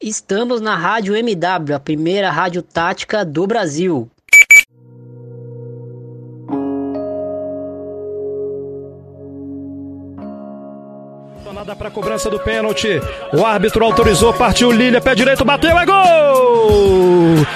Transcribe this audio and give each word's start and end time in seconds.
Estamos 0.00 0.60
na 0.60 0.76
Rádio 0.76 1.16
MW, 1.16 1.74
a 1.74 1.80
primeira 1.80 2.30
rádio 2.30 2.60
tática 2.60 3.24
do 3.24 3.46
Brasil. 3.46 4.10
Nada 11.54 11.74
para 11.74 11.90
cobrança 11.90 12.28
do 12.28 12.38
pênalti. 12.38 13.00
O 13.32 13.42
árbitro 13.44 13.82
autorizou, 13.82 14.34
partiu 14.34 14.70
Lilia, 14.70 15.00
pé 15.00 15.14
direito, 15.14 15.42
bateu, 15.42 15.76
é 15.78 15.86
gol! 15.86 17.46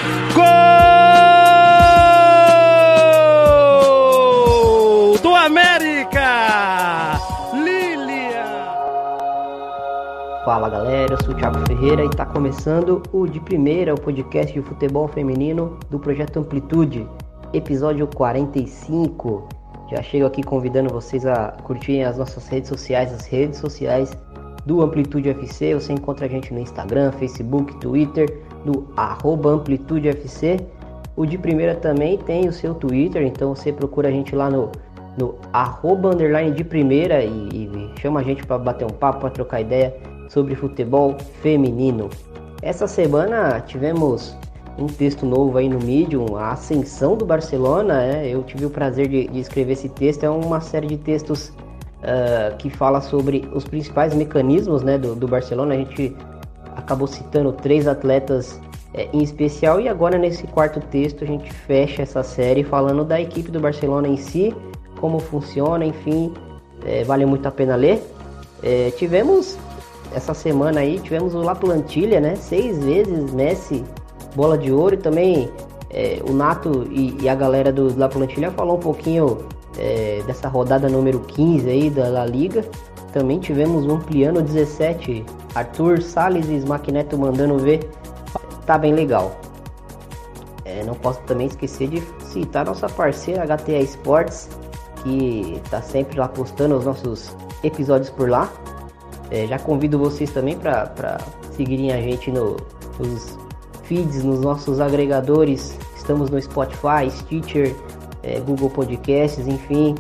Sou 11.25 11.35
o 11.35 11.37
Thiago 11.37 11.59
Ferreira 11.67 12.03
e 12.05 12.07
está 12.07 12.25
começando 12.25 13.03
o 13.13 13.27
De 13.27 13.41
Primeira, 13.41 13.93
o 13.93 14.01
podcast 14.01 14.53
de 14.53 14.63
futebol 14.63 15.07
feminino 15.09 15.79
do 15.91 15.99
Projeto 15.99 16.39
Amplitude, 16.39 17.07
episódio 17.53 18.07
45. 18.07 19.49
Já 19.91 20.03
chego 20.03 20.27
aqui 20.27 20.43
convidando 20.43 20.89
vocês 20.89 21.27
a 21.27 21.53
curtirem 21.63 22.05
as 22.05 22.17
nossas 22.17 22.49
redes 22.49 22.69
sociais, 22.69 23.13
as 23.13 23.27
redes 23.27 23.59
sociais 23.59 24.17
do 24.65 24.81
Amplitude 24.83 25.29
FC. 25.29 25.75
Você 25.75 25.93
encontra 25.93 26.27
a 26.27 26.29
gente 26.29 26.55
no 26.55 26.61
Instagram, 26.61 27.13
Facebook, 27.13 27.77
Twitter, 27.81 28.43
no 28.65 28.89
arroba 28.97 29.51
Amplitude 29.51 30.09
FC. 30.09 30.59
O 31.17 31.27
de 31.27 31.37
primeira 31.37 31.75
também 31.75 32.17
tem 32.17 32.49
o 32.49 32.53
seu 32.53 32.75
Twitter, 32.75 33.23
então 33.23 33.55
você 33.55 33.73
procura 33.73 34.09
a 34.09 34.13
gente 34.13 34.35
lá 34.35 34.49
no, 34.49 34.71
no 35.19 35.35
arroba 35.53 36.11
underline 36.15 36.53
de 36.53 36.65
primeira 36.65 37.23
e, 37.23 37.29
e 37.29 38.01
chama 38.01 38.21
a 38.21 38.23
gente 38.23 38.47
para 38.47 38.57
bater 38.59 38.87
um 38.87 38.95
papo, 38.95 39.21
para 39.21 39.31
trocar 39.31 39.61
ideia 39.61 39.95
sobre 40.31 40.55
futebol 40.55 41.17
feminino. 41.43 42.09
Essa 42.63 42.87
semana 42.87 43.61
tivemos 43.61 44.35
um 44.79 44.87
texto 44.87 45.27
novo 45.27 45.59
aí 45.59 45.69
no 45.69 45.79
Medium, 45.79 46.37
a 46.37 46.53
ascensão 46.53 47.17
do 47.17 47.27
Barcelona. 47.27 48.03
É, 48.03 48.29
eu 48.29 48.43
tive 48.45 48.65
o 48.65 48.71
prazer 48.71 49.09
de, 49.09 49.27
de, 49.29 49.41
escrever 49.41 49.73
esse 49.73 49.89
texto. 49.89 50.25
É 50.25 50.31
uma 50.31 50.61
série 50.61 50.87
de 50.87 50.97
textos 50.97 51.49
uh, 51.49 52.57
que 52.59 52.71
fala 52.71 53.01
sobre 53.01 53.49
os 53.53 53.65
principais 53.65 54.15
mecanismos 54.15 54.83
né, 54.83 54.97
do, 54.97 55.15
do 55.15 55.27
Barcelona. 55.27 55.75
A 55.75 55.79
gente 55.79 56.17
acabou 56.77 57.09
citando 57.09 57.53
três 57.53 57.89
atletas 57.89 58.61
é, 58.95 59.09
em 59.13 59.23
especial 59.23 59.81
e 59.81 59.89
agora 59.89 60.17
nesse 60.17 60.47
quarto 60.47 60.81
texto 60.81 61.25
a 61.25 61.27
gente 61.27 61.53
fecha 61.53 62.03
essa 62.03 62.23
série 62.23 62.63
falando 62.63 63.05
da 63.05 63.21
equipe 63.21 63.51
do 63.51 63.61
Barcelona 63.61 64.09
em 64.09 64.17
si, 64.17 64.55
como 65.01 65.19
funciona, 65.19 65.85
enfim, 65.85 66.33
é, 66.87 67.05
vale 67.05 67.27
muito 67.27 67.47
a 67.47 67.51
pena 67.51 67.75
ler. 67.75 68.03
É, 68.63 68.91
tivemos 68.93 69.59
essa 70.13 70.35
semana 70.35 70.81
aí, 70.81 70.99
tivemos 70.99 71.35
o 71.35 71.43
La 71.43 71.55
Plantilha, 71.55 72.21
né? 72.21 72.37
Seis 72.37 72.83
vezes 72.83 73.33
Messi 73.33 73.85
bola 74.35 74.57
de 74.57 74.73
ouro 74.73 74.95
e 74.95 74.99
também 74.99 75.51
é, 75.91 76.21
o 76.29 76.33
Nato 76.33 76.87
e, 76.91 77.17
e, 77.23 77.29
a 77.29 77.35
galera 77.35 77.73
do 77.73 77.97
La 77.99 78.09
Plantilha 78.09 78.51
falou 78.51 78.77
um 78.77 78.81
pouquinho 78.81 79.39
é, 79.79 80.23
dessa 80.27 80.49
rodada 80.49 80.89
número 80.89 81.21
15 81.21 81.69
aí 81.69 81.91
da 81.91 82.09
La 82.09 82.25
Liga. 82.25 82.65
Também 83.13 83.41
tivemos 83.41 83.87
um 83.87 83.97
Ampliano 83.97 84.41
17, 84.41 85.25
Arthur 85.55 86.01
Salles 86.01 86.49
e 86.49 86.55
Smackneto 86.57 87.19
mandando 87.19 87.59
ver. 87.59 87.91
Tá 88.65 88.79
bem 88.79 88.95
legal. 88.95 89.33
É, 90.65 90.85
não 90.85 90.95
posso 90.95 91.21
também 91.23 91.49
esquecer 91.49 91.89
de 91.89 92.03
citar 92.21 92.65
nossa 92.65 92.89
parceira 92.89 93.45
HTA 93.45 93.81
Sports, 93.81 94.49
que 95.03 95.61
tá 95.71 95.83
sempre 95.83 96.21
lá 96.21 96.29
postando 96.29 96.77
os 96.77 96.85
nossos 96.85 97.37
episódios 97.65 98.11
por 98.11 98.31
lá. 98.31 98.49
É, 99.31 99.47
já 99.47 99.59
convido 99.59 99.99
vocês 99.99 100.31
também 100.31 100.57
para 100.57 101.19
seguirem 101.53 101.93
a 101.93 102.01
gente 102.01 102.31
no, 102.31 102.57
nos 102.99 103.39
feeds, 103.85 104.25
nos 104.25 104.41
nossos 104.41 104.81
agregadores. 104.81 105.79
Estamos 105.97 106.31
no 106.31 106.41
Spotify, 106.41 107.11
Stitcher, 107.11 107.75
é, 108.23 108.41
Google 108.41 108.71
Podcasts, 108.71 109.47
enfim. 109.47 109.95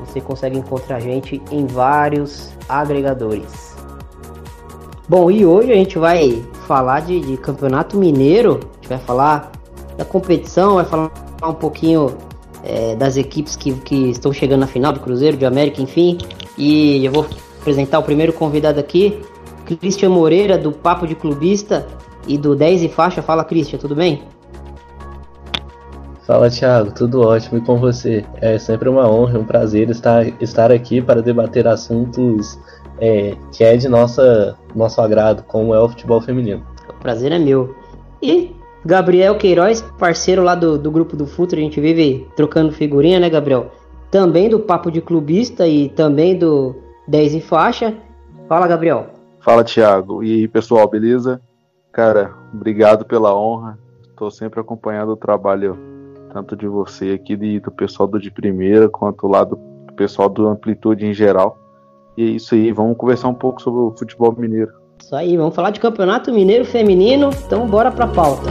Você 0.00 0.20
consegue 0.20 0.58
encontrar 0.58 0.96
a 0.96 1.00
gente 1.00 1.40
em 1.50 1.66
vários 1.66 2.52
agregadores. 2.68 3.76
Bom, 5.08 5.30
e 5.30 5.44
hoje 5.44 5.70
a 5.70 5.74
gente 5.74 5.98
vai 5.98 6.42
falar 6.66 7.00
de, 7.00 7.20
de 7.20 7.36
Campeonato 7.36 7.98
Mineiro. 7.98 8.60
A 8.60 8.74
gente 8.76 8.88
vai 8.88 8.98
falar 8.98 9.52
da 9.96 10.04
competição, 10.04 10.76
vai 10.76 10.84
falar 10.84 11.10
um 11.44 11.52
pouquinho 11.52 12.16
é, 12.64 12.94
das 12.94 13.16
equipes 13.16 13.56
que, 13.56 13.74
que 13.74 14.10
estão 14.10 14.32
chegando 14.32 14.60
na 14.60 14.66
final 14.66 14.92
do 14.92 15.00
Cruzeiro, 15.00 15.36
de 15.36 15.44
América, 15.44 15.82
enfim. 15.82 16.18
E 16.56 17.04
eu 17.04 17.12
vou 17.12 17.26
apresentar 17.62 18.00
o 18.00 18.02
primeiro 18.02 18.32
convidado 18.32 18.78
aqui, 18.80 19.22
Cristian 19.64 20.10
Moreira, 20.10 20.58
do 20.58 20.72
Papo 20.72 21.06
de 21.06 21.14
Clubista 21.14 21.86
e 22.26 22.36
do 22.36 22.54
10 22.54 22.82
e 22.82 22.88
faixa. 22.88 23.22
Fala, 23.22 23.44
Cristian, 23.44 23.78
tudo 23.78 23.94
bem? 23.94 24.22
Fala, 26.26 26.50
Thiago, 26.50 26.92
tudo 26.92 27.20
ótimo 27.22 27.58
e 27.58 27.60
com 27.60 27.78
você? 27.78 28.24
É 28.40 28.58
sempre 28.58 28.88
uma 28.88 29.08
honra, 29.08 29.38
um 29.38 29.44
prazer 29.44 29.88
estar, 29.90 30.26
estar 30.42 30.70
aqui 30.70 31.00
para 31.00 31.22
debater 31.22 31.66
assuntos 31.66 32.58
é, 32.98 33.36
que 33.52 33.64
é 33.64 33.76
de 33.76 33.88
nossa, 33.88 34.56
nosso 34.74 35.00
agrado, 35.00 35.44
como 35.44 35.74
é 35.74 35.80
o 35.80 35.88
futebol 35.88 36.20
feminino. 36.20 36.64
O 36.88 37.00
prazer 37.00 37.32
é 37.32 37.38
meu. 37.38 37.74
E 38.20 38.54
Gabriel 38.84 39.36
Queiroz, 39.36 39.82
parceiro 39.98 40.42
lá 40.42 40.54
do, 40.54 40.78
do 40.78 40.90
grupo 40.90 41.16
do 41.16 41.26
Futuro, 41.26 41.60
a 41.60 41.64
gente 41.64 41.80
vive 41.80 42.28
trocando 42.36 42.72
figurinha, 42.72 43.18
né, 43.18 43.30
Gabriel? 43.30 43.70
Também 44.10 44.48
do 44.48 44.60
Papo 44.60 44.90
de 44.90 45.00
Clubista 45.00 45.66
e 45.66 45.88
também 45.88 46.36
do 46.36 46.76
10 47.12 47.34
e 47.34 47.40
faixa. 47.42 47.94
Fala, 48.48 48.66
Gabriel. 48.66 49.08
Fala, 49.38 49.62
Thiago. 49.62 50.24
E 50.24 50.32
aí, 50.32 50.48
pessoal, 50.48 50.88
beleza? 50.88 51.42
Cara, 51.92 52.32
obrigado 52.54 53.04
pela 53.04 53.36
honra. 53.36 53.78
Estou 54.08 54.30
sempre 54.30 54.58
acompanhando 54.58 55.12
o 55.12 55.16
trabalho 55.16 55.78
tanto 56.32 56.56
de 56.56 56.66
você 56.66 57.10
aqui 57.10 57.34
e 57.34 57.60
do 57.60 57.70
pessoal 57.70 58.08
do 58.08 58.18
de 58.18 58.30
primeira, 58.30 58.88
quanto 58.88 59.28
lá 59.28 59.44
do 59.44 59.58
pessoal 59.94 60.30
do 60.30 60.48
Amplitude 60.48 61.04
em 61.04 61.12
geral. 61.12 61.58
E 62.16 62.22
é 62.22 62.26
isso 62.28 62.54
aí, 62.54 62.72
vamos 62.72 62.96
conversar 62.96 63.28
um 63.28 63.34
pouco 63.34 63.60
sobre 63.60 63.80
o 63.80 63.94
futebol 63.94 64.34
mineiro. 64.34 64.72
Isso 64.98 65.14
aí, 65.14 65.36
vamos 65.36 65.54
falar 65.54 65.68
de 65.68 65.80
Campeonato 65.80 66.32
Mineiro 66.32 66.64
Feminino, 66.64 67.28
então 67.44 67.66
bora 67.66 67.90
pra 67.90 68.06
pauta. 68.06 68.48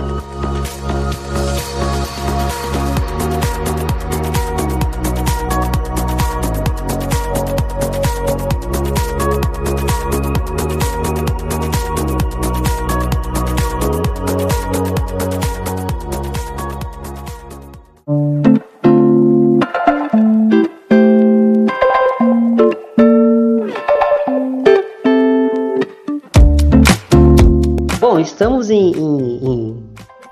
Estamos 28.32 28.70
em, 28.70 28.92
em, 28.92 29.38
em, 29.46 29.84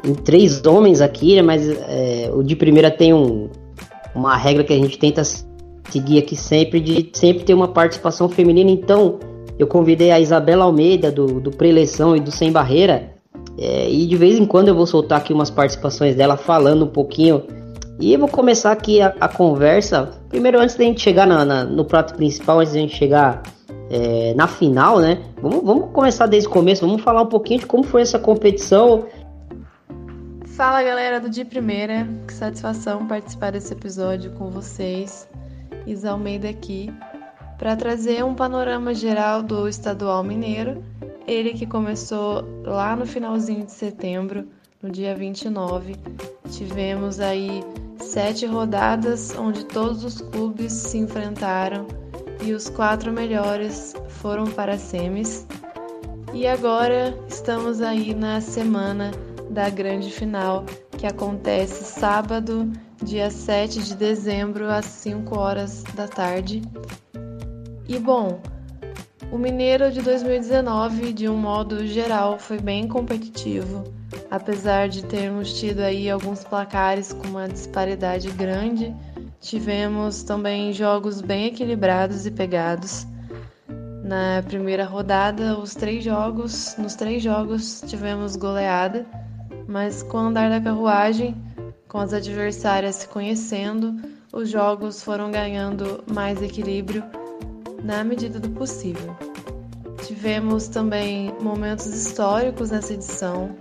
em, 0.06 0.14
três 0.14 0.66
homens 0.66 1.02
aqui, 1.02 1.36
né, 1.36 1.42
mas 1.42 1.70
é, 1.70 2.32
o 2.34 2.42
de 2.42 2.56
primeira 2.56 2.90
tem 2.90 3.14
um, 3.14 3.50
uma 4.16 4.36
regra 4.36 4.64
que 4.64 4.74
a 4.74 4.78
gente 4.78 4.98
tenta 4.98 5.22
seguir 5.24 6.20
aqui 6.20 6.36
sempre, 6.36 6.80
de 6.80 7.10
sempre 7.14 7.44
ter 7.44 7.54
uma 7.54 7.68
participação 7.68 8.30
feminina. 8.30 8.70
Então, 8.70 9.20
eu 9.58 9.68
convidei 9.68 10.12
a 10.12 10.20
Isabela 10.20 10.66
Almeida, 10.66 11.12
do, 11.12 11.40
do 11.40 11.52
Preleção 11.52 12.16
e 12.16 12.20
do 12.20 12.32
Sem 12.32 12.52
Barreira, 12.52 13.12
é, 13.58 13.90
e 13.90 14.06
de 14.06 14.16
vez 14.16 14.40
em 14.40 14.46
quando 14.46 14.70
eu 14.70 14.76
vou 14.76 14.88
soltar 14.88 15.20
aqui 15.20 15.34
umas 15.34 15.50
participações 15.50 16.16
dela 16.16 16.38
falando 16.38 16.86
um 16.86 16.90
pouquinho. 16.90 17.44
E 18.00 18.14
eu 18.14 18.20
vou 18.20 18.30
começar 18.30 18.72
aqui 18.72 19.02
a, 19.02 19.14
a 19.20 19.28
conversa. 19.28 20.12
Primeiro, 20.30 20.60
antes 20.60 20.76
da 20.76 20.86
gente 20.86 21.02
chegar 21.02 21.28
na, 21.28 21.44
na, 21.44 21.64
no 21.66 21.84
prato 21.84 22.16
principal, 22.16 22.60
antes 22.60 22.74
da 22.74 22.80
gente 22.80 22.96
chegar 22.96 23.44
é, 23.90 24.34
na 24.36 24.48
final, 24.48 25.00
né? 25.00 25.22
Vamos, 25.42 25.64
vamos 25.64 25.92
começar 25.92 26.28
desde 26.28 26.48
o 26.48 26.52
começo, 26.52 26.86
vamos 26.86 27.02
falar 27.02 27.24
um 27.24 27.28
pouquinho 27.28 27.62
de 27.62 27.66
como 27.66 27.84
foi 27.84 28.02
essa 28.02 28.20
competição. 28.20 29.06
Fala 30.46 30.84
galera 30.84 31.20
do 31.20 31.30
De 31.30 31.44
Primeira, 31.44 32.08
que 32.28 32.34
satisfação 32.34 33.08
participar 33.08 33.52
desse 33.52 33.74
episódio 33.74 34.32
com 34.32 34.50
vocês. 34.50 35.28
Isa 35.88 36.12
Almeida 36.12 36.50
aqui, 36.50 36.94
para 37.58 37.76
trazer 37.76 38.24
um 38.24 38.36
panorama 38.36 38.94
geral 38.94 39.42
do 39.42 39.68
estadual 39.68 40.24
mineiro. 40.24 40.84
Ele 41.26 41.54
que 41.54 41.66
começou 41.66 42.44
lá 42.64 42.96
no 42.96 43.06
finalzinho 43.06 43.66
de 43.66 43.72
setembro, 43.72 44.48
no 44.82 44.90
dia 44.90 45.16
29. 45.16 45.96
Tivemos 46.52 47.20
aí 47.20 47.64
sete 47.98 48.46
rodadas 48.46 49.34
onde 49.38 49.64
todos 49.66 50.04
os 50.04 50.22
clubes 50.22 50.74
se 50.74 50.98
enfrentaram 50.98 51.88
e 52.42 52.54
os 52.54 52.70
quatro 52.70 53.12
melhores 53.12 53.94
foram 54.08 54.46
para 54.46 54.78
semis. 54.78 55.46
E 56.34 56.46
agora 56.48 57.18
estamos 57.28 57.82
aí 57.82 58.14
na 58.14 58.40
semana 58.40 59.12
da 59.50 59.70
grande 59.70 60.12
final, 60.12 60.64
que 60.98 61.08
acontece 61.08 61.84
sábado, 61.84 62.72
dia 63.04 63.32
7 63.32 63.82
de 63.82 63.96
dezembro, 63.96 64.70
às 64.70 64.86
5 64.86 65.38
horas 65.38 65.84
da 65.96 66.08
tarde. 66.08 66.62
E 67.88 67.98
bom, 67.98 68.40
O 69.32 69.38
Mineiro 69.38 69.92
de 69.92 70.02
2019, 70.02 71.14
de 71.14 71.30
um 71.30 71.38
modo 71.38 71.86
geral, 71.86 72.40
foi 72.40 72.60
bem 72.60 72.88
competitivo, 72.88 73.84
apesar 74.32 74.90
de 74.90 75.06
termos 75.06 75.54
tido 75.54 75.82
aí 75.82 76.10
alguns 76.10 76.44
placares 76.44 77.14
com 77.14 77.28
uma 77.28 77.48
disparidade 77.48 78.32
grande. 78.32 78.96
Tivemos 79.42 80.22
também 80.24 80.74
jogos 80.74 81.22
bem 81.22 81.46
equilibrados 81.46 82.26
e 82.26 82.32
pegados. 82.32 83.08
Na 84.04 84.44
primeira 84.46 84.86
rodada, 84.86 85.58
os 85.58 85.74
três 85.74 86.04
jogos, 86.04 86.76
nos 86.78 86.96
três 86.96 87.24
jogos 87.24 87.82
tivemos 87.88 88.36
goleada, 88.36 89.06
mas 89.68 90.04
com 90.04 90.18
o 90.18 90.22
andar 90.22 90.50
da 90.50 90.60
carruagem, 90.60 91.36
com 91.88 92.00
as 92.00 92.12
adversárias 92.14 92.98
se 92.98 93.08
conhecendo, 93.08 93.96
os 94.34 94.50
jogos 94.50 95.02
foram 95.02 95.32
ganhando 95.32 96.04
mais 96.12 96.42
equilíbrio 96.42 97.04
na 97.84 98.04
medida 98.04 98.40
do 98.40 98.50
possível. 98.50 99.16
Tivemos 100.06 100.68
também 100.68 101.34
momentos 101.42 101.86
históricos 101.86 102.72
nessa 102.72 102.94
edição, 102.94 103.56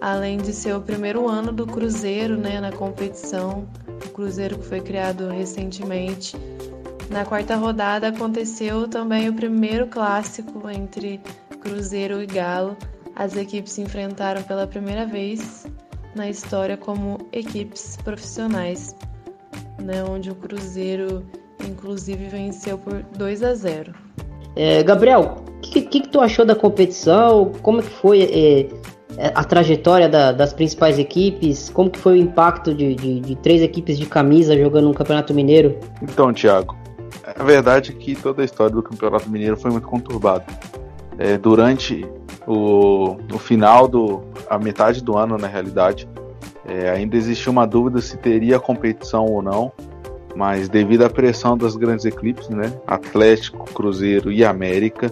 além 0.00 0.38
de 0.38 0.52
ser 0.52 0.74
o 0.74 0.80
primeiro 0.80 1.28
ano 1.28 1.52
do 1.52 1.66
Cruzeiro 1.66 2.36
né, 2.36 2.60
na 2.60 2.72
competição, 2.72 3.66
Cruzeiro 4.14 4.56
que 4.58 4.64
foi 4.64 4.80
criado 4.80 5.28
recentemente. 5.28 6.36
Na 7.10 7.24
quarta 7.24 7.56
rodada 7.56 8.08
aconteceu 8.08 8.88
também 8.88 9.28
o 9.28 9.34
primeiro 9.34 9.88
clássico 9.88 10.70
entre 10.70 11.20
Cruzeiro 11.60 12.22
e 12.22 12.26
Galo. 12.26 12.76
As 13.14 13.36
equipes 13.36 13.72
se 13.72 13.82
enfrentaram 13.82 14.42
pela 14.44 14.66
primeira 14.66 15.04
vez 15.04 15.66
na 16.14 16.30
história 16.30 16.76
como 16.76 17.18
equipes 17.32 17.98
profissionais, 18.04 18.94
né, 19.82 20.04
onde 20.04 20.30
o 20.30 20.34
Cruzeiro 20.34 21.26
inclusive 21.68 22.26
venceu 22.28 22.78
por 22.78 23.02
2 23.02 23.42
a 23.42 23.54
0. 23.54 23.94
É, 24.56 24.82
Gabriel, 24.84 25.42
o 25.48 25.60
que, 25.60 25.82
que, 25.82 26.00
que, 26.00 26.08
tu 26.08 26.20
achou 26.20 26.44
da 26.44 26.54
competição? 26.54 27.50
Como 27.62 27.82
que 27.82 27.90
foi 27.90 28.22
é, 28.22 28.68
a 29.34 29.44
trajetória 29.44 30.08
da, 30.08 30.32
das 30.32 30.52
principais 30.52 30.98
equipes? 30.98 31.70
Como 31.70 31.90
que 31.90 31.98
foi 31.98 32.14
o 32.14 32.16
impacto 32.16 32.74
de, 32.74 32.94
de, 32.94 33.20
de, 33.20 33.36
três 33.36 33.62
equipes 33.62 33.98
de 33.98 34.06
camisa 34.06 34.56
jogando 34.56 34.88
um 34.88 34.92
Campeonato 34.92 35.32
Mineiro? 35.32 35.78
Então, 36.02 36.32
Thiago, 36.32 36.76
a 37.24 37.42
verdade 37.42 37.92
é 37.92 37.94
que 37.94 38.14
toda 38.14 38.42
a 38.42 38.44
história 38.44 38.74
do 38.74 38.82
Campeonato 38.82 39.28
Mineiro 39.30 39.56
foi 39.56 39.70
muito 39.70 39.86
conturbada. 39.86 40.44
É, 41.18 41.38
durante 41.38 42.04
o, 42.46 43.16
o 43.32 43.38
final 43.38 43.86
do 43.86 44.22
a 44.50 44.58
metade 44.58 45.02
do 45.02 45.16
ano, 45.16 45.38
na 45.38 45.46
realidade, 45.46 46.08
é, 46.66 46.90
ainda 46.90 47.16
existia 47.16 47.50
uma 47.50 47.66
dúvida 47.66 48.00
se 48.00 48.16
teria 48.16 48.58
competição 48.58 49.26
ou 49.26 49.40
não 49.40 49.72
mas 50.34 50.68
devido 50.68 51.04
à 51.04 51.10
pressão 51.10 51.56
das 51.56 51.76
grandes 51.76 52.04
equipes, 52.04 52.48
né, 52.48 52.72
Atlético, 52.86 53.72
Cruzeiro 53.72 54.32
e 54.32 54.44
América, 54.44 55.10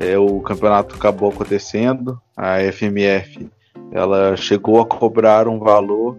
é, 0.00 0.18
o 0.18 0.40
campeonato 0.40 0.94
acabou 0.94 1.30
acontecendo. 1.30 2.20
A 2.36 2.58
FMF 2.72 3.50
ela 3.92 4.36
chegou 4.36 4.80
a 4.80 4.86
cobrar 4.86 5.46
um 5.46 5.58
valor 5.58 6.16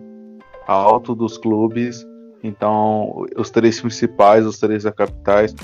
alto 0.67 1.15
dos 1.15 1.37
clubes, 1.37 2.05
então 2.43 3.25
os 3.35 3.49
três 3.49 3.81
principais, 3.81 4.45
os 4.45 4.59
três 4.59 4.83
capitais, 4.83 5.55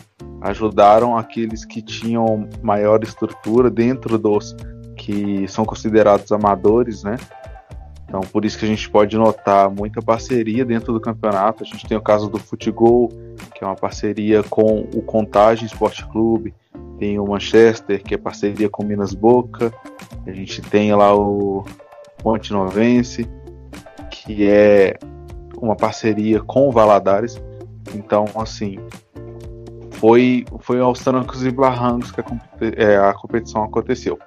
ajudaram 0.42 1.18
aqueles 1.18 1.64
que 1.66 1.82
tinham 1.82 2.50
maior 2.62 3.04
estrutura 3.04 3.70
dentro 3.70 4.18
dos 4.18 4.56
que 4.96 5.48
são 5.48 5.64
considerados 5.64 6.32
amadores, 6.32 7.04
né? 7.04 7.16
Então, 8.10 8.22
por 8.22 8.44
isso 8.44 8.58
que 8.58 8.66
a 8.66 8.68
gente 8.68 8.90
pode 8.90 9.16
notar 9.16 9.70
muita 9.70 10.02
parceria 10.02 10.66
dentro 10.66 10.92
do 10.92 11.00
campeonato. 11.00 11.64
A 11.64 11.66
gente 11.66 11.88
tem 11.88 11.96
o 11.96 12.02
caso 12.02 12.28
do 12.28 12.40
Futebol, 12.40 13.10
que 13.54 13.64
é 13.64 13.68
uma 13.68 13.76
parceria 13.76 14.42
com 14.42 14.80
o 14.96 15.02
Contagem 15.04 15.68
Esporte 15.68 16.04
Clube. 16.08 16.54
Tem 17.00 17.18
o 17.18 17.26
Manchester, 17.26 18.04
que 18.04 18.14
é 18.14 18.18
parceria 18.18 18.70
com 18.70 18.84
Minas 18.84 19.14
Boca. 19.14 19.74
A 20.28 20.32
gente 20.32 20.62
tem 20.62 20.94
lá 20.94 21.16
o 21.16 21.64
Ponte 22.22 22.52
Novense, 22.52 23.28
que 24.12 24.46
é 24.46 24.98
uma 25.58 25.76
parceria 25.76 26.42
com 26.42 26.68
o 26.68 26.72
Valadares. 26.72 27.42
Então, 27.96 28.26
assim, 28.36 28.78
foi, 29.92 30.46
foi 30.60 30.80
aos 30.80 31.00
trancos 31.00 31.46
e 31.46 31.52
barrancos 31.52 32.12
que 32.12 32.22
a, 32.22 32.26
é, 32.76 32.98
a 32.98 33.14
competição 33.14 33.64
aconteceu. 33.64 34.20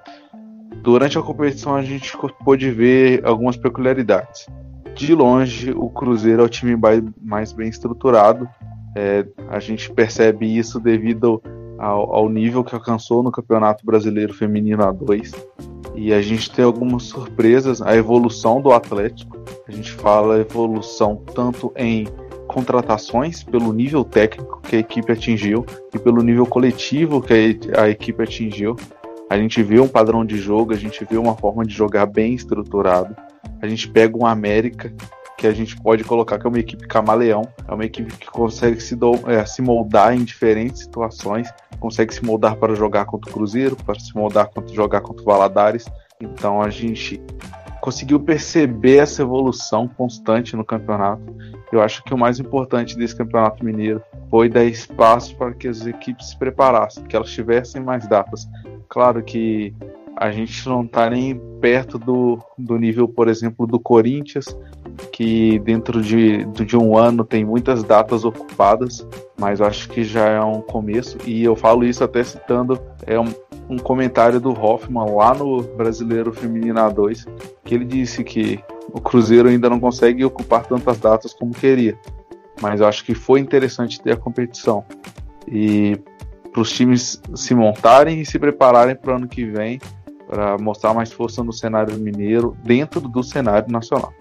Durante 0.81 1.17
a 1.17 1.21
competição 1.21 1.75
a 1.75 1.81
gente 1.81 2.11
pôde 2.43 2.69
ver 2.71 3.25
algumas 3.25 3.55
peculiaridades. 3.55 4.47
De 4.95 5.15
longe, 5.15 5.71
o 5.71 5.89
Cruzeiro 5.89 6.41
é 6.41 6.45
o 6.45 6.49
time 6.49 6.77
mais 7.21 7.53
bem 7.53 7.69
estruturado. 7.69 8.47
É, 8.95 9.25
a 9.49 9.59
gente 9.59 9.91
percebe 9.91 10.45
isso 10.45 10.79
devido 10.79 11.41
ao, 11.83 12.15
ao, 12.15 12.29
nível 12.29 12.63
que 12.63 12.73
alcançou 12.73 13.21
no 13.21 13.31
Campeonato 13.31 13.85
Brasileiro 13.85 14.33
Feminino 14.33 14.83
A2. 14.83 15.35
E 15.95 16.13
a 16.13 16.21
gente 16.21 16.49
tem 16.49 16.63
algumas 16.63 17.03
surpresas, 17.03 17.81
a 17.81 17.95
evolução 17.95 18.61
do 18.61 18.71
Atlético. 18.71 19.37
A 19.67 19.71
gente 19.71 19.91
fala 19.91 20.39
evolução 20.39 21.21
tanto 21.35 21.73
em 21.75 22.07
contratações 22.47 23.43
pelo 23.43 23.73
nível 23.73 24.03
técnico 24.05 24.61
que 24.61 24.77
a 24.77 24.79
equipe 24.79 25.11
atingiu 25.11 25.65
e 25.93 25.99
pelo 25.99 26.23
nível 26.23 26.45
coletivo 26.45 27.21
que 27.21 27.59
a, 27.75 27.89
equipe 27.89 28.23
atingiu. 28.23 28.77
A 29.29 29.37
gente 29.37 29.61
vê 29.61 29.79
um 29.79 29.87
padrão 29.87 30.25
de 30.25 30.37
jogo, 30.37 30.73
a 30.73 30.77
gente 30.77 31.05
vê 31.09 31.17
uma 31.17 31.35
forma 31.35 31.65
de 31.65 31.73
jogar 31.73 32.05
bem 32.05 32.33
estruturado. 32.33 33.15
A 33.61 33.67
gente 33.67 33.89
pega 33.89 34.17
um 34.17 34.25
América 34.25 34.93
que 35.37 35.47
a 35.47 35.51
gente 35.51 35.75
pode 35.81 36.03
colocar 36.03 36.39
que 36.39 36.45
é 36.45 36.49
uma 36.49 36.59
equipe 36.59 36.87
camaleão, 36.87 37.47
é 37.67 37.73
uma 37.73 37.85
equipe 37.85 38.11
que 38.15 38.27
consegue 38.27 38.79
se, 38.79 38.95
do, 38.95 39.13
é, 39.29 39.45
se 39.45 39.61
moldar 39.61 40.13
em 40.13 40.23
diferentes 40.23 40.81
situações, 40.81 41.51
consegue 41.79 42.13
se 42.13 42.23
moldar 42.23 42.55
para 42.55 42.75
jogar 42.75 43.05
contra 43.05 43.29
o 43.29 43.33
Cruzeiro, 43.33 43.75
para 43.75 43.99
se 43.99 44.15
moldar 44.15 44.49
para 44.49 44.65
jogar 44.67 45.01
contra 45.01 45.21
o 45.21 45.25
Valadares. 45.25 45.85
Então 46.21 46.61
a 46.61 46.69
gente 46.69 47.21
conseguiu 47.81 48.19
perceber 48.19 48.97
essa 48.97 49.21
evolução 49.21 49.87
constante 49.87 50.55
no 50.55 50.63
campeonato. 50.63 51.35
Eu 51.71 51.81
acho 51.81 52.03
que 52.03 52.13
o 52.13 52.17
mais 52.17 52.39
importante 52.39 52.95
desse 52.95 53.15
campeonato 53.15 53.65
mineiro 53.65 54.01
foi 54.29 54.47
dar 54.47 54.63
espaço 54.63 55.35
para 55.35 55.53
que 55.53 55.67
as 55.67 55.85
equipes 55.85 56.29
se 56.29 56.37
preparassem, 56.37 57.03
que 57.03 57.15
elas 57.15 57.29
tivessem 57.29 57.81
mais 57.81 58.07
datas. 58.07 58.47
Claro 58.87 59.21
que 59.21 59.75
a 60.15 60.31
gente 60.31 60.69
não 60.69 60.83
está 60.83 61.09
nem 61.09 61.37
perto 61.59 61.97
do, 61.97 62.39
do 62.57 62.77
nível, 62.77 63.07
por 63.07 63.27
exemplo, 63.27 63.67
do 63.67 63.79
Corinthians, 63.79 64.55
que 65.13 65.59
dentro 65.59 66.01
de, 66.01 66.43
de 66.45 66.75
um 66.75 66.97
ano 66.97 67.23
tem 67.23 67.45
muitas 67.45 67.83
datas 67.83 68.25
ocupadas, 68.25 69.07
mas 69.39 69.59
eu 69.59 69.67
acho 69.67 69.87
que 69.87 70.03
já 70.03 70.27
é 70.27 70.41
um 70.41 70.59
começo. 70.59 71.19
E 71.23 71.43
eu 71.43 71.55
falo 71.55 71.85
isso 71.85 72.03
até 72.03 72.23
citando 72.23 72.81
é 73.05 73.19
um, 73.19 73.31
um 73.69 73.77
comentário 73.77 74.41
do 74.41 74.49
Hoffman 74.49 75.05
lá 75.13 75.35
no 75.35 75.61
Brasileiro 75.61 76.33
Feminino 76.33 76.79
A2, 76.79 77.27
que 77.63 77.75
ele 77.75 77.85
disse 77.85 78.23
que 78.23 78.59
o 78.91 78.99
Cruzeiro 78.99 79.47
ainda 79.47 79.69
não 79.69 79.79
consegue 79.79 80.25
ocupar 80.25 80.65
tantas 80.65 80.97
datas 80.97 81.31
como 81.31 81.53
queria. 81.53 81.95
Mas 82.59 82.81
eu 82.81 82.87
acho 82.87 83.05
que 83.05 83.13
foi 83.13 83.39
interessante 83.39 84.01
ter 84.01 84.13
a 84.13 84.17
competição. 84.17 84.83
E 85.47 85.95
para 86.51 86.61
os 86.61 86.71
times 86.71 87.21
se 87.35 87.53
montarem 87.53 88.19
e 88.19 88.25
se 88.25 88.39
prepararem 88.39 88.95
para 88.95 89.13
o 89.13 89.15
ano 89.17 89.27
que 89.27 89.45
vem 89.45 89.79
para 90.27 90.57
mostrar 90.57 90.91
mais 90.95 91.13
força 91.13 91.43
no 91.43 91.53
cenário 91.53 91.95
mineiro 91.99 92.57
dentro 92.63 92.99
do 93.01 93.21
cenário 93.21 93.71
nacional. 93.71 94.11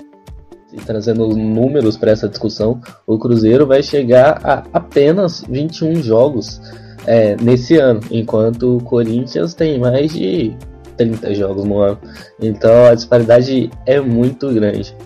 E 0.73 0.77
trazendo 0.77 1.29
números 1.29 1.97
para 1.97 2.13
essa 2.13 2.29
discussão, 2.29 2.81
o 3.07 3.19
Cruzeiro 3.19 3.67
vai 3.67 3.83
chegar 3.83 4.41
a 4.43 4.65
apenas 4.73 5.45
21 5.49 6.03
jogos 6.03 6.61
é, 7.07 7.37
nesse 7.37 7.77
ano, 7.77 8.01
enquanto 8.11 8.77
o 8.77 8.83
Corinthians 8.83 9.55
tem 9.55 9.79
mais 9.79 10.13
de 10.13 10.57
30 10.97 11.35
jogos 11.35 11.65
no 11.65 11.81
ano. 11.81 11.99
Então 12.41 12.87
a 12.87 12.95
disparidade 12.95 13.71
é 13.87 14.01
muito 14.01 14.53
grande. 14.53 14.97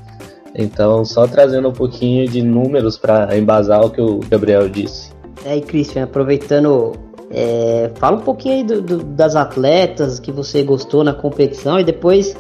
Então, 0.55 1.05
só 1.05 1.27
trazendo 1.27 1.69
um 1.69 1.73
pouquinho 1.73 2.27
de 2.27 2.41
números 2.41 2.97
para 2.97 3.37
embasar 3.37 3.85
o 3.85 3.91
que 3.91 4.01
o 4.01 4.21
Gabriel 4.21 4.69
disse. 4.69 5.11
É, 5.45 5.57
e 5.57 5.61
Christian, 5.61 6.05
aproveitando 6.05 6.95
é, 7.31 7.91
fala 7.97 8.17
um 8.17 8.21
pouquinho 8.21 8.55
aí 8.55 8.65
do, 8.65 8.81
do, 8.81 8.99
das 8.99 9.37
atletas 9.37 10.19
que 10.19 10.31
você 10.31 10.63
gostou 10.63 11.03
na 11.03 11.13
competição 11.13 11.79
e 11.79 11.85
depois 11.85 12.37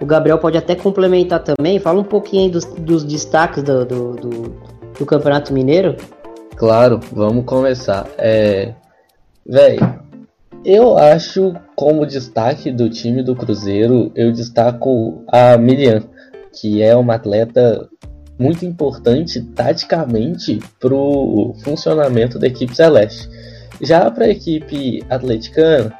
o 0.00 0.06
Gabriel 0.06 0.38
pode 0.38 0.56
até 0.56 0.74
complementar 0.74 1.42
também. 1.42 1.78
Fala 1.78 2.00
um 2.00 2.04
pouquinho 2.04 2.50
dos, 2.50 2.64
dos 2.64 3.04
destaques 3.04 3.62
do, 3.62 3.84
do, 3.84 4.12
do, 4.98 5.06
Campeonato 5.06 5.52
Mineiro. 5.52 5.96
Claro, 6.56 7.00
vamos 7.12 7.44
começar. 7.44 8.06
É, 8.18 8.74
Velho, 9.46 10.00
eu 10.64 10.96
acho 10.96 11.54
como 11.74 12.06
destaque 12.06 12.70
do 12.70 12.88
time 12.88 13.22
do 13.22 13.34
Cruzeiro, 13.34 14.12
eu 14.14 14.30
destaco 14.30 15.24
a 15.26 15.56
Miriam, 15.56 16.04
que 16.52 16.82
é 16.82 16.94
uma 16.94 17.14
atleta 17.14 17.88
muito 18.38 18.64
importante 18.64 19.42
taticamente 19.42 20.60
para 20.78 20.94
o 20.94 21.54
funcionamento 21.64 22.38
da 22.38 22.46
equipe 22.46 22.74
celeste. 22.76 23.28
Já 23.80 24.10
para 24.10 24.26
a 24.26 24.30
equipe 24.30 25.02
atleticana, 25.10 25.92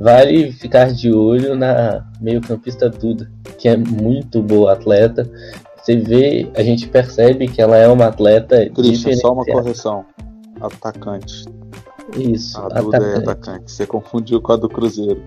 vale 0.00 0.52
ficar 0.52 0.92
de 0.92 1.12
olho 1.12 1.56
na 1.56 2.04
meio-campista 2.20 2.88
Duda, 2.88 3.30
que 3.58 3.68
é 3.68 3.76
muito 3.76 4.42
boa 4.42 4.72
atleta. 4.72 5.28
Você 5.76 5.96
vê, 5.96 6.50
a 6.56 6.62
gente 6.62 6.88
percebe 6.88 7.46
que 7.46 7.60
ela 7.60 7.76
é 7.76 7.86
uma 7.86 8.06
atleta. 8.06 8.68
Christian, 8.70 9.16
só 9.16 9.32
uma 9.32 9.44
correção. 9.44 10.04
Atacante. 10.60 11.44
Isso. 12.16 12.58
A 12.58 12.80
Duda 12.80 12.96
atacante. 12.96 13.14
é 13.14 13.18
atacante. 13.18 13.72
Você 13.72 13.86
confundiu 13.86 14.40
com 14.40 14.52
a 14.52 14.56
do 14.56 14.68
Cruzeiro. 14.68 15.22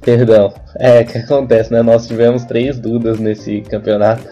Perdão. 0.00 0.52
É, 0.76 1.02
o 1.02 1.06
que 1.06 1.18
acontece, 1.18 1.72
né? 1.72 1.82
Nós 1.82 2.06
tivemos 2.06 2.44
três 2.44 2.78
Dudas 2.78 3.18
nesse 3.18 3.60
campeonato. 3.62 4.26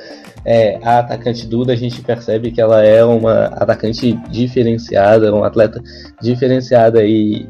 É, 0.44 0.78
a 0.82 1.00
atacante 1.00 1.46
Duda, 1.46 1.74
a 1.74 1.76
gente 1.76 2.00
percebe 2.00 2.50
que 2.50 2.60
ela 2.60 2.82
é 2.82 3.04
uma 3.04 3.46
atacante 3.46 4.12
diferenciada, 4.30 5.34
uma 5.34 5.46
atleta 5.46 5.82
diferenciada 6.22 7.04
e 7.04 7.46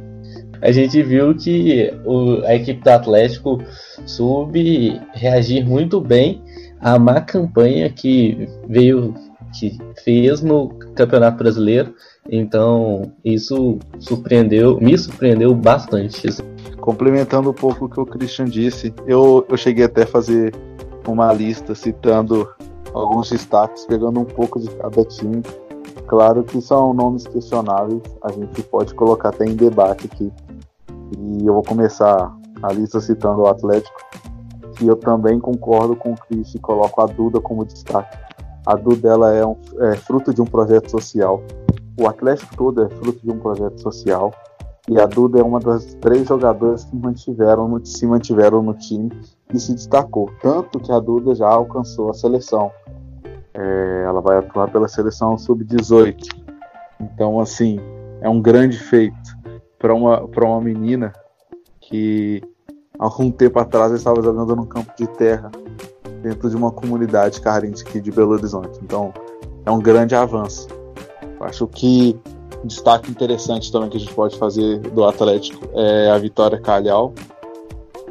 a 0.60 0.72
gente 0.72 1.02
viu 1.02 1.34
que 1.34 1.92
o, 2.04 2.42
a 2.44 2.54
equipe 2.54 2.82
do 2.82 2.88
Atlético 2.88 3.58
soube 4.06 5.00
reagir 5.12 5.64
muito 5.66 6.00
bem 6.00 6.42
à 6.80 6.98
má 6.98 7.20
campanha 7.20 7.90
que 7.90 8.48
veio 8.68 9.14
que 9.58 9.78
fez 10.04 10.42
no 10.42 10.68
Campeonato 10.94 11.38
Brasileiro. 11.38 11.94
Então, 12.30 13.12
isso 13.24 13.78
surpreendeu, 13.98 14.78
me 14.80 14.96
surpreendeu 14.96 15.54
bastante. 15.54 16.28
Complementando 16.80 17.50
um 17.50 17.54
pouco 17.54 17.86
o 17.86 17.88
que 17.88 18.00
o 18.00 18.06
Christian 18.06 18.46
disse, 18.46 18.92
eu, 19.06 19.46
eu 19.48 19.56
cheguei 19.56 19.84
até 19.84 20.02
a 20.02 20.06
fazer 20.06 20.54
uma 21.06 21.32
lista 21.32 21.74
citando 21.74 22.48
alguns 22.92 23.30
destaques, 23.30 23.86
pegando 23.86 24.20
um 24.20 24.24
pouco 24.24 24.60
de 24.60 24.68
cada 24.70 25.04
time. 25.04 25.42
Claro 26.06 26.42
que 26.42 26.60
são 26.60 26.94
nomes 26.94 27.26
questionáveis, 27.26 28.02
a 28.22 28.32
gente 28.32 28.62
pode 28.62 28.94
colocar 28.94 29.28
até 29.28 29.44
em 29.44 29.54
debate 29.54 30.08
aqui. 30.10 30.32
E 31.16 31.46
eu 31.46 31.54
vou 31.54 31.62
começar 31.62 32.36
a 32.62 32.72
lista 32.72 33.00
citando 33.00 33.42
o 33.42 33.46
Atlético, 33.46 34.00
que 34.76 34.86
eu 34.86 34.96
também 34.96 35.38
concordo 35.38 35.96
com 35.96 36.12
o 36.12 36.16
Chris 36.16 36.54
e 36.54 36.58
coloco 36.58 37.00
a 37.00 37.06
Duda 37.06 37.40
como 37.40 37.64
destaque. 37.64 38.16
A 38.66 38.74
Duda 38.74 39.08
ela 39.08 39.32
é, 39.32 39.46
um, 39.46 39.56
é 39.80 39.96
fruto 39.96 40.34
de 40.34 40.42
um 40.42 40.44
projeto 40.44 40.90
social. 40.90 41.42
O 41.98 42.06
Atlético 42.06 42.54
todo 42.56 42.82
é 42.82 42.88
fruto 42.88 43.20
de 43.24 43.30
um 43.30 43.38
projeto 43.38 43.80
social. 43.80 44.32
E 44.88 44.98
a 44.98 45.06
Duda 45.06 45.40
é 45.40 45.42
uma 45.42 45.60
das 45.60 45.94
três 45.94 46.26
jogadoras 46.26 46.84
que 46.84 46.96
mantiveram, 46.96 47.84
se 47.84 48.06
mantiveram 48.06 48.62
no 48.62 48.72
time 48.74 49.10
e 49.52 49.58
se 49.58 49.74
destacou. 49.74 50.30
Tanto 50.40 50.80
que 50.80 50.90
a 50.90 50.98
Duda 50.98 51.34
já 51.34 51.48
alcançou 51.48 52.10
a 52.10 52.14
seleção. 52.14 52.70
É, 53.52 54.04
ela 54.06 54.20
vai 54.20 54.38
atuar 54.38 54.70
pela 54.70 54.88
seleção 54.88 55.36
sub-18. 55.36 56.16
Então, 57.00 57.38
assim, 57.38 57.78
é 58.20 58.28
um 58.28 58.40
grande 58.40 58.78
feito 58.78 59.37
para 59.78 59.94
uma, 59.94 60.20
uma 60.20 60.60
menina 60.60 61.12
que 61.80 62.42
algum 62.98 63.30
tempo 63.30 63.58
atrás 63.58 63.92
estava 63.92 64.22
jogando 64.22 64.56
num 64.56 64.66
campo 64.66 64.92
de 64.96 65.06
terra 65.06 65.50
dentro 66.22 66.50
de 66.50 66.56
uma 66.56 66.72
comunidade 66.72 67.40
carente 67.40 67.82
aqui 67.82 68.00
de 68.00 68.10
Belo 68.10 68.32
Horizonte. 68.32 68.78
Então, 68.82 69.12
é 69.64 69.70
um 69.70 69.78
grande 69.78 70.14
avanço. 70.14 70.66
Eu 71.38 71.46
acho 71.46 71.66
que 71.68 72.18
um 72.62 72.66
destaque 72.66 73.10
interessante 73.10 73.70
também 73.70 73.88
que 73.88 73.96
a 73.96 74.00
gente 74.00 74.14
pode 74.14 74.36
fazer 74.36 74.80
do 74.80 75.04
Atlético 75.04 75.68
é 75.74 76.10
a 76.10 76.18
Vitória 76.18 76.60
Calhau, 76.60 77.14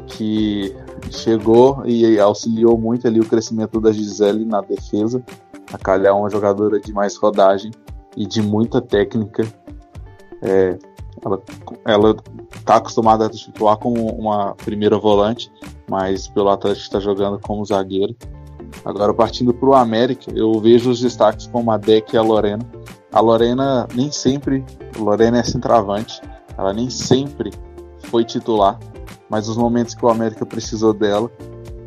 que 0.06 0.74
chegou 1.10 1.82
e 1.84 2.18
auxiliou 2.18 2.78
muito 2.78 3.06
ali 3.06 3.20
o 3.20 3.28
crescimento 3.28 3.80
da 3.80 3.92
Gisele 3.92 4.44
na 4.44 4.62
defesa. 4.62 5.22
A 5.72 5.76
Calhau 5.76 6.16
é 6.16 6.20
uma 6.20 6.30
jogadora 6.30 6.80
de 6.80 6.92
mais 6.92 7.16
rodagem 7.16 7.70
e 8.16 8.26
de 8.26 8.40
muita 8.40 8.80
técnica. 8.80 9.46
É, 10.42 10.78
ela, 11.24 11.42
ela 11.84 12.16
tá 12.64 12.76
acostumada 12.76 13.26
a 13.26 13.30
titular 13.30 13.76
como 13.76 14.06
uma 14.10 14.54
primeira 14.54 14.98
volante, 14.98 15.50
mas 15.88 16.28
pelo 16.28 16.50
Atlético 16.50 16.84
está 16.84 17.00
jogando 17.00 17.38
como 17.40 17.64
zagueiro. 17.64 18.14
Agora, 18.84 19.12
partindo 19.14 19.52
para 19.54 19.68
o 19.68 19.74
América, 19.74 20.30
eu 20.34 20.52
vejo 20.60 20.90
os 20.90 21.00
destaques 21.00 21.46
como 21.46 21.70
a 21.70 21.76
Deck 21.76 22.14
e 22.14 22.18
a 22.18 22.22
Lorena. 22.22 22.64
A 23.12 23.20
Lorena 23.20 23.88
nem 23.94 24.10
sempre, 24.12 24.64
Lorena 24.98 25.38
é 25.38 25.42
centroavante, 25.42 26.20
ela 26.56 26.72
nem 26.72 26.90
sempre 26.90 27.50
foi 28.04 28.24
titular, 28.24 28.78
mas 29.28 29.48
os 29.48 29.56
momentos 29.56 29.94
que 29.94 30.04
o 30.04 30.08
América 30.08 30.44
precisou 30.44 30.92
dela, 30.92 31.30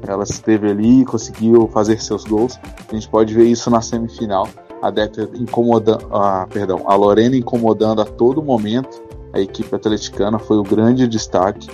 ela 0.08 0.24
esteve 0.24 0.72
ali 0.72 1.02
e 1.02 1.06
conseguiu 1.06 1.68
fazer 1.68 2.02
seus 2.02 2.24
gols. 2.24 2.58
A 2.90 2.94
gente 2.94 3.08
pode 3.08 3.34
ver 3.34 3.46
isso 3.46 3.70
na 3.70 3.82
semifinal. 3.82 4.48
A 4.82 4.90
Deca 4.90 5.30
incomodando, 5.36 6.08
ah, 6.12 6.48
perdão, 6.50 6.82
a 6.88 6.96
Lorena 6.96 7.36
incomodando 7.36 8.02
a 8.02 8.06
todo 8.06 8.42
momento 8.42 9.11
a 9.34 9.40
equipe 9.40 9.74
atleticana 9.74 10.38
foi 10.38 10.58
o 10.58 10.64
grande 10.64 11.08
destaque. 11.08 11.70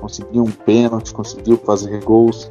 Conseguiu 0.00 0.44
um 0.44 0.50
pênalti, 0.50 1.12
conseguiu 1.12 1.56
fazer 1.56 2.02
gols. 2.04 2.50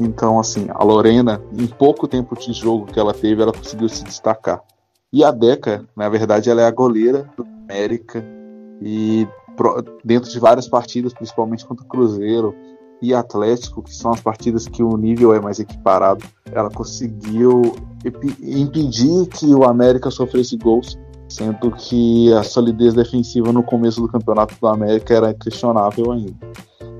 Então, 0.00 0.38
assim, 0.38 0.66
a 0.70 0.82
Lorena, 0.82 1.40
em 1.56 1.66
pouco 1.66 2.06
tempo 2.08 2.38
de 2.38 2.52
jogo 2.52 2.86
que 2.86 2.98
ela 2.98 3.14
teve, 3.14 3.42
ela 3.42 3.52
conseguiu 3.52 3.88
se 3.88 4.04
destacar. 4.04 4.60
E 5.12 5.22
a 5.22 5.30
Deca, 5.30 5.84
na 5.96 6.08
verdade, 6.08 6.50
ela 6.50 6.62
é 6.62 6.66
a 6.66 6.70
goleira 6.70 7.30
do 7.36 7.46
América. 7.64 8.24
E 8.82 9.26
dentro 10.04 10.30
de 10.30 10.38
várias 10.38 10.68
partidas, 10.68 11.14
principalmente 11.14 11.64
contra 11.64 11.84
o 11.84 11.88
Cruzeiro 11.88 12.54
e 13.00 13.14
Atlético, 13.14 13.82
que 13.82 13.94
são 13.94 14.12
as 14.12 14.20
partidas 14.20 14.66
que 14.66 14.82
o 14.82 14.96
nível 14.96 15.32
é 15.34 15.40
mais 15.40 15.60
equiparado, 15.60 16.24
ela 16.50 16.70
conseguiu 16.70 17.74
impedir 18.42 19.26
que 19.28 19.46
o 19.54 19.64
América 19.64 20.10
sofresse 20.10 20.56
gols 20.56 20.98
sendo 21.34 21.72
que 21.72 22.32
a 22.32 22.44
solidez 22.44 22.94
defensiva 22.94 23.52
no 23.52 23.62
começo 23.62 24.00
do 24.00 24.08
Campeonato 24.08 24.54
do 24.60 24.66
América 24.68 25.14
era 25.14 25.34
questionável 25.34 26.12
ainda. 26.12 26.34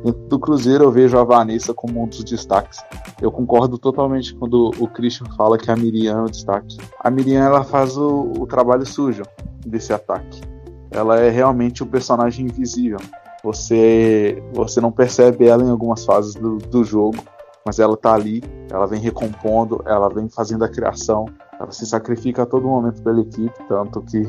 Dentro 0.04 0.20
do 0.28 0.38
Cruzeiro 0.38 0.84
eu 0.84 0.90
vejo 0.90 1.16
a 1.16 1.22
Vanessa 1.22 1.72
como 1.72 2.02
um 2.02 2.06
dos 2.06 2.24
destaques. 2.24 2.80
Eu 3.22 3.30
concordo 3.30 3.78
totalmente 3.78 4.34
quando 4.34 4.72
o 4.78 4.88
Christian 4.88 5.26
fala 5.36 5.56
que 5.56 5.70
a 5.70 5.76
Miriam 5.76 6.18
é 6.18 6.22
o 6.22 6.30
destaque. 6.30 6.76
A 6.98 7.10
Miriam 7.10 7.44
ela 7.44 7.62
faz 7.62 7.96
o, 7.96 8.32
o 8.38 8.46
trabalho 8.46 8.84
sujo 8.84 9.22
desse 9.64 9.92
ataque. 9.92 10.42
Ela 10.90 11.20
é 11.20 11.30
realmente 11.30 11.82
o 11.82 11.86
personagem 11.86 12.46
invisível. 12.46 12.98
Você, 13.44 14.42
você 14.52 14.80
não 14.80 14.90
percebe 14.90 15.46
ela 15.46 15.62
em 15.62 15.70
algumas 15.70 16.04
fases 16.04 16.34
do, 16.34 16.58
do 16.58 16.82
jogo, 16.82 17.18
mas 17.64 17.78
ela 17.78 17.96
tá 17.96 18.12
ali, 18.12 18.42
ela 18.70 18.86
vem 18.86 19.00
recompondo, 19.00 19.82
ela 19.86 20.08
vem 20.08 20.28
fazendo 20.28 20.64
a 20.64 20.68
criação, 20.68 21.26
ela 21.58 21.70
se 21.70 21.87
sacrifica 21.87 22.42
a 22.42 22.46
todo 22.46 22.66
momento 22.66 23.02
pela 23.02 23.20
equipe, 23.20 23.54
tanto 23.68 24.02
que 24.02 24.25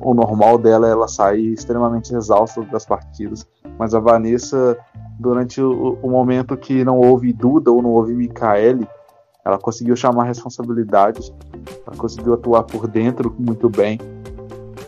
o 0.00 0.14
normal 0.14 0.58
dela 0.58 0.88
é 0.88 0.90
ela 0.90 1.08
sair 1.08 1.52
extremamente 1.52 2.14
exausta 2.14 2.62
das 2.62 2.84
partidas. 2.84 3.46
Mas 3.78 3.94
a 3.94 4.00
Vanessa, 4.00 4.76
durante 5.18 5.60
o, 5.60 5.98
o 6.02 6.10
momento 6.10 6.56
que 6.56 6.84
não 6.84 6.98
houve 6.98 7.32
Duda 7.32 7.70
ou 7.70 7.82
não 7.82 7.90
houve 7.90 8.14
Micaele, 8.14 8.86
ela 9.44 9.58
conseguiu 9.58 9.96
chamar 9.96 10.24
responsabilidade, 10.24 11.32
ela 11.86 11.96
conseguiu 11.96 12.34
atuar 12.34 12.62
por 12.64 12.86
dentro 12.86 13.34
muito 13.38 13.68
bem. 13.68 13.98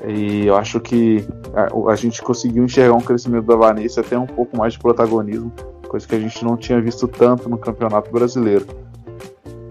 E 0.06 0.46
eu 0.46 0.56
acho 0.56 0.80
que 0.80 1.26
a, 1.54 1.90
a 1.90 1.96
gente 1.96 2.22
conseguiu 2.22 2.64
enxergar 2.64 2.94
um 2.94 3.00
crescimento 3.00 3.46
da 3.46 3.56
Vanessa 3.56 4.00
até 4.00 4.18
um 4.18 4.26
pouco 4.26 4.56
mais 4.56 4.74
de 4.74 4.78
protagonismo, 4.78 5.50
coisa 5.88 6.06
que 6.06 6.14
a 6.14 6.20
gente 6.20 6.44
não 6.44 6.56
tinha 6.56 6.80
visto 6.80 7.08
tanto 7.08 7.48
no 7.48 7.56
Campeonato 7.56 8.10
Brasileiro. 8.10 8.66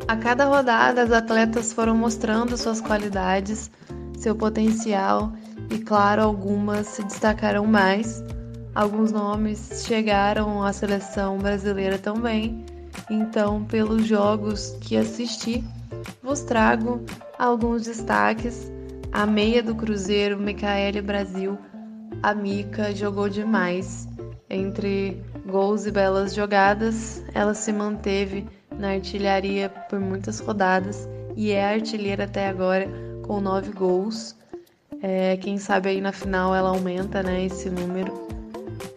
A 0.08 0.18
cada 0.18 0.46
rodada, 0.46 1.02
as 1.02 1.12
atletas 1.12 1.72
foram 1.72 1.96
mostrando 1.96 2.58
suas 2.58 2.82
qualidades, 2.82 3.72
seu 4.18 4.36
potencial 4.36 5.32
e, 5.70 5.78
claro, 5.80 6.22
algumas 6.22 6.88
se 6.88 7.04
destacaram 7.04 7.66
mais. 7.66 8.22
Alguns 8.76 9.12
nomes 9.12 9.86
chegaram 9.88 10.62
à 10.62 10.74
seleção 10.74 11.38
brasileira 11.38 11.98
também. 11.98 12.66
Então, 13.10 13.64
pelos 13.64 14.06
jogos 14.06 14.78
que 14.82 14.98
assisti, 14.98 15.64
vos 16.22 16.42
trago 16.42 17.02
alguns 17.40 17.84
destaques. 17.84 18.72
A 19.12 19.26
meia 19.26 19.64
do 19.64 19.74
Cruzeiro, 19.74 20.40
Micaele 20.40 21.02
Brasil, 21.02 21.58
a 22.22 22.34
Mica 22.34 22.94
jogou 22.94 23.30
demais. 23.30 24.08
Entre 24.50 25.24
gols 25.46 25.86
e 25.86 25.92
belas 25.92 26.34
jogadas, 26.34 27.24
ela 27.34 27.54
se 27.54 27.72
manteve 27.72 28.48
na 28.78 28.90
artilharia 28.90 29.70
por 29.70 30.00
muitas 30.00 30.40
rodadas 30.40 31.08
e 31.36 31.52
é 31.52 31.74
artilheira 31.74 32.26
até 32.26 32.48
agora 32.48 32.88
com 33.24 33.40
nove 33.40 33.72
gols. 33.72 34.36
É, 35.02 35.38
quem 35.38 35.58
sabe 35.58 35.90
aí 35.90 36.02
na 36.02 36.12
final 36.12 36.56
ela 36.56 36.70
aumenta 36.70 37.22
né, 37.24 37.46
esse 37.46 37.70
número. 37.70 38.28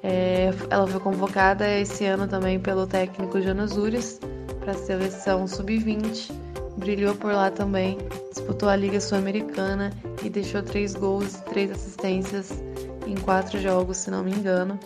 É, 0.02 0.50
ela 0.71 0.87
foi 0.87 1.00
convocada 1.00 1.68
esse 1.68 2.04
ano 2.04 2.28
também 2.28 2.61
pelo 2.61 2.87
técnico 2.87 3.40
Jonas 3.40 3.76
Ures 3.76 4.21
para 4.61 4.73
a 4.73 4.75
seleção 4.75 5.47
sub-20. 5.47 6.30
Brilhou 6.76 7.14
por 7.14 7.33
lá 7.33 7.50
também, 7.50 7.99
disputou 8.30 8.68
a 8.68 8.76
Liga 8.76 9.00
Sul-Americana 9.00 9.90
e 10.23 10.28
deixou 10.28 10.62
três 10.62 10.95
gols 10.95 11.37
e 11.37 11.45
três 11.45 11.71
assistências 11.71 12.62
em 13.06 13.14
quatro 13.14 13.59
jogos, 13.61 13.97
se 13.97 14.11
não 14.11 14.23
me 14.23 14.33
engano. 14.33 14.78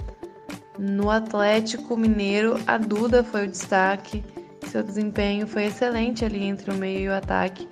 No 0.78 1.10
Atlético 1.10 1.96
Mineiro, 1.96 2.58
a 2.66 2.78
Duda 2.78 3.24
foi 3.24 3.46
o 3.46 3.50
destaque 3.50 4.22
seu 4.70 4.82
desempenho 4.84 5.46
foi 5.46 5.64
excelente 5.64 6.24
ali 6.24 6.44
entre 6.44 6.70
o 6.70 6.74
meio 6.74 7.00
e 7.00 7.08
o 7.08 7.14
ataque. 7.14 7.68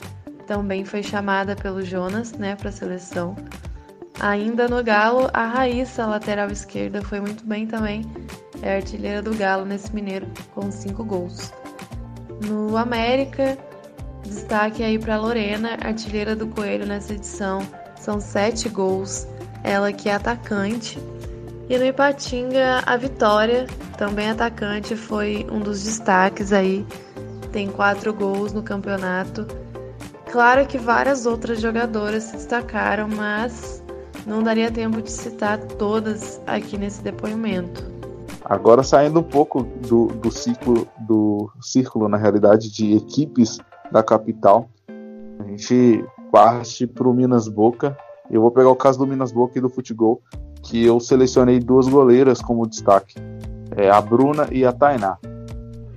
Também 0.46 0.84
foi 0.84 1.02
chamada 1.02 1.54
pelo 1.54 1.82
Jonas, 1.82 2.32
né, 2.32 2.56
para 2.56 2.70
a 2.70 2.72
seleção. 2.72 3.36
Ainda 4.18 4.66
no 4.66 4.82
Galo, 4.82 5.30
a 5.32 5.46
Raíssa, 5.46 6.04
lateral 6.04 6.50
esquerda, 6.50 7.00
foi 7.02 7.20
muito 7.20 7.46
bem 7.46 7.66
também. 7.66 8.02
É 8.62 8.76
artilheira 8.76 9.22
do 9.22 9.32
Galo 9.36 9.64
nesse 9.64 9.94
Mineiro, 9.94 10.26
com 10.52 10.72
cinco 10.72 11.04
gols. 11.04 11.52
No 12.44 12.76
América, 12.76 13.56
destaque 14.24 14.82
aí 14.82 14.98
para 14.98 15.20
Lorena, 15.20 15.78
artilheira 15.80 16.34
do 16.34 16.48
Coelho 16.48 16.84
nessa 16.84 17.14
edição. 17.14 17.60
São 17.96 18.20
sete 18.20 18.68
gols. 18.68 19.26
ela 19.62 19.92
que 19.92 20.08
é 20.08 20.14
atacante. 20.14 20.98
E 21.68 21.76
no 21.76 21.84
Ipatinga, 21.84 22.82
a 22.86 22.96
Vitória, 22.96 23.66
também 23.98 24.30
atacante, 24.30 24.96
foi 24.96 25.46
um 25.50 25.60
dos 25.60 25.84
destaques 25.84 26.50
aí. 26.50 26.86
Tem 27.52 27.68
quatro 27.68 28.14
gols 28.14 28.54
no 28.54 28.62
campeonato. 28.62 29.46
Claro 30.32 30.66
que 30.66 30.78
várias 30.78 31.26
outras 31.26 31.60
jogadoras 31.60 32.24
se 32.24 32.36
destacaram, 32.36 33.06
mas 33.06 33.82
não 34.26 34.42
daria 34.42 34.70
tempo 34.70 35.02
de 35.02 35.10
citar 35.10 35.58
todas 35.58 36.40
aqui 36.46 36.78
nesse 36.78 37.02
depoimento. 37.02 37.84
Agora 38.44 38.82
saindo 38.82 39.20
um 39.20 39.22
pouco 39.22 39.62
do, 39.62 40.06
do 40.06 40.30
ciclo, 40.30 40.88
do 41.00 41.50
círculo, 41.60 42.08
na 42.08 42.16
realidade, 42.16 42.72
de 42.72 42.96
equipes 42.96 43.58
da 43.92 44.02
capital, 44.02 44.70
a 45.38 45.44
gente 45.44 46.02
parte 46.32 46.86
para 46.86 47.06
o 47.06 47.12
Minas 47.12 47.46
Boca. 47.46 47.94
Eu 48.30 48.40
vou 48.40 48.50
pegar 48.50 48.70
o 48.70 48.76
caso 48.76 48.98
do 48.98 49.06
Minas 49.06 49.32
Boca 49.32 49.58
e 49.58 49.60
do 49.60 49.68
futebol, 49.68 50.22
que 50.68 50.84
eu 50.84 51.00
selecionei 51.00 51.58
duas 51.58 51.88
goleiras 51.88 52.42
como 52.42 52.66
destaque, 52.66 53.14
é 53.74 53.88
a 53.90 54.00
Bruna 54.02 54.46
e 54.52 54.66
a 54.66 54.72
Tainá. 54.72 55.16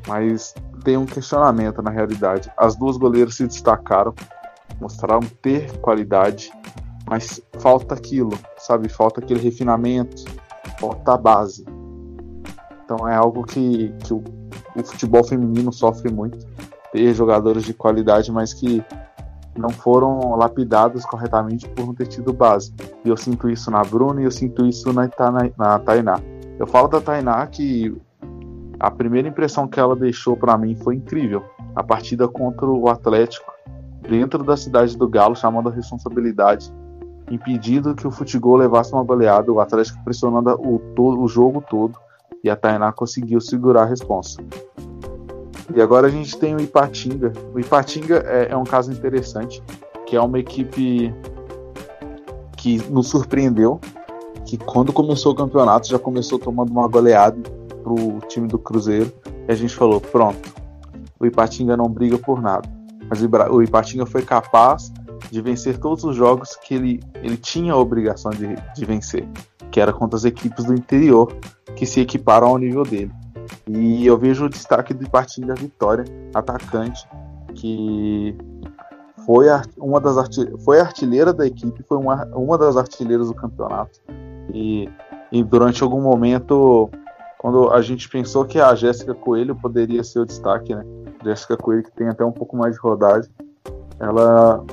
Mas 0.07 0.55
tem 0.83 0.95
um 0.95 1.05
questionamento 1.05 1.81
na 1.81 1.91
realidade. 1.91 2.49
As 2.57 2.75
duas 2.75 2.95
goleiras 2.95 3.35
se 3.35 3.45
destacaram, 3.45 4.13
mostraram 4.79 5.19
ter 5.41 5.77
qualidade, 5.79 6.51
mas 7.05 7.41
falta 7.59 7.95
aquilo, 7.95 8.31
sabe? 8.57 8.87
Falta 8.87 9.19
aquele 9.19 9.41
refinamento, 9.41 10.23
falta 10.79 11.13
a 11.13 11.17
base. 11.17 11.65
Então 12.85 13.07
é 13.07 13.15
algo 13.15 13.43
que, 13.43 13.93
que 14.05 14.13
o, 14.13 14.23
o 14.73 14.83
futebol 14.83 15.23
feminino 15.23 15.73
sofre 15.73 16.09
muito. 16.09 16.47
Ter 16.93 17.13
jogadores 17.13 17.63
de 17.63 17.73
qualidade, 17.73 18.31
mas 18.31 18.53
que 18.53 18.81
não 19.57 19.69
foram 19.69 20.35
lapidados 20.35 21.05
corretamente 21.05 21.67
por 21.69 21.85
não 21.85 21.93
ter 21.93 22.07
tido 22.07 22.31
base. 22.33 22.73
E 23.03 23.09
eu 23.09 23.17
sinto 23.17 23.49
isso 23.49 23.69
na 23.69 23.81
Bruna 23.83 24.21
e 24.21 24.25
eu 24.25 24.31
sinto 24.31 24.65
isso 24.65 24.91
na, 24.93 25.09
na 25.57 25.79
Tainá. 25.79 26.19
Eu 26.57 26.67
falo 26.67 26.87
da 26.87 27.01
Tainá 27.01 27.45
que 27.47 27.95
a 28.79 28.89
primeira 28.89 29.27
impressão 29.27 29.67
que 29.67 29.79
ela 29.79 29.95
deixou 29.95 30.35
para 30.35 30.57
mim 30.57 30.75
foi 30.75 30.95
incrível. 30.95 31.43
A 31.75 31.83
partida 31.83 32.27
contra 32.27 32.65
o 32.65 32.89
Atlético, 32.89 33.51
dentro 34.01 34.43
da 34.43 34.57
cidade 34.57 34.97
do 34.97 35.07
Galo, 35.07 35.35
chamando 35.35 35.69
a 35.69 35.71
responsabilidade, 35.71 36.73
impedindo 37.29 37.95
que 37.95 38.07
o 38.07 38.11
futebol 38.11 38.57
levasse 38.57 38.91
uma 38.93 39.03
goleada, 39.03 39.51
o 39.51 39.59
Atlético 39.59 40.03
pressionando 40.03 40.49
o, 40.51 40.79
todo, 40.95 41.21
o 41.21 41.27
jogo 41.27 41.63
todo, 41.69 41.97
e 42.43 42.49
a 42.49 42.55
Tainá 42.55 42.91
conseguiu 42.91 43.39
segurar 43.39 43.83
a 43.83 43.85
responsa. 43.85 44.41
E 45.75 45.81
agora 45.81 46.07
a 46.07 46.09
gente 46.09 46.37
tem 46.37 46.55
o 46.55 46.59
Ipatinga. 46.59 47.31
O 47.53 47.59
Ipatinga 47.59 48.23
é, 48.27 48.51
é 48.51 48.57
um 48.57 48.63
caso 48.63 48.91
interessante, 48.91 49.63
que 50.05 50.15
é 50.15 50.21
uma 50.21 50.39
equipe 50.39 51.13
que 52.57 52.77
nos 52.89 53.07
surpreendeu, 53.07 53.79
que 54.45 54.57
quando 54.57 54.91
começou 54.91 55.31
o 55.31 55.35
campeonato 55.35 55.87
já 55.87 55.97
começou 55.97 56.37
tomando 56.37 56.71
uma 56.71 56.87
goleada 56.87 57.37
pro 57.83 58.19
time 58.27 58.47
do 58.47 58.59
Cruzeiro, 58.59 59.11
e 59.47 59.51
a 59.51 59.55
gente 59.55 59.73
falou, 59.73 59.99
pronto, 59.99 60.53
o 61.19 61.25
Ipatinga 61.25 61.75
não 61.75 61.87
briga 61.87 62.17
por 62.17 62.41
nada. 62.41 62.69
Mas 63.09 63.21
o 63.21 63.61
Ipatinga 63.63 64.05
foi 64.05 64.21
capaz 64.21 64.91
de 65.29 65.41
vencer 65.41 65.77
todos 65.77 66.03
os 66.03 66.15
jogos 66.15 66.55
que 66.55 66.73
ele, 66.75 66.99
ele 67.23 67.37
tinha 67.37 67.73
a 67.73 67.77
obrigação 67.77 68.31
de, 68.31 68.55
de 68.75 68.85
vencer, 68.85 69.27
que 69.71 69.79
era 69.79 69.93
contra 69.93 70.17
as 70.17 70.25
equipes 70.25 70.65
do 70.65 70.73
interior 70.73 71.33
que 71.75 71.85
se 71.85 72.01
equiparam 72.01 72.47
ao 72.47 72.57
nível 72.57 72.83
dele. 72.83 73.11
E 73.67 74.05
eu 74.05 74.17
vejo 74.17 74.45
o 74.45 74.49
destaque 74.49 74.93
do 74.93 75.09
partido 75.09 75.47
da 75.47 75.53
Vitória, 75.53 76.03
atacante, 76.33 77.07
que 77.53 78.35
foi 79.25 79.47
uma 79.77 79.99
das 79.99 80.15
foi 80.63 80.79
artilheira 80.79 81.33
da 81.33 81.45
equipe, 81.45 81.83
foi 81.83 81.97
uma, 81.97 82.25
uma 82.33 82.57
das 82.57 82.75
artilheiras 82.75 83.27
do 83.27 83.33
campeonato. 83.33 83.99
E, 84.53 84.89
e 85.31 85.43
durante 85.43 85.83
algum 85.83 86.01
momento, 86.01 86.89
quando 87.37 87.71
a 87.71 87.81
gente 87.81 88.09
pensou 88.09 88.45
que 88.45 88.59
a 88.59 88.73
Jéssica 88.75 89.13
Coelho 89.13 89.55
poderia 89.55 90.03
ser 90.03 90.19
o 90.19 90.25
destaque, 90.25 90.73
né? 90.73 90.83
Jéssica 91.23 91.55
Coelho, 91.55 91.83
que 91.83 91.91
tem 91.91 92.07
até 92.07 92.25
um 92.25 92.31
pouco 92.31 92.57
mais 92.57 92.73
de 92.73 92.79
rodagem, 92.79 93.31
ela 93.99 94.63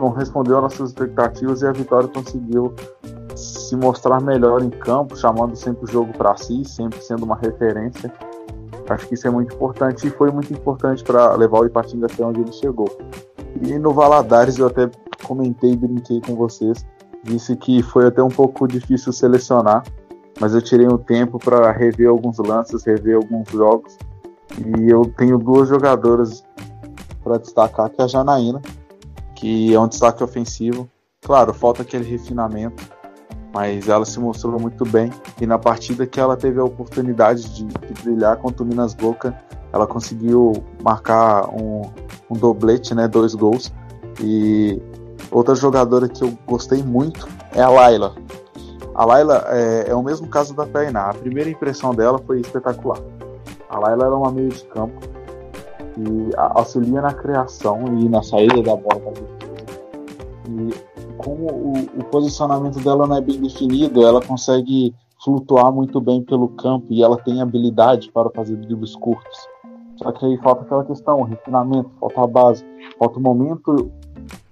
não 0.00 0.10
respondeu 0.10 0.56
às 0.56 0.62
nossas 0.62 0.90
expectativas 0.90 1.62
e 1.62 1.66
a 1.66 1.72
Vitória 1.72 2.08
conseguiu 2.08 2.74
se 3.38 3.76
mostrar 3.76 4.20
melhor 4.20 4.62
em 4.62 4.70
campo, 4.70 5.16
chamando 5.16 5.54
sempre 5.54 5.84
o 5.84 5.86
jogo 5.86 6.12
para 6.12 6.36
si, 6.36 6.64
sempre 6.64 7.00
sendo 7.00 7.24
uma 7.24 7.36
referência. 7.36 8.12
Acho 8.88 9.06
que 9.06 9.14
isso 9.14 9.26
é 9.26 9.30
muito 9.30 9.54
importante 9.54 10.06
e 10.06 10.10
foi 10.10 10.30
muito 10.30 10.52
importante 10.52 11.04
para 11.04 11.34
levar 11.34 11.60
o 11.60 11.66
Ipatinga 11.66 12.06
até 12.06 12.24
onde 12.24 12.40
ele 12.40 12.52
chegou. 12.52 12.88
E 13.62 13.78
no 13.78 13.92
Valadares 13.92 14.58
eu 14.58 14.66
até 14.66 14.90
comentei 15.22 15.72
e 15.72 15.76
brinquei 15.76 16.20
com 16.20 16.34
vocês, 16.34 16.84
disse 17.22 17.54
que 17.56 17.82
foi 17.82 18.06
até 18.06 18.22
um 18.22 18.28
pouco 18.28 18.66
difícil 18.66 19.12
selecionar, 19.12 19.84
mas 20.40 20.54
eu 20.54 20.62
tirei 20.62 20.86
um 20.86 20.96
tempo 20.96 21.38
para 21.38 21.70
rever 21.70 22.08
alguns 22.08 22.38
lances, 22.38 22.84
rever 22.84 23.16
alguns 23.16 23.48
jogos. 23.50 23.98
E 24.56 24.90
eu 24.90 25.02
tenho 25.16 25.38
duas 25.38 25.68
jogadoras 25.68 26.42
para 27.22 27.38
destacar, 27.38 27.90
que 27.90 28.00
é 28.00 28.04
a 28.04 28.08
Janaína, 28.08 28.62
que 29.34 29.74
é 29.74 29.78
um 29.78 29.86
destaque 29.86 30.24
ofensivo. 30.24 30.88
Claro, 31.20 31.52
falta 31.52 31.82
aquele 31.82 32.04
refinamento, 32.04 32.82
mas 33.52 33.88
ela 33.88 34.04
se 34.04 34.18
mostrou 34.20 34.58
muito 34.60 34.84
bem 34.84 35.10
e 35.40 35.46
na 35.46 35.58
partida 35.58 36.06
que 36.06 36.20
ela 36.20 36.36
teve 36.36 36.60
a 36.60 36.64
oportunidade 36.64 37.48
de, 37.54 37.64
de 37.64 38.02
brilhar 38.02 38.36
contra 38.36 38.62
o 38.62 38.66
Minas 38.66 38.94
Boca, 38.94 39.36
ela 39.72 39.86
conseguiu 39.86 40.52
marcar 40.82 41.48
um, 41.50 41.82
um 42.30 42.36
doblete, 42.36 42.94
né, 42.94 43.06
dois 43.06 43.34
gols. 43.34 43.72
E 44.20 44.80
outra 45.30 45.54
jogadora 45.54 46.08
que 46.08 46.22
eu 46.22 46.36
gostei 46.46 46.82
muito 46.82 47.28
é 47.54 47.62
a 47.62 47.68
Laila. 47.68 48.14
A 48.94 49.04
Laila 49.04 49.44
é, 49.48 49.90
é 49.90 49.94
o 49.94 50.02
mesmo 50.02 50.26
caso 50.26 50.54
da 50.54 50.66
Tainá. 50.66 51.10
A 51.10 51.14
primeira 51.14 51.48
impressão 51.48 51.94
dela 51.94 52.18
foi 52.26 52.40
espetacular. 52.40 52.98
A 53.68 53.78
Laila 53.78 54.06
era 54.06 54.16
uma 54.16 54.30
meio 54.30 54.48
de 54.48 54.64
campo 54.64 54.98
e 55.98 56.30
auxilia 56.36 57.00
na 57.00 57.12
criação 57.12 57.84
e 57.98 58.08
na 58.08 58.22
saída 58.22 58.62
da 58.62 58.76
bola. 58.76 59.12
E 60.48 60.74
como 61.18 61.50
o, 61.50 61.72
o, 62.00 62.04
posicionamento 62.04 62.78
dela 62.80 63.06
não 63.06 63.16
é 63.16 63.20
bem 63.20 63.40
definido, 63.40 64.06
ela 64.06 64.22
consegue 64.22 64.94
flutuar 65.22 65.72
muito 65.72 66.00
bem 66.00 66.22
pelo 66.22 66.48
campo 66.48 66.86
e 66.90 67.02
ela 67.02 67.16
tem 67.16 67.42
habilidade 67.42 68.10
para 68.10 68.30
fazer 68.30 68.56
dribles 68.56 68.94
curtos. 68.94 69.48
Só 69.96 70.12
que 70.12 70.24
aí 70.24 70.38
falta 70.38 70.62
aquela 70.62 70.84
questão, 70.84 71.22
refinamento, 71.22 71.90
falta 72.00 72.22
a 72.22 72.26
base, 72.26 72.64
falta 72.98 73.18
o 73.18 73.22
momento 73.22 73.90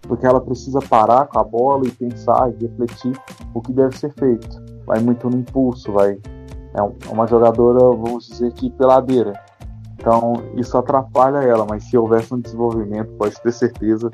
porque 0.02 0.26
ela 0.26 0.40
precisa 0.40 0.80
parar 0.80 1.26
com 1.26 1.38
a 1.38 1.44
bola 1.44 1.86
e 1.86 1.90
pensar 1.90 2.50
e 2.50 2.62
refletir 2.62 3.12
o 3.54 3.60
que 3.60 3.72
deve 3.72 3.96
ser 3.96 4.12
feito. 4.14 4.62
Vai 4.86 5.00
muito 5.00 5.28
no 5.28 5.38
impulso, 5.38 5.92
vai 5.92 6.18
é 6.76 7.10
uma 7.10 7.26
jogadora, 7.26 7.78
vamos 7.78 8.26
dizer 8.28 8.52
que 8.52 8.68
peladeira. 8.70 9.32
Então 10.06 10.40
isso 10.56 10.78
atrapalha 10.78 11.38
ela, 11.38 11.66
mas 11.68 11.82
se 11.82 11.98
houvesse 11.98 12.32
um 12.32 12.38
desenvolvimento, 12.38 13.10
pode 13.14 13.34
ter 13.40 13.52
certeza 13.52 14.08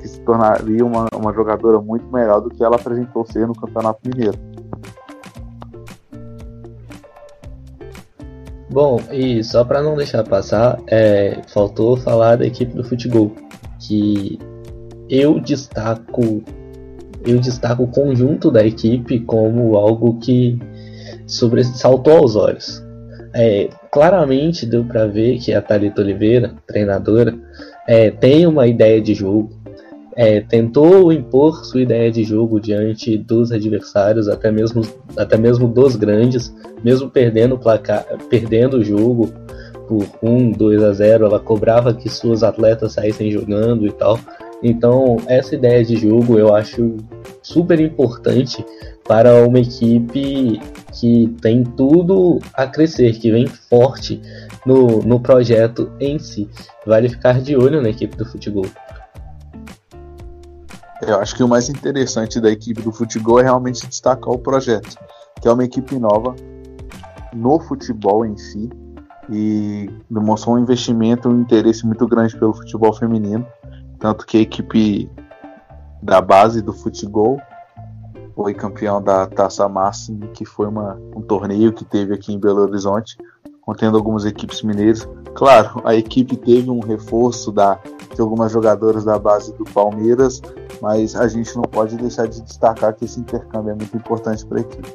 que 0.00 0.08
se 0.08 0.18
tornaria 0.22 0.82
uma, 0.82 1.06
uma 1.14 1.34
jogadora 1.34 1.78
muito 1.82 2.10
melhor 2.10 2.40
do 2.40 2.48
que 2.48 2.64
ela 2.64 2.76
apresentou 2.76 3.26
ser 3.26 3.46
no 3.46 3.54
Campeonato 3.54 4.00
Mineiro. 4.08 4.38
Bom, 8.70 8.98
e 9.12 9.44
só 9.44 9.62
para 9.66 9.82
não 9.82 9.94
deixar 9.94 10.24
passar, 10.24 10.80
é, 10.86 11.42
faltou 11.48 11.98
falar 11.98 12.36
da 12.36 12.46
equipe 12.46 12.74
do 12.74 12.82
futebol, 12.82 13.30
que 13.78 14.38
eu 15.10 15.38
destaco 15.38 16.42
eu 17.22 17.38
destaco 17.38 17.82
o 17.82 17.88
conjunto 17.88 18.50
da 18.50 18.64
equipe 18.64 19.20
como 19.20 19.76
algo 19.76 20.18
que 20.20 20.58
sobressaltou 21.26 22.16
aos 22.16 22.34
olhos. 22.34 22.83
É, 23.34 23.68
claramente 23.90 24.64
deu 24.64 24.84
para 24.84 25.06
ver 25.06 25.38
que 25.38 25.52
a 25.52 25.60
Thalita 25.60 26.00
Oliveira, 26.00 26.54
treinadora, 26.66 27.34
é, 27.86 28.10
tem 28.10 28.46
uma 28.46 28.66
ideia 28.66 29.00
de 29.00 29.12
jogo, 29.12 29.50
é, 30.16 30.40
tentou 30.40 31.12
impor 31.12 31.64
sua 31.64 31.82
ideia 31.82 32.10
de 32.10 32.22
jogo 32.22 32.60
diante 32.60 33.18
dos 33.18 33.50
adversários, 33.50 34.28
até 34.28 34.50
mesmo, 34.50 34.82
até 35.16 35.36
mesmo 35.36 35.66
dos 35.66 35.96
grandes, 35.96 36.54
mesmo 36.84 37.10
perdendo 37.10 37.56
o 37.56 37.58
placar, 37.58 38.06
perdendo 38.30 38.78
o 38.78 38.84
jogo 38.84 39.32
por 39.88 40.06
1, 40.22 40.52
2 40.52 40.82
a 40.82 40.92
0, 40.92 41.26
ela 41.26 41.40
cobrava 41.40 41.92
que 41.92 42.08
suas 42.08 42.42
atletas 42.42 42.92
saíssem 42.92 43.30
jogando 43.30 43.86
e 43.86 43.92
tal. 43.92 44.18
Então, 44.66 45.18
essa 45.26 45.54
ideia 45.54 45.84
de 45.84 45.94
jogo 45.94 46.38
eu 46.38 46.54
acho 46.54 46.96
super 47.42 47.78
importante 47.78 48.64
para 49.06 49.46
uma 49.46 49.58
equipe 49.58 50.58
que 50.90 51.28
tem 51.42 51.62
tudo 51.62 52.38
a 52.54 52.66
crescer, 52.66 53.12
que 53.18 53.30
vem 53.30 53.46
forte 53.46 54.22
no, 54.64 55.02
no 55.02 55.20
projeto 55.20 55.92
em 56.00 56.18
si. 56.18 56.48
Vale 56.86 57.10
ficar 57.10 57.42
de 57.42 57.54
olho 57.54 57.82
na 57.82 57.90
equipe 57.90 58.16
do 58.16 58.24
futebol. 58.24 58.64
Eu 61.06 61.20
acho 61.20 61.36
que 61.36 61.42
o 61.42 61.48
mais 61.48 61.68
interessante 61.68 62.40
da 62.40 62.50
equipe 62.50 62.80
do 62.80 62.90
futebol 62.90 63.38
é 63.38 63.42
realmente 63.42 63.86
destacar 63.86 64.32
o 64.32 64.38
projeto, 64.38 64.96
que 65.42 65.46
é 65.46 65.52
uma 65.52 65.64
equipe 65.64 65.98
nova 65.98 66.34
no 67.34 67.60
futebol 67.60 68.24
em 68.24 68.34
si 68.38 68.70
e 69.28 69.90
demonstrou 70.08 70.56
um 70.56 70.58
investimento, 70.58 71.28
um 71.28 71.42
interesse 71.42 71.86
muito 71.86 72.06
grande 72.06 72.34
pelo 72.38 72.54
futebol 72.54 72.94
feminino, 72.94 73.46
tanto 74.04 74.26
que 74.26 74.36
a 74.36 74.40
equipe 74.42 75.10
da 76.02 76.20
base 76.20 76.60
do 76.60 76.74
futebol 76.74 77.40
foi 78.34 78.52
campeão 78.52 79.02
da 79.02 79.26
Taça 79.26 79.66
Máxima, 79.66 80.26
que 80.26 80.44
foi 80.44 80.66
uma, 80.66 81.00
um 81.16 81.22
torneio 81.22 81.72
que 81.72 81.86
teve 81.86 82.12
aqui 82.12 82.30
em 82.30 82.38
Belo 82.38 82.60
Horizonte, 82.60 83.16
contendo 83.62 83.96
algumas 83.96 84.26
equipes 84.26 84.60
mineiras. 84.60 85.08
Claro, 85.34 85.80
a 85.86 85.94
equipe 85.94 86.36
teve 86.36 86.68
um 86.68 86.80
reforço 86.80 87.50
da, 87.50 87.80
de 88.14 88.20
algumas 88.20 88.52
jogadoras 88.52 89.04
da 89.04 89.18
base 89.18 89.54
do 89.54 89.64
Palmeiras, 89.64 90.42
mas 90.82 91.16
a 91.16 91.26
gente 91.26 91.56
não 91.56 91.62
pode 91.62 91.96
deixar 91.96 92.28
de 92.28 92.42
destacar 92.42 92.94
que 92.94 93.06
esse 93.06 93.18
intercâmbio 93.18 93.70
é 93.70 93.74
muito 93.74 93.96
importante 93.96 94.44
para 94.44 94.58
a 94.58 94.60
equipe. 94.60 94.94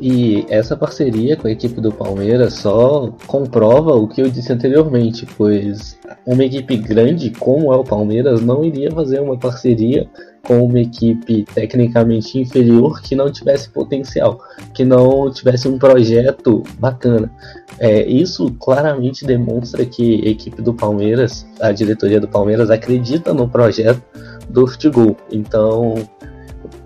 E 0.00 0.46
essa 0.48 0.74
parceria 0.74 1.36
com 1.36 1.46
a 1.46 1.50
equipe 1.50 1.78
do 1.78 1.92
Palmeiras 1.92 2.54
só 2.54 3.12
comprova 3.26 3.94
o 3.94 4.08
que 4.08 4.22
eu 4.22 4.30
disse 4.30 4.50
anteriormente, 4.50 5.26
pois 5.36 5.98
uma 6.26 6.42
equipe 6.42 6.78
grande 6.78 7.30
como 7.30 7.70
é 7.72 7.76
o 7.76 7.84
Palmeiras 7.84 8.40
não 8.40 8.64
iria 8.64 8.90
fazer 8.90 9.20
uma 9.20 9.36
parceria 9.36 10.08
com 10.42 10.64
uma 10.64 10.80
equipe 10.80 11.44
tecnicamente 11.54 12.38
inferior 12.38 13.02
que 13.02 13.14
não 13.14 13.30
tivesse 13.30 13.68
potencial, 13.68 14.40
que 14.72 14.86
não 14.86 15.30
tivesse 15.30 15.68
um 15.68 15.78
projeto 15.78 16.62
bacana. 16.78 17.30
É, 17.78 18.02
isso 18.06 18.50
claramente 18.58 19.26
demonstra 19.26 19.84
que 19.84 20.26
a 20.26 20.30
equipe 20.30 20.62
do 20.62 20.72
Palmeiras, 20.72 21.46
a 21.60 21.72
diretoria 21.72 22.20
do 22.20 22.28
Palmeiras, 22.28 22.70
acredita 22.70 23.34
no 23.34 23.46
projeto 23.46 24.02
do 24.48 24.66
futebol. 24.66 25.14
Então, 25.30 25.94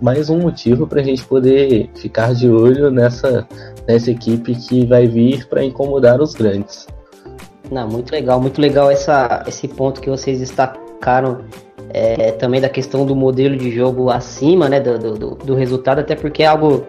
mais 0.01 0.29
um 0.29 0.39
motivo 0.39 0.85
para 0.87 1.01
a 1.01 1.03
gente 1.03 1.23
poder 1.25 1.89
ficar 1.95 2.33
de 2.33 2.49
olho 2.49 2.91
nessa, 2.91 3.47
nessa 3.87 4.11
equipe 4.11 4.55
que 4.55 4.85
vai 4.85 5.07
vir 5.07 5.47
para 5.47 5.63
incomodar 5.63 6.21
os 6.21 6.33
grandes. 6.33 6.87
Não, 7.71 7.87
muito 7.87 8.11
legal, 8.11 8.39
muito 8.39 8.61
legal 8.61 8.91
essa, 8.91 9.43
esse 9.47 9.67
ponto 9.67 10.01
que 10.01 10.09
vocês 10.09 10.39
destacaram 10.39 11.41
é, 11.89 12.31
também 12.33 12.61
da 12.61 12.69
questão 12.69 13.05
do 13.05 13.15
modelo 13.15 13.55
de 13.55 13.71
jogo 13.71 14.09
acima 14.09 14.69
né, 14.69 14.79
do, 14.79 14.97
do, 14.97 15.35
do, 15.35 15.55
resultado, 15.55 15.99
até 15.99 16.15
porque 16.15 16.43
é 16.43 16.47
algo 16.47 16.85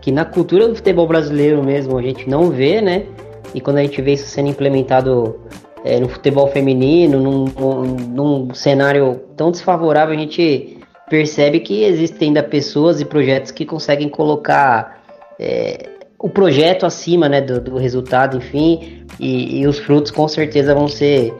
que 0.00 0.10
na 0.10 0.24
cultura 0.24 0.68
do 0.68 0.74
futebol 0.74 1.06
brasileiro 1.06 1.62
mesmo 1.62 1.98
a 1.98 2.02
gente 2.02 2.28
não 2.28 2.50
vê, 2.50 2.80
né? 2.80 3.06
E 3.54 3.60
quando 3.60 3.78
a 3.78 3.82
gente 3.82 4.00
vê 4.02 4.14
isso 4.14 4.26
sendo 4.26 4.48
implementado 4.48 5.40
é, 5.84 6.00
no 6.00 6.08
futebol 6.08 6.48
feminino, 6.48 7.20
num, 7.20 7.44
num, 7.44 7.82
num 7.84 8.54
cenário 8.54 9.20
tão 9.36 9.50
desfavorável, 9.50 10.14
a 10.14 10.18
gente 10.18 10.75
percebe 11.08 11.60
que 11.60 11.84
existem 11.84 12.28
ainda 12.28 12.42
pessoas 12.42 13.00
e 13.00 13.04
projetos 13.04 13.50
que 13.50 13.64
conseguem 13.64 14.08
colocar 14.08 15.02
é, 15.38 15.88
o 16.18 16.28
projeto 16.28 16.86
acima 16.86 17.28
né, 17.28 17.40
do, 17.40 17.60
do 17.60 17.76
resultado, 17.76 18.38
enfim, 18.38 19.04
e, 19.20 19.60
e, 19.60 19.66
os 19.66 19.78
frutos 19.78 20.10
com 20.10 20.26
certeza 20.26 20.74
vão 20.74 20.88
ser 20.88 21.34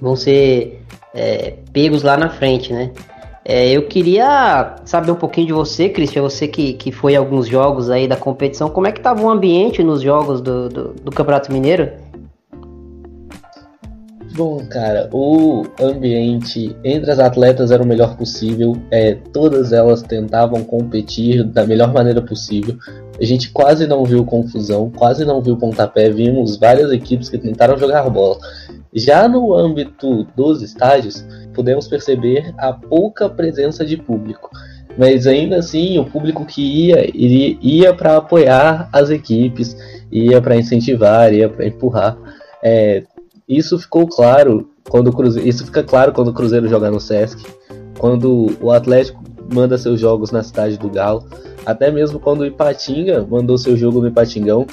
vão 0.00 0.16
ser 0.16 0.82
é, 1.14 1.54
pegos 1.72 2.02
lá 2.02 2.16
na 2.16 2.28
frente, 2.28 2.72
né? 2.72 2.90
É, 3.44 3.70
eu 3.70 3.88
queria 3.88 4.76
saber 4.84 5.10
um 5.10 5.16
pouquinho 5.16 5.48
de 5.48 5.52
você, 5.52 5.88
Cristian, 5.88 6.22
você 6.22 6.46
que, 6.46 6.74
que 6.74 6.92
foi 6.92 7.16
a 7.16 7.18
alguns 7.18 7.48
jogos 7.48 7.90
aí 7.90 8.06
da 8.06 8.16
competição, 8.16 8.70
como 8.70 8.86
é 8.86 8.92
que 8.92 9.00
estava 9.00 9.20
o 9.20 9.28
ambiente 9.28 9.82
nos 9.82 10.00
jogos 10.00 10.40
do, 10.40 10.68
do, 10.68 10.88
do 10.94 11.10
Campeonato 11.10 11.52
Mineiro? 11.52 11.90
Bom, 14.34 14.64
cara, 14.66 15.10
o 15.12 15.62
ambiente 15.78 16.74
entre 16.82 17.10
as 17.10 17.18
atletas 17.18 17.70
era 17.70 17.82
o 17.82 17.86
melhor 17.86 18.16
possível. 18.16 18.74
É, 18.90 19.14
todas 19.14 19.74
elas 19.74 20.00
tentavam 20.00 20.64
competir 20.64 21.44
da 21.44 21.66
melhor 21.66 21.92
maneira 21.92 22.22
possível. 22.22 22.78
A 23.20 23.24
gente 23.24 23.50
quase 23.50 23.86
não 23.86 24.04
viu 24.04 24.24
confusão, 24.24 24.90
quase 24.90 25.26
não 25.26 25.42
viu 25.42 25.58
pontapé. 25.58 26.08
Vimos 26.08 26.56
várias 26.56 26.90
equipes 26.90 27.28
que 27.28 27.36
tentaram 27.36 27.76
jogar 27.76 28.08
bola. 28.08 28.38
Já 28.94 29.28
no 29.28 29.54
âmbito 29.54 30.24
dos 30.34 30.62
estádios, 30.62 31.22
podemos 31.54 31.86
perceber 31.86 32.54
a 32.56 32.72
pouca 32.72 33.28
presença 33.28 33.84
de 33.84 33.98
público. 33.98 34.48
Mas 34.96 35.26
ainda 35.26 35.56
assim, 35.56 35.98
o 35.98 36.06
público 36.06 36.46
que 36.46 36.62
ia, 36.62 37.06
iria, 37.14 37.58
ia 37.60 37.94
para 37.94 38.16
apoiar 38.16 38.88
as 38.92 39.10
equipes, 39.10 39.76
ia 40.10 40.40
para 40.40 40.56
incentivar, 40.56 41.34
ia 41.34 41.50
para 41.50 41.66
empurrar. 41.66 42.16
É, 42.64 43.02
isso 43.48 43.78
ficou 43.78 44.06
claro 44.06 44.70
quando 44.88 45.08
o 45.08 45.12
Cruzeiro, 45.12 45.48
isso 45.48 45.64
fica 45.64 45.82
claro 45.82 46.12
quando 46.12 46.28
o 46.28 46.32
Cruzeiro 46.32 46.68
joga 46.68 46.90
no 46.90 47.00
Sesc, 47.00 47.44
quando 47.98 48.56
o 48.60 48.70
Atlético 48.70 49.22
manda 49.52 49.78
seus 49.78 50.00
jogos 50.00 50.30
na 50.30 50.42
cidade 50.42 50.78
do 50.78 50.88
Galo, 50.88 51.24
até 51.64 51.90
mesmo 51.90 52.18
quando 52.18 52.40
o 52.40 52.46
Ipatinga 52.46 53.26
mandou 53.28 53.56
seu 53.58 53.76
jogo 53.76 54.00
no 54.00 54.08
Ipatingão. 54.08 54.66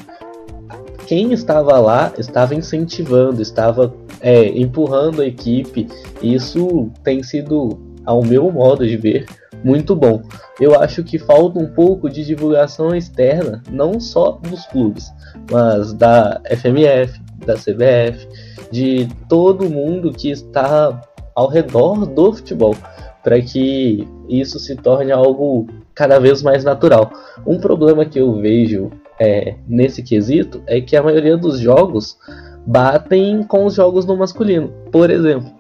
Quem 1.05 1.33
estava 1.33 1.79
lá 1.79 2.13
estava 2.17 2.53
incentivando, 2.53 3.41
estava 3.41 3.93
é, 4.21 4.47
empurrando 4.49 5.21
a 5.21 5.25
equipe. 5.25 5.87
Isso 6.21 6.89
tem 7.03 7.23
sido, 7.23 7.79
ao 8.05 8.23
meu 8.23 8.51
modo 8.51 8.87
de 8.87 8.95
ver, 8.95 9.25
muito 9.63 9.95
bom. 9.95 10.21
Eu 10.59 10.79
acho 10.79 11.03
que 11.03 11.17
falta 11.17 11.59
um 11.59 11.67
pouco 11.67 12.09
de 12.09 12.23
divulgação 12.23 12.95
externa, 12.95 13.63
não 13.71 13.99
só 13.99 14.31
dos 14.31 14.65
clubes, 14.67 15.11
mas 15.51 15.93
da 15.93 16.41
FMF, 16.45 17.19
da 17.45 17.55
CBF, 17.55 18.27
de 18.71 19.07
todo 19.27 19.69
mundo 19.69 20.11
que 20.11 20.29
está 20.29 21.01
ao 21.35 21.47
redor 21.47 22.05
do 22.05 22.33
futebol, 22.33 22.75
para 23.23 23.41
que 23.41 24.07
isso 24.27 24.59
se 24.59 24.75
torne 24.75 25.11
algo 25.11 25.67
cada 25.93 26.19
vez 26.19 26.41
mais 26.41 26.63
natural. 26.63 27.11
Um 27.45 27.59
problema 27.59 28.05
que 28.05 28.19
eu 28.19 28.33
vejo 28.39 28.91
é, 29.19 29.55
nesse 29.67 30.01
quesito 30.01 30.61
é 30.65 30.79
que 30.79 30.95
a 30.95 31.03
maioria 31.03 31.37
dos 31.37 31.59
jogos 31.59 32.17
batem 32.65 33.43
com 33.43 33.65
os 33.65 33.73
jogos 33.73 34.05
no 34.05 34.15
masculino, 34.15 34.71
por 34.91 35.09
exemplo. 35.09 35.51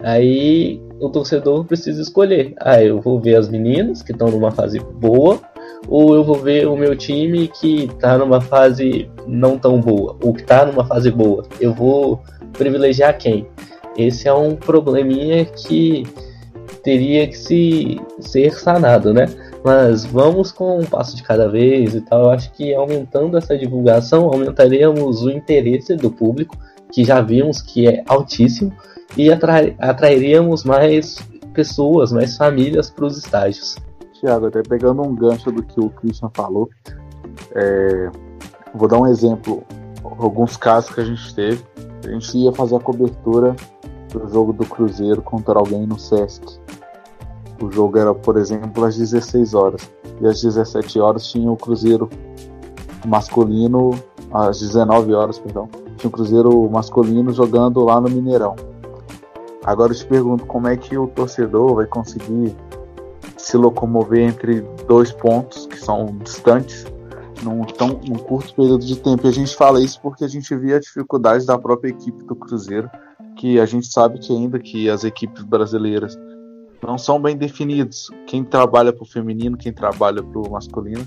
Aí 0.00 0.80
o 1.00 1.08
torcedor 1.08 1.64
precisa 1.64 2.02
escolher. 2.02 2.54
Ah, 2.60 2.82
eu 2.82 3.00
vou 3.00 3.20
ver 3.20 3.36
as 3.36 3.48
meninas 3.48 4.02
que 4.02 4.12
estão 4.12 4.28
numa 4.28 4.50
fase 4.50 4.78
boa, 4.78 5.40
ou 5.88 6.14
eu 6.14 6.24
vou 6.24 6.36
ver 6.36 6.66
o 6.66 6.76
meu 6.76 6.96
time 6.96 7.48
que 7.48 7.84
está 7.84 8.18
numa 8.18 8.40
fase 8.40 9.10
não 9.26 9.58
tão 9.58 9.80
boa, 9.80 10.16
ou 10.22 10.32
que 10.34 10.42
está 10.42 10.64
numa 10.64 10.84
fase 10.84 11.10
boa. 11.10 11.44
Eu 11.60 11.72
vou 11.72 12.22
privilegiar 12.52 13.16
quem? 13.18 13.46
Esse 13.96 14.28
é 14.28 14.34
um 14.34 14.54
probleminha 14.54 15.44
que 15.44 16.04
teria 16.82 17.26
que 17.26 17.36
se 17.36 18.00
ser 18.20 18.52
sanado, 18.54 19.12
né? 19.12 19.26
Mas 19.64 20.04
vamos 20.04 20.52
com 20.52 20.78
um 20.78 20.84
passo 20.84 21.16
de 21.16 21.22
cada 21.22 21.48
vez 21.48 21.94
e 21.94 22.00
tal. 22.00 22.24
Eu 22.24 22.30
acho 22.30 22.52
que 22.52 22.74
aumentando 22.74 23.36
essa 23.36 23.56
divulgação, 23.58 24.24
aumentaríamos 24.26 25.22
o 25.22 25.30
interesse 25.30 25.96
do 25.96 26.10
público, 26.10 26.56
que 26.92 27.04
já 27.04 27.20
vimos 27.20 27.60
que 27.60 27.88
é 27.88 28.04
altíssimo, 28.06 28.72
e 29.16 29.28
atrairíamos 29.30 30.62
mais 30.62 31.18
pessoas, 31.52 32.12
mais 32.12 32.36
famílias 32.36 32.90
para 32.90 33.06
os 33.06 33.18
estágios. 33.18 33.76
Tiago, 34.20 34.46
até 34.46 34.62
pegando 34.62 35.02
um 35.02 35.14
gancho 35.14 35.50
do 35.50 35.62
que 35.62 35.80
o 35.80 35.90
Christian 35.90 36.30
falou, 36.32 36.68
é, 37.54 38.10
vou 38.74 38.88
dar 38.88 38.98
um 38.98 39.06
exemplo, 39.06 39.62
alguns 40.02 40.56
casos 40.56 40.94
que 40.94 41.00
a 41.00 41.04
gente 41.04 41.34
teve. 41.34 41.62
A 42.04 42.10
gente 42.10 42.38
ia 42.38 42.52
fazer 42.52 42.76
a 42.76 42.80
cobertura 42.80 43.56
do 44.12 44.28
jogo 44.28 44.52
do 44.52 44.66
Cruzeiro 44.66 45.20
contra 45.22 45.58
alguém 45.58 45.86
no 45.86 45.98
Sesc. 45.98 46.60
O 47.60 47.70
jogo 47.70 47.98
era, 47.98 48.14
por 48.14 48.36
exemplo, 48.36 48.84
às 48.84 48.96
16 48.96 49.54
horas. 49.54 49.90
E 50.20 50.26
às 50.26 50.40
17 50.40 51.00
horas 51.00 51.26
tinha 51.26 51.50
o 51.50 51.56
Cruzeiro 51.56 52.08
masculino, 53.06 53.90
às 54.32 54.60
19 54.60 55.14
horas, 55.14 55.38
perdão, 55.38 55.68
tinha 55.96 56.08
o 56.08 56.10
Cruzeiro 56.10 56.68
masculino 56.70 57.32
jogando 57.32 57.84
lá 57.84 58.00
no 58.00 58.08
Mineirão. 58.08 58.56
Agora 59.64 59.92
eu 59.92 59.96
te 59.96 60.06
pergunto 60.06 60.46
como 60.46 60.68
é 60.68 60.76
que 60.76 60.96
o 60.96 61.06
torcedor 61.08 61.74
vai 61.74 61.86
conseguir 61.86 62.54
se 63.36 63.56
locomover 63.56 64.20
entre 64.20 64.60
dois 64.86 65.12
pontos 65.12 65.66
que 65.66 65.78
são 65.78 66.16
distantes 66.22 66.86
num, 67.42 67.62
tão, 67.64 67.88
num 67.88 68.18
curto 68.18 68.54
período 68.54 68.84
de 68.84 68.98
tempo. 68.98 69.26
E 69.26 69.30
a 69.30 69.32
gente 69.32 69.54
fala 69.54 69.80
isso 69.80 70.00
porque 70.00 70.24
a 70.24 70.28
gente 70.28 70.54
via 70.56 70.76
a 70.76 70.80
dificuldade 70.80 71.46
da 71.46 71.58
própria 71.58 71.90
equipe 71.90 72.24
do 72.24 72.34
Cruzeiro, 72.34 72.90
que 73.36 73.60
a 73.60 73.66
gente 73.66 73.86
sabe 73.86 74.18
que 74.18 74.32
ainda 74.32 74.58
que 74.58 74.88
as 74.88 75.04
equipes 75.04 75.42
brasileiras 75.44 76.16
não 76.82 76.96
são 76.96 77.20
bem 77.20 77.36
definidos. 77.36 78.10
Quem 78.26 78.44
trabalha 78.44 78.92
para 78.92 79.02
o 79.02 79.06
feminino, 79.06 79.56
quem 79.56 79.72
trabalha 79.72 80.22
para 80.22 80.38
o 80.38 80.50
masculino. 80.50 81.04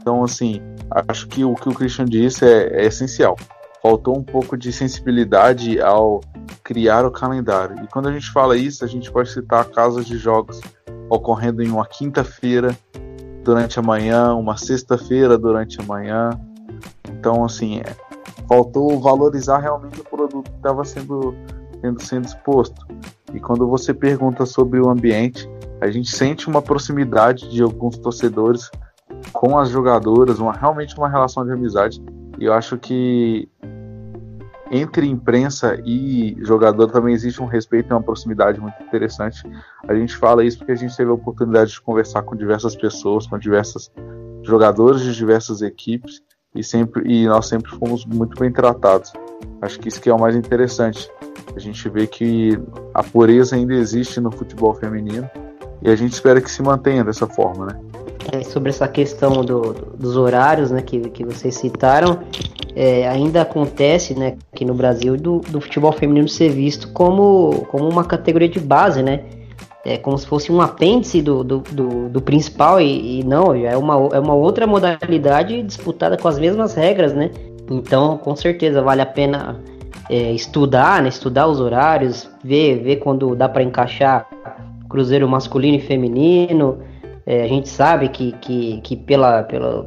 Então, 0.00 0.22
assim, 0.22 0.60
acho 1.08 1.26
que 1.28 1.44
o 1.44 1.54
que 1.54 1.68
o 1.68 1.74
Christian 1.74 2.04
disse 2.04 2.44
é, 2.44 2.82
é 2.82 2.86
essencial. 2.86 3.36
Faltou 3.82 4.16
um 4.16 4.22
pouco 4.22 4.56
de 4.56 4.72
sensibilidade 4.72 5.80
ao 5.80 6.20
criar 6.62 7.04
o 7.04 7.10
calendário. 7.10 7.84
E 7.84 7.88
quando 7.88 8.08
a 8.08 8.12
gente 8.12 8.30
fala 8.30 8.56
isso, 8.56 8.84
a 8.84 8.88
gente 8.88 9.10
pode 9.10 9.30
citar 9.30 9.64
casas 9.66 10.06
de 10.06 10.16
jogos 10.16 10.60
ocorrendo 11.08 11.62
em 11.62 11.70
uma 11.70 11.86
quinta-feira, 11.86 12.76
durante 13.44 13.78
a 13.78 13.82
manhã, 13.82 14.34
uma 14.34 14.56
sexta-feira 14.56 15.36
durante 15.36 15.80
a 15.80 15.84
manhã. 15.84 16.30
Então, 17.10 17.44
assim, 17.44 17.78
é, 17.78 17.94
faltou 18.48 18.98
valorizar 18.98 19.58
realmente 19.58 20.00
o 20.00 20.04
produto 20.04 20.50
que 20.50 20.56
estava 20.56 20.84
sendo, 20.84 21.34
sendo, 21.80 22.02
sendo 22.02 22.24
exposto. 22.24 22.86
E 23.32 23.38
quando 23.38 23.68
você 23.68 23.92
pergunta 23.92 24.46
sobre 24.46 24.80
o 24.80 24.88
ambiente, 24.88 25.48
a 25.80 25.90
gente 25.90 26.10
sente 26.10 26.48
uma 26.48 26.62
proximidade 26.62 27.50
de 27.50 27.62
alguns 27.62 27.98
torcedores 27.98 28.70
com 29.32 29.58
as 29.58 29.68
jogadoras, 29.68 30.38
uma, 30.38 30.52
realmente 30.52 30.96
uma 30.96 31.08
relação 31.08 31.44
de 31.44 31.52
amizade. 31.52 32.02
E 32.38 32.46
eu 32.46 32.54
acho 32.54 32.78
que 32.78 33.48
entre 34.70 35.06
imprensa 35.06 35.80
e 35.84 36.36
jogador 36.40 36.90
também 36.90 37.14
existe 37.14 37.42
um 37.42 37.46
respeito 37.46 37.90
e 37.90 37.92
uma 37.92 38.02
proximidade 38.02 38.60
muito 38.60 38.82
interessante. 38.82 39.42
A 39.86 39.94
gente 39.94 40.16
fala 40.16 40.44
isso 40.44 40.58
porque 40.58 40.72
a 40.72 40.76
gente 40.76 40.96
teve 40.96 41.10
a 41.10 41.14
oportunidade 41.14 41.72
de 41.72 41.80
conversar 41.80 42.22
com 42.22 42.34
diversas 42.34 42.74
pessoas, 42.74 43.26
com 43.26 43.38
diversos 43.38 43.90
jogadores 44.42 45.02
de 45.02 45.14
diversas 45.14 45.62
equipes 45.62 46.22
e 46.54 46.62
sempre 46.62 47.02
e 47.06 47.26
nós 47.26 47.46
sempre 47.46 47.70
fomos 47.72 48.04
muito 48.06 48.38
bem 48.38 48.52
tratados. 48.52 49.12
Acho 49.60 49.78
que 49.78 49.88
isso 49.88 50.00
que 50.00 50.08
é 50.08 50.14
o 50.14 50.18
mais 50.18 50.36
interessante. 50.36 51.10
A 51.54 51.58
gente 51.58 51.88
vê 51.88 52.06
que 52.06 52.58
a 52.92 53.02
pureza 53.02 53.56
ainda 53.56 53.74
existe 53.74 54.20
no 54.20 54.30
futebol 54.30 54.74
feminino 54.74 55.28
e 55.82 55.90
a 55.90 55.96
gente 55.96 56.12
espera 56.12 56.40
que 56.40 56.50
se 56.50 56.62
mantenha 56.62 57.04
dessa 57.04 57.26
forma, 57.26 57.66
né? 57.66 57.80
É, 58.32 58.42
sobre 58.42 58.70
essa 58.70 58.88
questão 58.88 59.44
do, 59.44 59.74
dos 59.96 60.16
horários, 60.16 60.70
né, 60.70 60.80
que, 60.80 60.98
que 61.10 61.24
vocês 61.24 61.54
citaram, 61.54 62.20
é, 62.74 63.06
ainda 63.06 63.42
acontece, 63.42 64.14
né, 64.14 64.36
aqui 64.52 64.64
no 64.64 64.74
Brasil, 64.74 65.16
do, 65.16 65.40
do 65.40 65.60
futebol 65.60 65.92
feminino 65.92 66.28
ser 66.28 66.48
visto 66.50 66.88
como, 66.88 67.66
como 67.70 67.88
uma 67.88 68.04
categoria 68.04 68.48
de 68.48 68.60
base, 68.60 69.02
né? 69.02 69.24
É 69.84 69.98
como 69.98 70.16
se 70.16 70.26
fosse 70.26 70.50
um 70.50 70.62
apêndice 70.62 71.20
do, 71.20 71.44
do, 71.44 71.58
do, 71.58 72.08
do 72.08 72.20
principal 72.22 72.80
e, 72.80 73.20
e, 73.20 73.24
não, 73.24 73.54
é 73.54 73.76
uma, 73.76 73.94
é 74.14 74.18
uma 74.18 74.32
outra 74.32 74.66
modalidade 74.66 75.62
disputada 75.62 76.16
com 76.16 76.26
as 76.26 76.38
mesmas 76.38 76.74
regras, 76.74 77.12
né? 77.12 77.30
Então, 77.70 78.16
com 78.16 78.34
certeza, 78.34 78.80
vale 78.80 79.02
a 79.02 79.06
pena 79.06 79.60
é, 80.08 80.32
estudar, 80.32 81.02
né? 81.02 81.10
Estudar 81.10 81.46
os 81.46 81.60
horários, 81.60 82.30
ver, 82.42 82.82
ver 82.82 82.96
quando 82.96 83.36
dá 83.36 83.46
para 83.46 83.62
encaixar 83.62 84.26
cruzeiro 84.88 85.28
masculino 85.28 85.76
e 85.76 85.80
feminino. 85.80 86.78
É, 87.26 87.42
a 87.42 87.48
gente 87.48 87.68
sabe 87.68 88.08
que, 88.08 88.32
que, 88.32 88.80
que 88.82 88.96
pela, 88.96 89.42
pela 89.42 89.86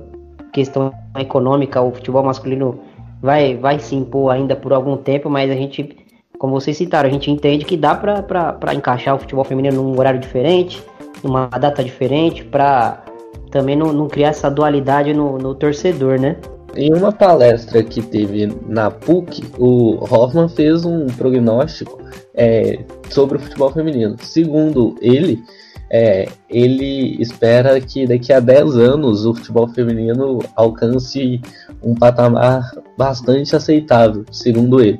questão 0.52 0.91
econômica 1.17 1.82
o 1.82 1.91
futebol 1.91 2.23
masculino 2.23 2.80
vai, 3.21 3.56
vai 3.56 3.80
se 3.80 3.95
impor 3.95 4.32
ainda 4.32 4.56
por 4.56 4.73
algum 4.73 4.97
tempo, 4.97 5.30
mas 5.30 5.52
a 5.52 5.56
gente, 5.56 5.95
como 6.39 6.60
vocês 6.60 6.78
citaram, 6.78 7.10
a 7.10 7.12
gente 7.12 7.30
entende 7.30 7.65
que 7.65 7.78
dá 7.78 7.95
para 7.95 8.73
encaixar 8.73 9.15
o 9.15 9.19
futebol 9.19 9.43
feminino 9.43 9.82
num 9.82 9.97
horário 9.97 10.19
diferente, 10.19 10.84
numa 11.23 11.47
data 11.47 11.84
diferente, 11.84 12.43
para 12.43 13.04
também 13.52 13.76
não, 13.76 13.93
não, 13.93 14.08
criar 14.08 14.30
essa 14.30 14.50
dualidade 14.50 15.13
no, 15.13 15.38
no 15.38 15.56
torcedor, 15.56 16.19
né? 16.19 16.38
Em 16.76 16.93
uma 16.93 17.12
palestra 17.12 17.82
que 17.82 18.02
teve 18.02 18.47
na 18.67 18.91
PUC, 18.91 19.43
o 19.58 19.97
Hoffman 20.04 20.50
fez 20.50 20.86
um 20.86 21.08
prognóstico 21.08 21.97
é, 22.36 22.80
sobre 23.10 23.38
o 23.38 23.39
futebol 23.39 23.71
feminino. 23.71 24.15
Segundo 24.21 24.95
ele, 25.02 25.41
é, 25.89 26.28
ele 26.50 27.21
espera 27.21 27.80
que 27.80 28.06
daqui 28.06 28.34
a 28.34 28.39
10 28.39 28.78
anos 28.78 29.26
o 29.26 29.34
futebol 29.34 29.67
feminino 29.69 30.39
alcance 30.56 31.41
um 31.82 31.95
patamar 31.95 32.71
bastante 32.97 33.56
aceitável, 33.56 34.26
segundo 34.32 34.82
ele, 34.82 35.00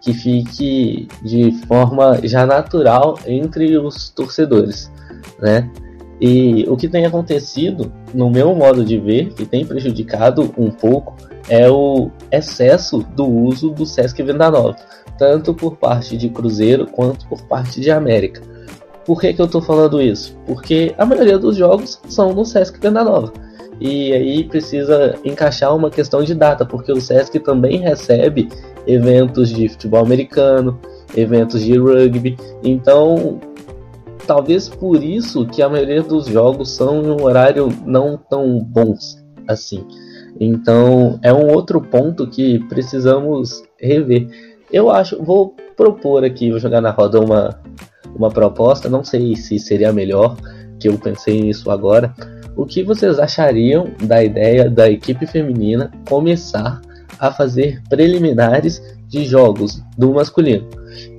que 0.00 0.12
fique 0.12 1.08
de 1.22 1.52
forma 1.66 2.20
já 2.24 2.44
natural 2.44 3.18
entre 3.26 3.78
os 3.78 4.10
torcedores, 4.10 4.90
né? 5.40 5.70
E 6.20 6.64
o 6.68 6.76
que 6.76 6.88
tem 6.88 7.04
acontecido, 7.04 7.92
no 8.14 8.30
meu 8.30 8.54
modo 8.54 8.84
de 8.84 8.98
ver, 8.98 9.34
que 9.34 9.44
tem 9.44 9.66
prejudicado 9.66 10.54
um 10.56 10.70
pouco, 10.70 11.14
é 11.48 11.70
o 11.70 12.10
excesso 12.30 12.98
do 13.14 13.26
uso 13.26 13.70
do 13.70 13.84
Sesc 13.84 14.22
Venda 14.22 14.50
Nova, 14.50 14.76
tanto 15.18 15.54
por 15.54 15.76
parte 15.76 16.16
de 16.16 16.28
Cruzeiro 16.30 16.86
quanto 16.86 17.26
por 17.28 17.42
parte 17.42 17.80
de 17.80 17.90
América. 17.90 18.40
Por 19.06 19.20
que, 19.20 19.32
que 19.32 19.40
eu 19.40 19.46
estou 19.46 19.62
falando 19.62 20.02
isso? 20.02 20.36
Porque 20.44 20.92
a 20.98 21.06
maioria 21.06 21.38
dos 21.38 21.56
jogos 21.56 22.00
são 22.08 22.32
no 22.32 22.44
Sesc 22.44 22.80
Venda 22.80 23.04
Nova. 23.04 23.32
E 23.80 24.12
aí 24.12 24.44
precisa 24.44 25.14
encaixar 25.24 25.74
uma 25.76 25.90
questão 25.90 26.24
de 26.24 26.34
data, 26.34 26.64
porque 26.64 26.90
o 26.90 27.00
Sesc 27.00 27.38
também 27.38 27.78
recebe 27.78 28.48
eventos 28.86 29.50
de 29.50 29.68
futebol 29.68 30.00
americano, 30.00 30.80
eventos 31.16 31.62
de 31.62 31.78
rugby. 31.78 32.36
Então 32.64 33.38
talvez 34.26 34.68
por 34.68 35.02
isso 35.02 35.46
que 35.46 35.62
a 35.62 35.68
maioria 35.68 36.02
dos 36.02 36.26
jogos 36.26 36.72
são 36.72 37.02
em 37.02 37.10
um 37.10 37.22
horário 37.22 37.68
não 37.84 38.18
tão 38.18 38.58
bons 38.58 39.24
assim. 39.46 39.86
Então 40.40 41.18
é 41.22 41.32
um 41.32 41.48
outro 41.52 41.80
ponto 41.80 42.26
que 42.26 42.58
precisamos 42.68 43.62
rever. 43.78 44.28
Eu 44.72 44.90
acho, 44.90 45.22
vou 45.22 45.54
propor 45.76 46.24
aqui, 46.24 46.50
vou 46.50 46.58
jogar 46.58 46.80
na 46.80 46.90
roda 46.90 47.20
uma, 47.20 47.60
uma 48.16 48.30
proposta, 48.30 48.88
não 48.88 49.04
sei 49.04 49.36
se 49.36 49.58
seria 49.58 49.92
melhor, 49.92 50.36
que 50.80 50.88
eu 50.88 50.98
pensei 50.98 51.40
nisso 51.40 51.70
agora. 51.70 52.14
O 52.56 52.64
que 52.64 52.82
vocês 52.82 53.18
achariam 53.18 53.90
da 54.02 54.24
ideia 54.24 54.70
da 54.70 54.90
equipe 54.90 55.26
feminina 55.26 55.90
começar 56.08 56.80
a 57.18 57.30
fazer 57.30 57.82
preliminares 57.88 58.82
de 59.08 59.24
jogos 59.24 59.82
do 59.96 60.12
masculino? 60.12 60.66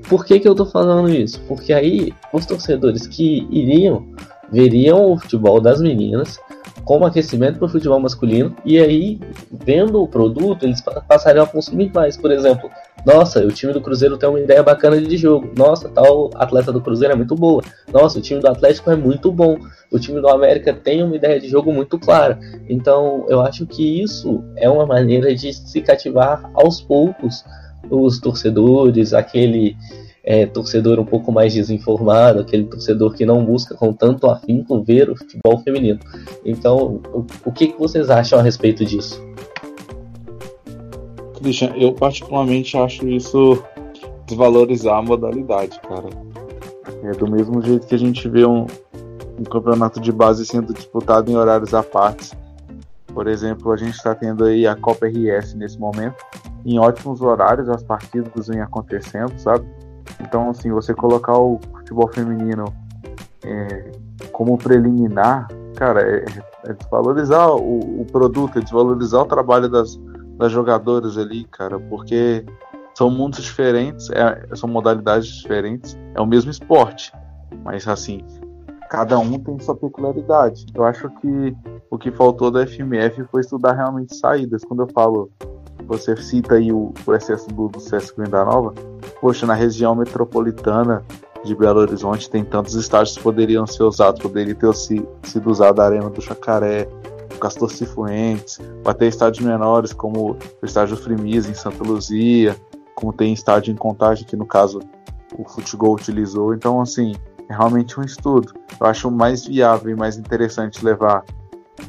Por 0.09 0.25
que, 0.25 0.39
que 0.39 0.47
eu 0.47 0.55
tô 0.55 0.65
falando 0.65 1.09
isso? 1.09 1.39
Porque 1.47 1.73
aí 1.73 2.13
os 2.33 2.45
torcedores 2.45 3.05
que 3.05 3.47
iriam 3.51 4.05
veriam 4.51 5.11
o 5.11 5.17
futebol 5.17 5.59
das 5.59 5.81
meninas 5.81 6.39
como 6.87 7.05
aquecimento 7.05 7.59
para 7.59 7.65
o 7.65 7.69
futebol 7.69 7.99
masculino 7.99 8.55
e 8.63 8.79
aí 8.79 9.19
vendo 9.51 10.01
o 10.01 10.07
produto 10.07 10.63
eles 10.63 10.81
passariam 11.05 11.43
a 11.43 11.47
consumir 11.47 11.91
mais. 11.93 12.15
Por 12.15 12.31
exemplo, 12.31 12.71
nossa, 13.05 13.45
o 13.45 13.51
time 13.51 13.73
do 13.73 13.81
Cruzeiro 13.81 14.17
tem 14.17 14.29
uma 14.29 14.39
ideia 14.39 14.63
bacana 14.63 14.99
de 15.01 15.17
jogo. 15.17 15.51
Nossa, 15.53 15.89
tal 15.89 16.31
atleta 16.35 16.71
do 16.71 16.79
Cruzeiro 16.79 17.13
é 17.13 17.17
muito 17.17 17.35
boa. 17.35 17.61
Nossa, 17.91 18.19
o 18.19 18.21
time 18.21 18.39
do 18.39 18.47
Atlético 18.47 18.89
é 18.89 18.95
muito 18.95 19.33
bom. 19.33 19.57
O 19.91 19.99
time 19.99 20.21
do 20.21 20.29
América 20.29 20.73
tem 20.73 21.03
uma 21.03 21.17
ideia 21.17 21.37
de 21.41 21.49
jogo 21.49 21.73
muito 21.73 21.99
clara. 21.99 22.39
Então, 22.69 23.25
eu 23.27 23.41
acho 23.41 23.65
que 23.65 24.01
isso 24.01 24.41
é 24.55 24.69
uma 24.69 24.85
maneira 24.85 25.35
de 25.35 25.51
se 25.51 25.81
cativar 25.81 26.49
aos 26.53 26.79
poucos 26.79 27.43
os 27.89 28.17
torcedores, 28.17 29.13
aquele 29.13 29.75
é, 30.29 30.45
torcedor 30.45 30.99
um 30.99 31.05
pouco 31.05 31.31
mais 31.31 31.53
desinformado, 31.53 32.41
aquele 32.41 32.65
torcedor 32.65 33.13
que 33.13 33.25
não 33.25 33.45
busca 33.45 33.73
com 33.75 33.93
tanto 33.93 34.29
afinco 34.29 34.83
ver 34.83 35.09
o 35.09 35.15
futebol 35.15 35.57
feminino. 35.59 36.01
Então, 36.43 36.99
o, 37.13 37.25
o 37.45 37.51
que, 37.53 37.67
que 37.67 37.79
vocês 37.79 38.09
acham 38.09 38.37
a 38.37 38.41
respeito 38.41 38.83
disso? 38.83 39.25
Christian, 41.35 41.71
eu 41.77 41.93
particularmente 41.93 42.75
acho 42.75 43.07
isso 43.07 43.63
desvalorizar 44.27 44.97
a 44.97 45.01
modalidade, 45.01 45.79
cara. 45.79 46.09
É 47.03 47.11
do 47.11 47.31
mesmo 47.31 47.61
jeito 47.61 47.87
que 47.87 47.95
a 47.95 47.99
gente 47.99 48.27
vê 48.27 48.45
um, 48.45 48.67
um 49.39 49.43
campeonato 49.43 50.01
de 50.01 50.11
base 50.11 50.45
sendo 50.45 50.73
disputado 50.73 51.31
em 51.31 51.37
horários 51.37 51.73
à 51.73 51.81
parte. 51.81 52.31
Por 53.13 53.27
exemplo, 53.27 53.71
a 53.71 53.77
gente 53.77 53.95
está 53.95 54.13
tendo 54.13 54.43
aí 54.43 54.67
a 54.67 54.75
Copa 54.75 55.07
RS 55.07 55.53
nesse 55.53 55.79
momento, 55.79 56.17
em 56.65 56.77
ótimos 56.79 57.21
horários, 57.21 57.69
as 57.69 57.81
partidas 57.81 58.49
vêm 58.49 58.59
acontecendo, 58.59 59.31
sabe? 59.37 59.65
Então, 60.19 60.49
assim, 60.49 60.71
você 60.71 60.93
colocar 60.93 61.37
o 61.37 61.59
futebol 61.73 62.07
feminino 62.07 62.65
é, 63.43 63.91
como 64.31 64.57
preliminar, 64.57 65.47
cara, 65.75 66.01
é, 66.01 66.25
é 66.65 66.73
desvalorizar 66.73 67.49
o, 67.51 68.01
o, 68.01 68.05
produto, 68.05 68.57
é 68.57 68.61
desvalorizar 68.61 69.21
o 69.21 69.25
trabalho 69.25 69.69
das, 69.69 69.99
das 70.37 70.51
jogadoras 70.51 71.17
ali, 71.17 71.45
cara, 71.45 71.79
porque 71.79 72.45
são 72.93 73.09
mundos 73.09 73.43
diferentes, 73.43 74.09
é, 74.09 74.55
são 74.55 74.67
modalidades 74.67 75.27
diferentes, 75.27 75.97
é 76.15 76.21
o 76.21 76.25
mesmo 76.25 76.49
esporte, 76.49 77.13
mas 77.63 77.87
assim, 77.87 78.25
cada 78.89 79.19
um 79.19 79.37
tem 79.39 79.59
sua 79.59 79.75
peculiaridade. 79.75 80.65
Eu 80.73 80.83
acho 80.83 81.09
que 81.21 81.55
o 81.89 81.97
que 81.97 82.11
faltou 82.11 82.49
da 82.49 82.65
FMF 82.65 83.23
foi 83.31 83.41
estudar 83.41 83.73
realmente 83.73 84.15
saídas. 84.15 84.63
Quando 84.63 84.83
eu 84.83 84.87
falo 84.93 85.31
você 85.87 86.15
cita 86.17 86.55
aí 86.55 86.71
o, 86.71 86.93
o 87.05 87.13
excesso 87.13 87.47
do, 87.49 87.69
do 87.69 87.79
Venda 88.17 88.43
Nova, 88.43 88.73
poxa, 89.21 89.45
na 89.45 89.53
região 89.53 89.95
metropolitana 89.95 91.03
de 91.43 91.55
Belo 91.55 91.79
Horizonte 91.79 92.29
tem 92.29 92.43
tantos 92.43 92.75
estádios 92.75 93.17
que 93.17 93.23
poderiam 93.23 93.65
ser 93.65 93.83
usados, 93.83 94.21
poderia 94.21 94.55
ter 94.55 94.73
sido 94.73 95.49
usado 95.49 95.81
a 95.81 95.85
Arena 95.85 96.09
do 96.09 96.21
Chacaré, 96.21 96.87
o 97.35 97.39
Castor 97.39 97.71
Cifuentes, 97.71 98.59
ou 98.83 98.91
até 98.91 99.07
estádios 99.07 99.45
menores 99.45 99.93
como 99.93 100.31
o 100.31 100.65
estádio 100.65 100.97
Frimisa 100.97 101.49
em 101.49 101.53
Santa 101.53 101.83
Luzia, 101.83 102.55
como 102.95 103.13
tem 103.13 103.31
estádio 103.33 103.71
em 103.71 103.75
Contagem, 103.75 104.25
que 104.25 104.35
no 104.35 104.45
caso 104.45 104.79
o 105.37 105.47
Futebol 105.47 105.93
utilizou. 105.93 106.53
Então, 106.53 106.81
assim, 106.81 107.15
é 107.49 107.53
realmente 107.53 107.99
um 107.99 108.03
estudo. 108.03 108.53
Eu 108.79 108.87
acho 108.87 109.09
mais 109.11 109.45
viável 109.45 109.91
e 109.91 109.95
mais 109.95 110.17
interessante 110.17 110.83
levar 110.83 111.23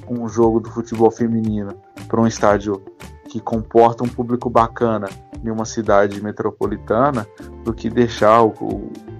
um 0.08 0.28
jogo 0.28 0.60
do 0.60 0.70
futebol 0.70 1.10
feminino 1.10 1.74
para 2.06 2.20
um 2.20 2.26
estádio 2.26 2.82
que 3.28 3.40
comporta 3.40 4.02
um 4.02 4.08
público 4.08 4.48
bacana 4.48 5.08
em 5.44 5.50
uma 5.50 5.64
cidade 5.64 6.22
metropolitana 6.22 7.26
do 7.62 7.72
que 7.72 7.88
deixar 7.90 8.42
o, 8.42 8.52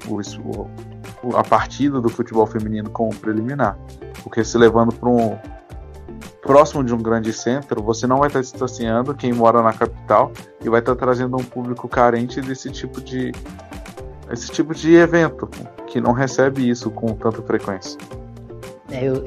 o, 0.09 0.21
o, 1.23 1.37
a 1.37 1.45
partida 1.45 2.01
do 2.01 2.09
futebol 2.09 2.47
feminino 2.47 2.91
como 2.91 3.15
preliminar. 3.15 3.79
Porque 4.23 4.43
se 4.43 4.57
levando 4.57 4.93
para 4.93 5.09
um 5.09 5.39
próximo 6.43 6.83
de 6.83 6.95
um 6.95 6.99
grande 6.99 7.33
centro, 7.33 7.83
você 7.83 8.07
não 8.07 8.19
vai 8.19 8.29
estar 8.29 8.41
distanciando 8.41 9.15
quem 9.15 9.33
mora 9.33 9.63
na 9.63 9.73
capital 9.73 10.33
e 10.65 10.69
vai 10.69 10.81
estar 10.81 10.97
trazendo 10.97 11.37
um 11.37 11.45
público 11.45 11.87
carente 11.87 12.41
desse 12.41 12.71
tipo 12.71 13.01
de 13.01 13.33
esse 14.31 14.51
tipo 14.51 14.75
de 14.75 14.95
evento 14.95 15.49
que 15.87 16.01
não 16.01 16.13
recebe 16.13 16.69
isso 16.69 16.91
com 16.91 17.07
tanta 17.15 17.41
frequência. 17.43 17.99
É, 18.91 19.05
eu, 19.05 19.23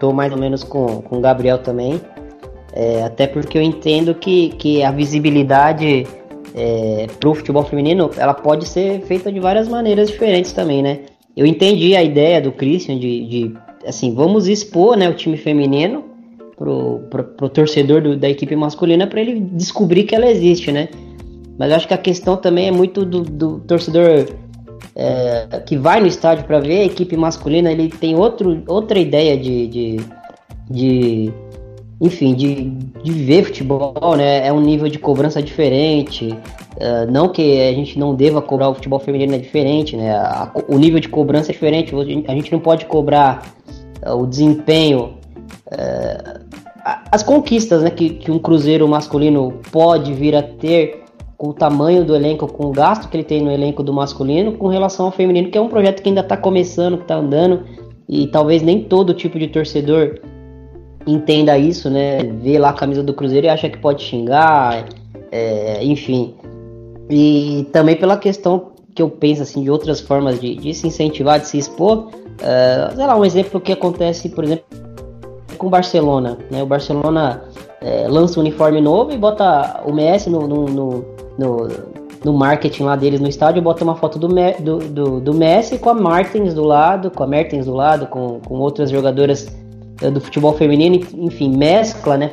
eu 0.00 0.12
mais 0.12 0.32
ou 0.32 0.38
menos 0.38 0.62
com, 0.64 1.02
com 1.02 1.18
o 1.18 1.20
Gabriel 1.20 1.58
também. 1.58 2.00
É, 2.76 3.02
até 3.02 3.26
porque 3.26 3.56
eu 3.56 3.62
entendo 3.62 4.14
que, 4.14 4.50
que 4.50 4.82
a 4.82 4.90
visibilidade 4.90 6.06
é, 6.54 7.06
pro 7.18 7.34
futebol 7.34 7.64
feminino, 7.64 8.10
ela 8.18 8.34
pode 8.34 8.68
ser 8.68 9.00
feita 9.00 9.32
de 9.32 9.40
várias 9.40 9.66
maneiras 9.66 10.10
diferentes 10.10 10.52
também, 10.52 10.82
né? 10.82 11.00
Eu 11.34 11.46
entendi 11.46 11.96
a 11.96 12.02
ideia 12.02 12.38
do 12.38 12.52
Christian 12.52 12.98
de, 12.98 13.26
de 13.26 13.54
assim, 13.86 14.14
vamos 14.14 14.46
expor 14.46 14.94
né, 14.94 15.08
o 15.08 15.14
time 15.14 15.38
feminino 15.38 16.04
pro, 16.54 17.00
pro, 17.10 17.24
pro 17.24 17.48
torcedor 17.48 18.02
do, 18.02 18.14
da 18.14 18.28
equipe 18.28 18.54
masculina 18.54 19.06
para 19.06 19.22
ele 19.22 19.40
descobrir 19.40 20.04
que 20.04 20.14
ela 20.14 20.26
existe, 20.30 20.70
né? 20.70 20.90
Mas 21.58 21.70
eu 21.70 21.76
acho 21.76 21.88
que 21.88 21.94
a 21.94 21.98
questão 21.98 22.36
também 22.36 22.68
é 22.68 22.70
muito 22.70 23.06
do, 23.06 23.22
do 23.22 23.60
torcedor 23.60 24.26
é, 24.94 25.62
que 25.64 25.78
vai 25.78 25.98
no 25.98 26.06
estádio 26.06 26.44
para 26.44 26.60
ver 26.60 26.80
a 26.80 26.84
equipe 26.84 27.16
masculina, 27.16 27.72
ele 27.72 27.88
tem 27.88 28.14
outro, 28.14 28.62
outra 28.66 28.98
ideia 28.98 29.34
de, 29.34 29.66
de, 29.66 29.96
de 30.70 31.32
enfim, 32.00 32.34
de, 32.34 32.64
de 33.02 33.12
ver 33.12 33.44
futebol, 33.44 34.16
né? 34.16 34.46
É 34.46 34.52
um 34.52 34.60
nível 34.60 34.88
de 34.88 34.98
cobrança 34.98 35.42
diferente. 35.42 36.28
Uh, 36.76 37.10
não 37.10 37.28
que 37.28 37.60
a 37.60 37.72
gente 37.72 37.98
não 37.98 38.14
deva 38.14 38.42
cobrar 38.42 38.68
o 38.68 38.74
futebol 38.74 38.98
feminino 38.98 39.34
é 39.34 39.38
diferente, 39.38 39.96
né? 39.96 40.14
A, 40.14 40.50
o 40.68 40.78
nível 40.78 41.00
de 41.00 41.08
cobrança 41.08 41.50
é 41.50 41.54
diferente. 41.54 41.94
A 42.28 42.32
gente 42.32 42.52
não 42.52 42.60
pode 42.60 42.84
cobrar 42.84 43.50
uh, 44.06 44.14
o 44.14 44.26
desempenho, 44.26 45.14
uh, 45.68 46.40
as 47.10 47.22
conquistas, 47.22 47.82
né? 47.82 47.90
Que, 47.90 48.10
que 48.10 48.30
um 48.30 48.38
cruzeiro 48.38 48.86
masculino 48.86 49.54
pode 49.72 50.12
vir 50.12 50.36
a 50.36 50.42
ter 50.42 51.02
com 51.38 51.48
o 51.48 51.54
tamanho 51.54 52.04
do 52.04 52.14
elenco, 52.14 52.46
com 52.46 52.66
o 52.66 52.72
gasto 52.72 53.08
que 53.08 53.16
ele 53.16 53.24
tem 53.24 53.42
no 53.42 53.50
elenco 53.50 53.82
do 53.82 53.92
masculino, 53.92 54.52
com 54.52 54.68
relação 54.68 55.06
ao 55.06 55.12
feminino, 55.12 55.50
que 55.50 55.56
é 55.56 55.60
um 55.60 55.68
projeto 55.68 56.02
que 56.02 56.08
ainda 56.08 56.22
está 56.22 56.36
começando, 56.36 56.96
que 56.96 57.04
está 57.04 57.16
andando 57.16 57.62
e 58.08 58.26
talvez 58.26 58.62
nem 58.62 58.82
todo 58.82 59.12
tipo 59.12 59.38
de 59.38 59.48
torcedor 59.48 60.20
entenda 61.06 61.56
isso, 61.56 61.88
né? 61.88 62.18
Vê 62.42 62.58
lá 62.58 62.70
a 62.70 62.72
camisa 62.72 63.02
do 63.02 63.14
Cruzeiro 63.14 63.46
e 63.46 63.50
acha 63.50 63.68
que 63.68 63.78
pode 63.78 64.02
xingar, 64.02 64.84
é, 65.30 65.84
enfim. 65.84 66.34
E 67.08 67.66
também 67.72 67.96
pela 67.96 68.16
questão 68.16 68.72
que 68.94 69.02
eu 69.02 69.10
penso 69.10 69.42
assim 69.42 69.62
de 69.62 69.70
outras 69.70 70.00
formas 70.00 70.40
de, 70.40 70.56
de 70.56 70.74
se 70.74 70.86
incentivar, 70.86 71.38
de 71.38 71.46
se 71.46 71.58
expor. 71.58 72.08
Uh, 72.08 72.94
sei 72.96 73.06
lá, 73.06 73.16
um 73.16 73.24
exemplo 73.24 73.60
que 73.60 73.72
acontece, 73.72 74.28
por 74.30 74.44
exemplo, 74.44 74.64
com 75.56 75.66
o 75.66 75.70
Barcelona. 75.70 76.38
Né? 76.50 76.62
O 76.62 76.66
Barcelona 76.66 77.42
é, 77.80 78.08
lança 78.08 78.40
um 78.40 78.42
uniforme 78.42 78.80
novo 78.80 79.12
e 79.12 79.18
bota 79.18 79.82
o 79.84 79.92
Messi 79.92 80.30
no, 80.30 80.46
no, 80.46 80.64
no, 80.64 81.04
no, 81.38 81.68
no 82.24 82.32
marketing 82.32 82.84
lá 82.84 82.96
deles 82.96 83.20
no 83.20 83.28
estádio, 83.28 83.62
bota 83.62 83.84
uma 83.84 83.96
foto 83.96 84.18
do, 84.18 84.28
do, 84.28 84.78
do, 84.78 85.20
do 85.20 85.34
Messi 85.34 85.78
com 85.78 85.90
a 85.90 85.94
Martins 85.94 86.54
do 86.54 86.64
lado, 86.64 87.10
com 87.10 87.22
a 87.22 87.26
Mertens 87.26 87.66
do 87.66 87.74
lado, 87.74 88.06
com, 88.06 88.40
com 88.40 88.58
outras 88.58 88.90
jogadoras 88.90 89.46
é, 89.46 89.65
do 90.00 90.20
futebol 90.20 90.52
feminino, 90.54 91.00
enfim, 91.14 91.56
mescla, 91.56 92.16
né? 92.16 92.32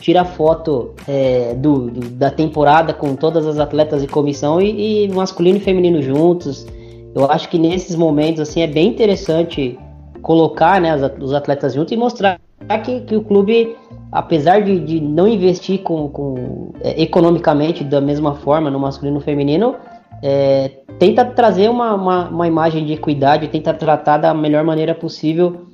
Tira 0.00 0.24
foto 0.24 0.94
é, 1.06 1.54
do, 1.54 1.90
do, 1.90 2.00
da 2.10 2.30
temporada 2.30 2.92
com 2.92 3.14
todas 3.14 3.46
as 3.46 3.58
atletas 3.58 4.02
de 4.02 4.08
comissão 4.08 4.60
e, 4.60 5.04
e, 5.04 5.08
masculino 5.12 5.58
e 5.58 5.60
feminino 5.60 6.02
juntos. 6.02 6.66
Eu 7.14 7.30
acho 7.30 7.48
que 7.48 7.58
nesses 7.58 7.94
momentos 7.94 8.40
assim 8.40 8.62
é 8.62 8.66
bem 8.66 8.88
interessante 8.88 9.78
colocar 10.20 10.80
né, 10.80 10.94
os 11.20 11.32
atletas 11.32 11.74
juntos 11.74 11.92
e 11.92 11.96
mostrar 11.96 12.40
que, 12.84 13.00
que 13.00 13.16
o 13.16 13.22
clube, 13.22 13.76
apesar 14.10 14.62
de, 14.62 14.78
de 14.80 15.00
não 15.00 15.26
investir 15.28 15.82
com, 15.82 16.08
com 16.08 16.72
é, 16.80 17.00
economicamente 17.02 17.84
da 17.84 18.00
mesma 18.00 18.34
forma 18.34 18.70
no 18.70 18.78
masculino 18.78 19.16
e 19.16 19.18
no 19.18 19.24
feminino, 19.24 19.76
é, 20.22 20.70
tenta 20.98 21.24
trazer 21.24 21.68
uma, 21.68 21.94
uma, 21.94 22.28
uma, 22.28 22.46
imagem 22.46 22.86
de 22.86 22.92
equidade, 22.92 23.48
tenta 23.48 23.74
tratar 23.74 24.18
da 24.18 24.32
melhor 24.32 24.62
maneira 24.62 24.94
possível 24.94 25.66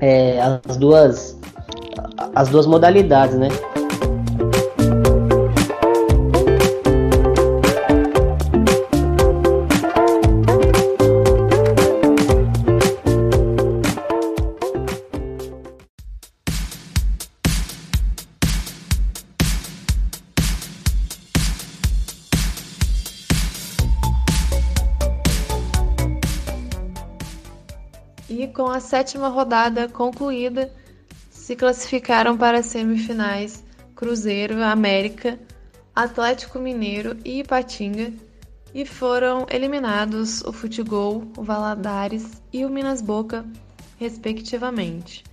é, 0.00 0.40
as 0.40 0.76
duas 0.76 1.38
as 2.34 2.48
duas 2.48 2.66
modalidades, 2.66 3.36
né? 3.36 3.48
A 28.78 28.80
sétima 28.80 29.26
rodada 29.26 29.88
concluída, 29.88 30.72
se 31.30 31.56
classificaram 31.56 32.36
para 32.36 32.60
as 32.60 32.66
semifinais 32.66 33.64
Cruzeiro, 33.96 34.62
América, 34.62 35.36
Atlético 35.94 36.60
Mineiro 36.60 37.16
e 37.24 37.40
Ipatinga 37.40 38.12
e 38.72 38.86
foram 38.86 39.46
eliminados 39.50 40.42
o 40.42 40.52
Futebol, 40.52 41.24
o 41.36 41.42
Valadares 41.42 42.40
e 42.52 42.64
o 42.64 42.70
Minas 42.70 43.02
Boca, 43.02 43.44
respectivamente. 43.98 45.24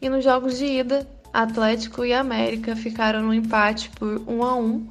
E 0.00 0.08
nos 0.08 0.24
jogos 0.24 0.58
de 0.58 0.64
ida, 0.64 1.08
Atlético 1.32 2.04
e 2.04 2.12
América 2.12 2.74
ficaram 2.74 3.22
no 3.22 3.32
empate 3.32 3.88
por 3.90 4.20
1 4.26 4.42
a 4.42 4.56
1 4.56 4.88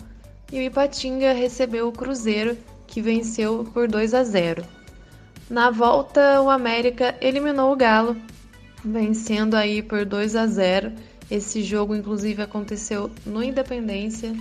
e 0.53 0.59
o 0.59 0.61
Ipatinga 0.61 1.33
recebeu 1.33 1.89
o 1.89 1.91
Cruzeiro, 1.91 2.57
que 2.87 3.01
venceu 3.01 3.69
por 3.73 3.89
2 3.89 4.13
a 4.13 4.23
0. 4.23 4.76
Na 5.49 5.69
volta, 5.69 6.41
o 6.41 6.49
América 6.49 7.15
eliminou 7.21 7.71
o 7.71 7.75
Galo, 7.75 8.17
vencendo 8.83 9.55
aí 9.55 9.81
por 9.81 10.03
2 10.03 10.35
a 10.35 10.45
0. 10.45 10.91
Esse 11.31 11.63
jogo, 11.63 11.95
inclusive, 11.95 12.41
aconteceu 12.41 13.09
no 13.25 13.41
Independência. 13.41 14.35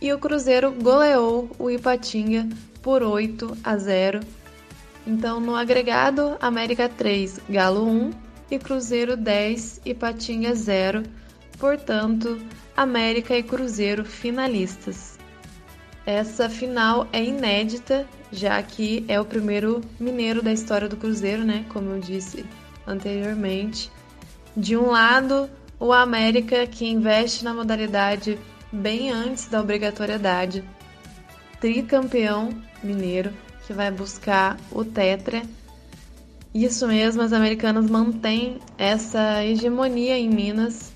E 0.00 0.12
o 0.12 0.18
Cruzeiro 0.18 0.72
goleou 0.72 1.48
o 1.58 1.70
Ipatinga 1.70 2.48
por 2.82 3.02
8 3.02 3.56
a 3.62 3.76
0. 3.76 4.20
Então, 5.06 5.40
no 5.40 5.54
agregado, 5.54 6.36
América 6.40 6.88
3, 6.88 7.40
Galo 7.48 7.88
1 7.88 8.10
e 8.50 8.58
Cruzeiro 8.58 9.16
10, 9.16 9.82
Ipatinga 9.84 10.54
0. 10.54 11.02
Portanto, 11.58 12.38
América 12.76 13.36
e 13.36 13.42
Cruzeiro 13.42 14.04
finalistas. 14.04 15.17
Essa 16.08 16.48
final 16.48 17.06
é 17.12 17.22
inédita 17.22 18.06
já 18.32 18.62
que 18.62 19.04
é 19.08 19.20
o 19.20 19.26
primeiro 19.26 19.82
mineiro 20.00 20.40
da 20.40 20.50
história 20.50 20.88
do 20.88 20.96
Cruzeiro, 20.96 21.44
né? 21.44 21.66
Como 21.68 21.90
eu 21.90 22.00
disse 22.00 22.46
anteriormente. 22.86 23.92
De 24.56 24.74
um 24.74 24.86
lado, 24.86 25.50
o 25.78 25.92
América, 25.92 26.66
que 26.66 26.86
investe 26.88 27.44
na 27.44 27.52
modalidade 27.52 28.38
bem 28.72 29.10
antes 29.10 29.48
da 29.48 29.60
obrigatoriedade, 29.60 30.64
tricampeão 31.60 32.54
mineiro, 32.82 33.30
que 33.66 33.74
vai 33.74 33.90
buscar 33.90 34.56
o 34.72 34.86
Tetra. 34.86 35.42
Isso 36.54 36.88
mesmo, 36.88 37.20
as 37.20 37.34
americanas 37.34 37.84
mantêm 37.84 38.60
essa 38.78 39.44
hegemonia 39.44 40.16
em 40.16 40.30
Minas, 40.30 40.90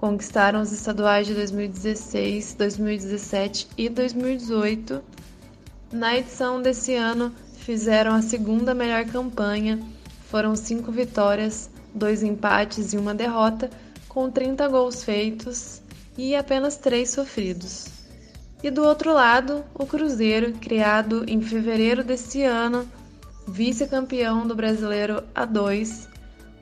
conquistaram 0.00 0.62
os 0.62 0.72
estaduais 0.72 1.26
de 1.26 1.34
2016, 1.34 2.54
2017 2.54 3.68
e 3.76 3.86
2018 3.90 5.02
na 5.92 6.16
edição 6.16 6.62
desse 6.62 6.94
ano, 6.94 7.30
fizeram 7.58 8.14
a 8.14 8.22
segunda 8.22 8.72
melhor 8.72 9.04
campanha, 9.04 9.78
foram 10.30 10.56
cinco 10.56 10.90
vitórias, 10.90 11.68
dois 11.94 12.22
empates 12.22 12.94
e 12.94 12.96
uma 12.96 13.14
derrota, 13.14 13.68
com 14.08 14.30
30 14.30 14.68
gols 14.68 15.04
feitos 15.04 15.82
e 16.16 16.34
apenas 16.34 16.78
três 16.78 17.10
sofridos. 17.10 17.88
E 18.62 18.70
do 18.70 18.82
outro 18.82 19.12
lado, 19.12 19.62
o 19.74 19.84
Cruzeiro, 19.84 20.54
criado 20.54 21.24
em 21.28 21.42
fevereiro 21.42 22.02
desse 22.02 22.42
ano, 22.42 22.88
vice-campeão 23.46 24.46
do 24.46 24.54
Brasileiro 24.54 25.22
A2, 25.34 26.08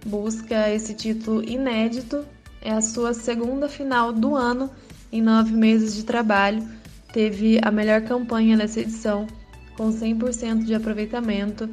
busca 0.04 0.68
esse 0.70 0.92
título 0.92 1.48
inédito. 1.48 2.24
É 2.68 2.72
a 2.72 2.82
sua 2.82 3.14
segunda 3.14 3.66
final 3.66 4.12
do 4.12 4.36
ano 4.36 4.70
em 5.10 5.22
nove 5.22 5.52
meses 5.52 5.94
de 5.94 6.04
trabalho 6.04 6.68
teve 7.10 7.58
a 7.62 7.70
melhor 7.70 8.02
campanha 8.02 8.58
nessa 8.58 8.80
edição, 8.80 9.26
com 9.74 9.88
100% 9.88 10.64
de 10.64 10.74
aproveitamento, 10.74 11.66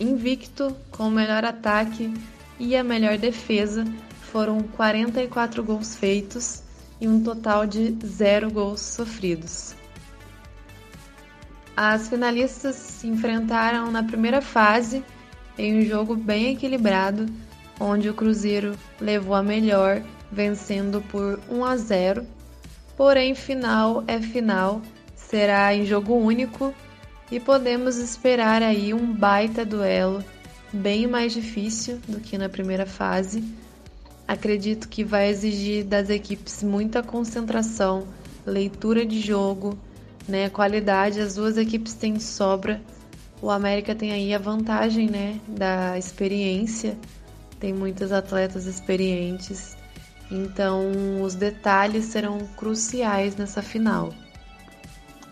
invicto 0.00 0.74
com 0.90 1.06
o 1.06 1.10
melhor 1.12 1.44
ataque 1.44 2.12
e 2.58 2.74
a 2.74 2.82
melhor 2.82 3.16
defesa, 3.16 3.84
foram 4.32 4.60
44 4.60 5.62
gols 5.62 5.94
feitos 5.94 6.64
e 7.00 7.06
um 7.06 7.22
total 7.22 7.64
de 7.64 7.96
zero 8.04 8.50
gols 8.50 8.80
sofridos. 8.80 9.76
As 11.76 12.08
finalistas 12.08 12.74
se 12.74 13.06
enfrentaram 13.06 13.92
na 13.92 14.02
primeira 14.02 14.42
fase 14.42 15.04
em 15.56 15.78
um 15.78 15.82
jogo 15.82 16.16
bem 16.16 16.54
equilibrado, 16.54 17.26
onde 17.80 18.08
o 18.08 18.14
Cruzeiro 18.14 18.76
levou 19.00 19.34
a 19.34 19.42
melhor, 19.42 20.02
vencendo 20.30 21.00
por 21.02 21.40
1 21.48 21.64
a 21.64 21.76
0 21.76 22.26
Porém, 22.96 23.32
final 23.34 24.02
é 24.08 24.20
final, 24.20 24.82
será 25.14 25.72
em 25.72 25.86
jogo 25.86 26.16
único 26.16 26.74
e 27.30 27.38
podemos 27.38 27.96
esperar 27.96 28.60
aí 28.60 28.92
um 28.92 29.12
baita 29.12 29.64
duelo, 29.64 30.24
bem 30.72 31.06
mais 31.06 31.32
difícil 31.32 32.00
do 32.08 32.18
que 32.18 32.36
na 32.36 32.48
primeira 32.48 32.86
fase. 32.86 33.44
Acredito 34.26 34.88
que 34.88 35.04
vai 35.04 35.28
exigir 35.28 35.84
das 35.84 36.10
equipes 36.10 36.62
muita 36.62 37.02
concentração, 37.02 38.08
leitura 38.44 39.06
de 39.06 39.20
jogo, 39.20 39.78
né, 40.26 40.48
qualidade, 40.50 41.20
as 41.20 41.36
duas 41.36 41.56
equipes 41.56 41.94
têm 41.94 42.18
sobra. 42.18 42.82
O 43.40 43.50
América 43.50 43.94
tem 43.94 44.12
aí 44.12 44.34
a 44.34 44.38
vantagem, 44.38 45.08
né, 45.08 45.40
da 45.46 45.96
experiência. 45.96 46.98
Tem 47.60 47.72
muitos 47.72 48.12
atletas 48.12 48.66
experientes. 48.66 49.76
Então, 50.30 50.92
os 51.22 51.34
detalhes 51.34 52.06
serão 52.06 52.38
cruciais 52.56 53.36
nessa 53.36 53.62
final. 53.62 54.10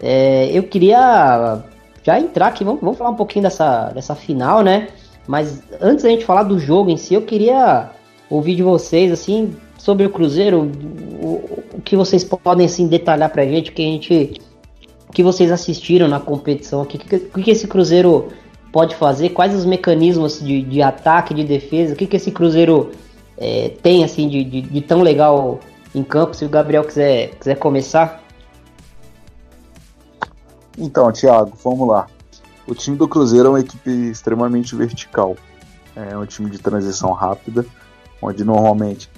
É, 0.01 0.51
eu 0.53 0.63
queria 0.65 1.63
já 2.03 2.19
entrar 2.19 2.49
aqui, 2.49 2.65
vamos, 2.65 2.81
vamos 2.81 2.99
falar 2.99 3.11
um 3.11 3.17
pouquinho 3.17 3.43
dessa, 3.43 3.91
dessa 3.91 4.15
final, 4.15 4.63
né? 4.63 4.89
Mas 5.27 5.63
antes 5.81 6.05
da 6.05 6.11
gente 6.11 6.25
falar 6.25 6.45
do 6.45 6.59
jogo 6.59 6.91
em 6.91 6.97
si, 6.97 7.15
eu 7.15 7.23
queria 7.23 7.91
ouvir 8.31 8.55
de 8.55 8.63
vocês, 8.63 9.13
assim, 9.13 9.57
sobre 9.77 10.07
o 10.07 10.11
Cruzeiro, 10.11 10.71
o, 11.21 11.63
o 11.75 11.81
que 11.83 11.97
vocês 11.97 12.25
podem, 12.25 12.67
assim, 12.67 12.87
detalhar 12.87 13.31
pra 13.31 13.45
gente, 13.45 13.73
que 13.73 13.83
a 13.83 13.87
gente 13.87 14.41
que 15.13 15.23
vocês 15.23 15.51
assistiram 15.51 16.09
na 16.09 16.21
competição 16.21 16.83
aqui, 16.83 16.97
o 16.97 17.01
que, 17.01 17.19
que, 17.19 17.43
que, 17.43 17.51
esse 17.51 17.67
Cruzeiro 17.67 18.29
pode 18.77 18.95
fazer, 18.95 19.31
quais 19.31 19.55
os 19.55 19.65
mecanismos 19.65 20.39
de, 20.39 20.61
de 20.61 20.83
ataque, 20.83 21.33
de 21.33 21.43
defesa, 21.45 21.95
o 21.95 21.97
que, 21.97 22.07
que 22.07 22.17
esse 22.17 22.31
Cruzeiro 22.31 22.91
é, 23.39 23.71
tem 23.71 24.05
assim 24.05 24.29
de, 24.29 24.45
de, 24.45 24.61
de, 24.61 24.81
tão 24.83 25.01
legal 25.01 25.61
em 25.95 26.05
campo, 26.05 26.37
se 26.37 26.45
o 26.45 26.49
Gabriel 26.51 26.85
quiser, 26.85 27.35
quiser 27.37 27.55
começar. 27.55 28.23
Então, 30.77 31.11
Thiago, 31.11 31.57
vamos 31.65 31.89
lá. 31.89 32.07
O 32.69 32.75
time 32.75 32.99
do 32.99 33.09
Cruzeiro 33.09 33.47
é 33.47 33.51
uma 33.53 33.61
equipe 33.61 33.91
extremamente 34.11 34.77
vertical. 34.77 35.39
É 35.95 36.15
um 36.15 36.27
time 36.27 36.51
de 36.51 36.59
transição 36.59 37.13
rápida, 37.13 37.65
onde 38.21 38.45
normalmente 38.45 39.09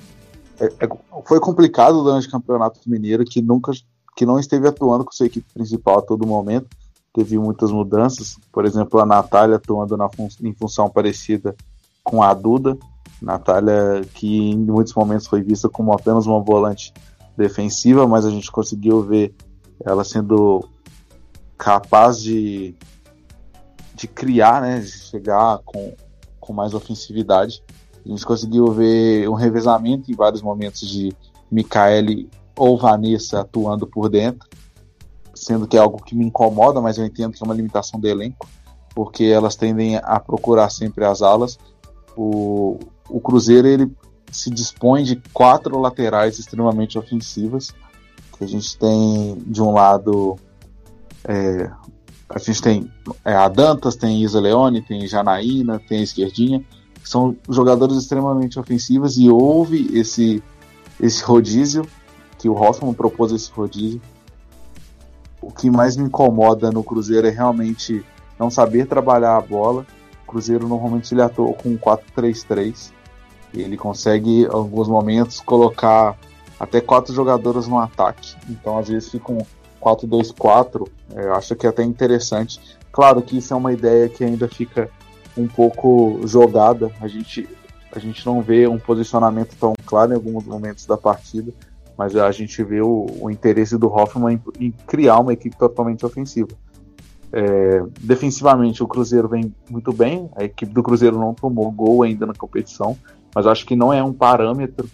é, 0.61 0.66
é, 0.66 0.88
foi 1.24 1.40
complicado 1.40 2.00
durante 2.04 2.28
o 2.28 2.30
Campeonato 2.30 2.78
Mineiro, 2.86 3.24
que 3.24 3.42
nunca 3.42 3.72
que 4.14 4.24
não 4.24 4.38
esteve 4.38 4.68
atuando 4.68 5.04
com 5.04 5.11
sua 5.11 5.26
equipe 5.26 5.52
principal 5.52 5.98
a 5.98 6.02
todo 6.02 6.24
momento. 6.24 6.68
Teve 7.12 7.38
muitas 7.38 7.70
mudanças, 7.70 8.36
por 8.52 8.64
exemplo, 8.64 9.00
a 9.00 9.06
Natália 9.06 9.56
atuando 9.56 9.96
na 9.96 10.09
fun 10.09 10.28
em 10.42 10.52
função 10.52 10.88
parecida 10.88 11.56
com 12.02 12.22
a 12.22 12.32
Duda. 12.32 12.76
Natália, 13.20 14.02
que 14.14 14.50
em 14.50 14.56
muitos 14.56 14.94
momentos 14.94 15.26
foi 15.26 15.42
vista 15.42 15.68
como 15.68 15.92
apenas 15.92 16.26
uma 16.26 16.40
volante 16.40 16.92
defensiva, 17.36 18.06
mas 18.06 18.24
a 18.24 18.30
gente 18.30 18.50
conseguiu 18.50 19.02
ver 19.02 19.34
ela 19.84 20.04
sendo 20.04 20.68
capaz 21.56 22.20
de, 22.20 22.74
de 23.94 24.06
criar, 24.06 24.62
né, 24.62 24.80
de 24.80 24.90
chegar 24.90 25.59
com, 25.64 25.94
com 26.38 26.52
mais 26.52 26.74
ofensividade. 26.74 27.62
A 28.04 28.09
gente 28.09 28.24
conseguiu 28.24 28.66
ver 28.68 29.28
um 29.28 29.34
revezamento 29.34 30.11
em 30.11 30.14
vários 30.14 30.40
momentos 30.40 30.88
de 30.88 31.12
Micaele 31.50 32.30
ou 32.56 32.78
Vanessa 32.78 33.40
atuando 33.40 33.86
por 33.86 34.09
dentro, 34.09 34.48
sendo 35.39 35.66
que 35.66 35.76
é 35.76 35.80
algo 35.80 36.03
que 36.03 36.14
me 36.14 36.24
incomoda, 36.24 36.80
mas 36.80 36.99
eu 36.99 37.05
entendo 37.05 37.32
que 37.32 37.43
é 37.43 37.47
uma 37.47 37.55
limitação 37.55 37.99
do 37.99 38.09
elenco, 38.09 38.49
porque 38.95 39.24
elas 39.24 39.57
tendem 39.57 39.97
a 39.97 40.20
procurar 40.20 40.70
sempre 40.70 41.05
as 41.05 41.22
alas. 41.22 41.59
O, 42.16 42.78
o 43.09 43.20
Cruzeiro 43.20 43.68
ele 43.68 43.91
se 44.30 44.51
dispõe 44.51 45.05
de 45.05 45.16
quatro 45.32 45.78
laterais 45.78 46.39
extremamente 46.39 46.99
ofensivas. 46.99 47.74
Que 48.36 48.45
a 48.45 48.47
gente 48.47 48.76
tem 48.78 49.36
de 49.47 49.61
um 49.62 49.72
lado 49.72 50.36
é, 51.24 51.70
a 52.28 52.39
gente 52.39 52.61
tem 52.61 52.93
é, 53.24 53.34
a 53.34 53.49
Dantas, 53.49 53.97
tem 53.97 54.22
Isa 54.22 54.41
Leone, 54.41 54.82
tem 54.82 55.07
Janaína, 55.07 55.80
tem 55.89 56.01
a 56.01 56.03
Esquerdinha, 56.03 56.62
que 57.03 57.09
são 57.09 57.34
jogadores 57.49 57.97
extremamente 57.97 58.59
ofensivos 58.59 59.16
e 59.16 59.30
houve 59.30 59.89
esse, 59.99 60.43
esse 61.01 61.22
rodízio 61.22 61.86
que 62.39 62.49
o 62.49 62.55
Hoffman 62.55 62.93
propôs 62.93 63.32
esse 63.32 63.51
rodízio. 63.51 64.01
O 65.41 65.51
que 65.51 65.70
mais 65.70 65.97
me 65.97 66.05
incomoda 66.05 66.70
no 66.70 66.82
Cruzeiro 66.82 67.26
é 67.26 67.30
realmente 67.30 68.05
não 68.39 68.51
saber 68.51 68.86
trabalhar 68.86 69.36
a 69.36 69.41
bola. 69.41 69.86
O 70.24 70.30
Cruzeiro 70.30 70.68
normalmente 70.68 71.12
ele 71.14 71.22
atua 71.22 71.53
com 71.55 71.76
4-3-3. 71.78 72.93
Ele 73.55 73.76
consegue, 73.76 74.43
em 74.43 74.47
alguns 74.47 74.89
momentos, 74.89 75.41
colocar 75.41 76.16
até 76.59 76.80
quatro 76.80 77.14
jogadores 77.14 77.66
no 77.66 77.78
ataque. 77.78 78.36
Então, 78.49 78.76
às 78.76 78.89
vezes, 78.89 79.11
fica 79.11 79.32
um 79.32 79.45
4-2-4. 79.80 80.89
É, 81.14 81.24
eu 81.24 81.34
acho 81.34 81.55
que 81.55 81.66
é 81.66 81.70
até 81.70 81.82
interessante. 81.82 82.61
Claro 82.93 83.22
que 83.22 83.39
isso 83.39 83.55
é 83.55 83.57
uma 83.57 83.72
ideia 83.72 84.09
que 84.09 84.24
ainda 84.24 84.49
fica 84.49 84.91
um 85.36 85.47
pouco 85.47 86.20
jogada. 86.24 86.91
A 87.01 87.07
gente, 87.07 87.49
a 87.93 87.99
gente 87.99 88.26
não 88.26 88.43
vê 88.43 88.66
um 88.66 88.78
posicionamento 88.78 89.57
tão 89.59 89.72
claro 89.86 90.12
em 90.12 90.16
alguns 90.16 90.45
momentos 90.45 90.84
da 90.84 90.97
partida 90.97 91.55
mas 91.99 92.14
a 92.14 92.30
gente 92.30 92.62
vê 92.62 92.80
o, 92.80 93.07
o 93.20 93.28
interesse 93.28 93.76
do 93.76 93.88
Hoffman 93.88 94.40
em, 94.59 94.66
em, 94.66 94.70
criar 94.86 95.18
uma 95.18 95.32
equipe 95.32 95.57
totalmente 95.57 96.07
ofensiva. 96.07 96.51
É, 97.32 97.82
defensivamente, 98.01 98.82
o 98.82 98.86
Cruzeiro 98.86 99.28
vem 99.28 99.53
muito 99.68 99.92
bem, 99.92 100.30
a 100.36 100.44
equipe 100.44 100.72
do 100.72 100.82
Cruzeiro 100.82 101.18
não 101.18 101.34
tomou 101.34 101.70
gol 101.72 102.05
ainda 102.05 102.24
na 102.24 102.32
competição, 102.32 102.96
mas 103.34 103.46
acho 103.46 103.66
que 103.66 103.74
não 103.74 103.92
é 103.92 104.03
um 104.03 104.12
parâmetro, 104.12 104.88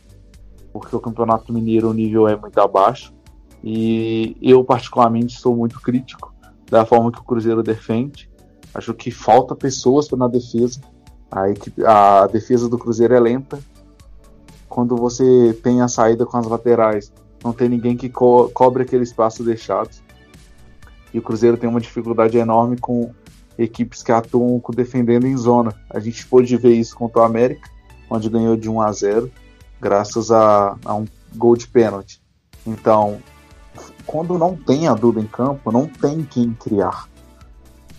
porque 0.72 0.96
o 0.96 1.00
Campeonato 1.00 1.52
Mineiro 1.52 1.90
o 1.90 1.92
nível 1.92 2.26
é 2.26 2.34
muito 2.34 2.58
abaixo, 2.58 3.12
e 3.62 4.36
eu, 4.42 4.62
particularmente, 4.64 5.38
sou 5.38 5.56
muito 5.56 5.80
crítico 5.80 6.34
da 6.70 6.84
forma 6.84 7.10
que 7.10 7.20
o 7.20 7.24
Cruzeiro 7.24 7.62
defende. 7.62 8.30
Acho 8.74 8.92
que 8.92 9.10
falta 9.10 9.54
pessoas 9.54 10.10
na 10.10 10.28
defesa. 10.28 10.80
A, 11.30 11.48
equipe, 11.48 11.82
a 11.84 12.26
defesa 12.26 12.68
do 12.68 12.76
Cruzeiro 12.76 13.14
é 13.14 13.20
lenta, 13.20 13.58
quando 14.74 14.96
você 14.96 15.56
tem 15.62 15.80
a 15.80 15.86
saída 15.86 16.26
com 16.26 16.36
as 16.36 16.48
laterais, 16.48 17.12
não 17.44 17.52
tem 17.52 17.68
ninguém 17.68 17.96
que 17.96 18.08
co 18.08 18.50
cobre 18.52 18.82
aquele 18.82 19.04
espaço 19.04 19.44
deixado. 19.44 19.90
E 21.12 21.18
o 21.20 21.22
Cruzeiro 21.22 21.56
tem 21.56 21.70
uma 21.70 21.80
dificuldade 21.80 22.36
enorme 22.36 22.76
com 22.76 23.14
equipes 23.56 24.02
que 24.02 24.10
atuam 24.10 24.60
defendendo 24.74 25.28
em 25.28 25.36
zona. 25.36 25.72
A 25.88 26.00
gente 26.00 26.26
pôde 26.26 26.56
ver 26.56 26.74
isso 26.74 26.96
contra 26.96 27.22
o 27.22 27.24
América, 27.24 27.70
onde 28.10 28.28
ganhou 28.28 28.56
de 28.56 28.68
1 28.68 28.80
a 28.80 28.90
0, 28.90 29.30
graças 29.80 30.32
a, 30.32 30.76
a 30.84 30.94
um 30.96 31.04
gol 31.36 31.56
de 31.56 31.68
pênalti. 31.68 32.20
Então, 32.66 33.18
quando 34.04 34.36
não 34.36 34.56
tem 34.56 34.88
a 34.88 34.94
Duda 34.94 35.20
em 35.20 35.26
campo, 35.28 35.70
não 35.70 35.86
tem 35.86 36.24
quem 36.24 36.52
criar. 36.52 37.08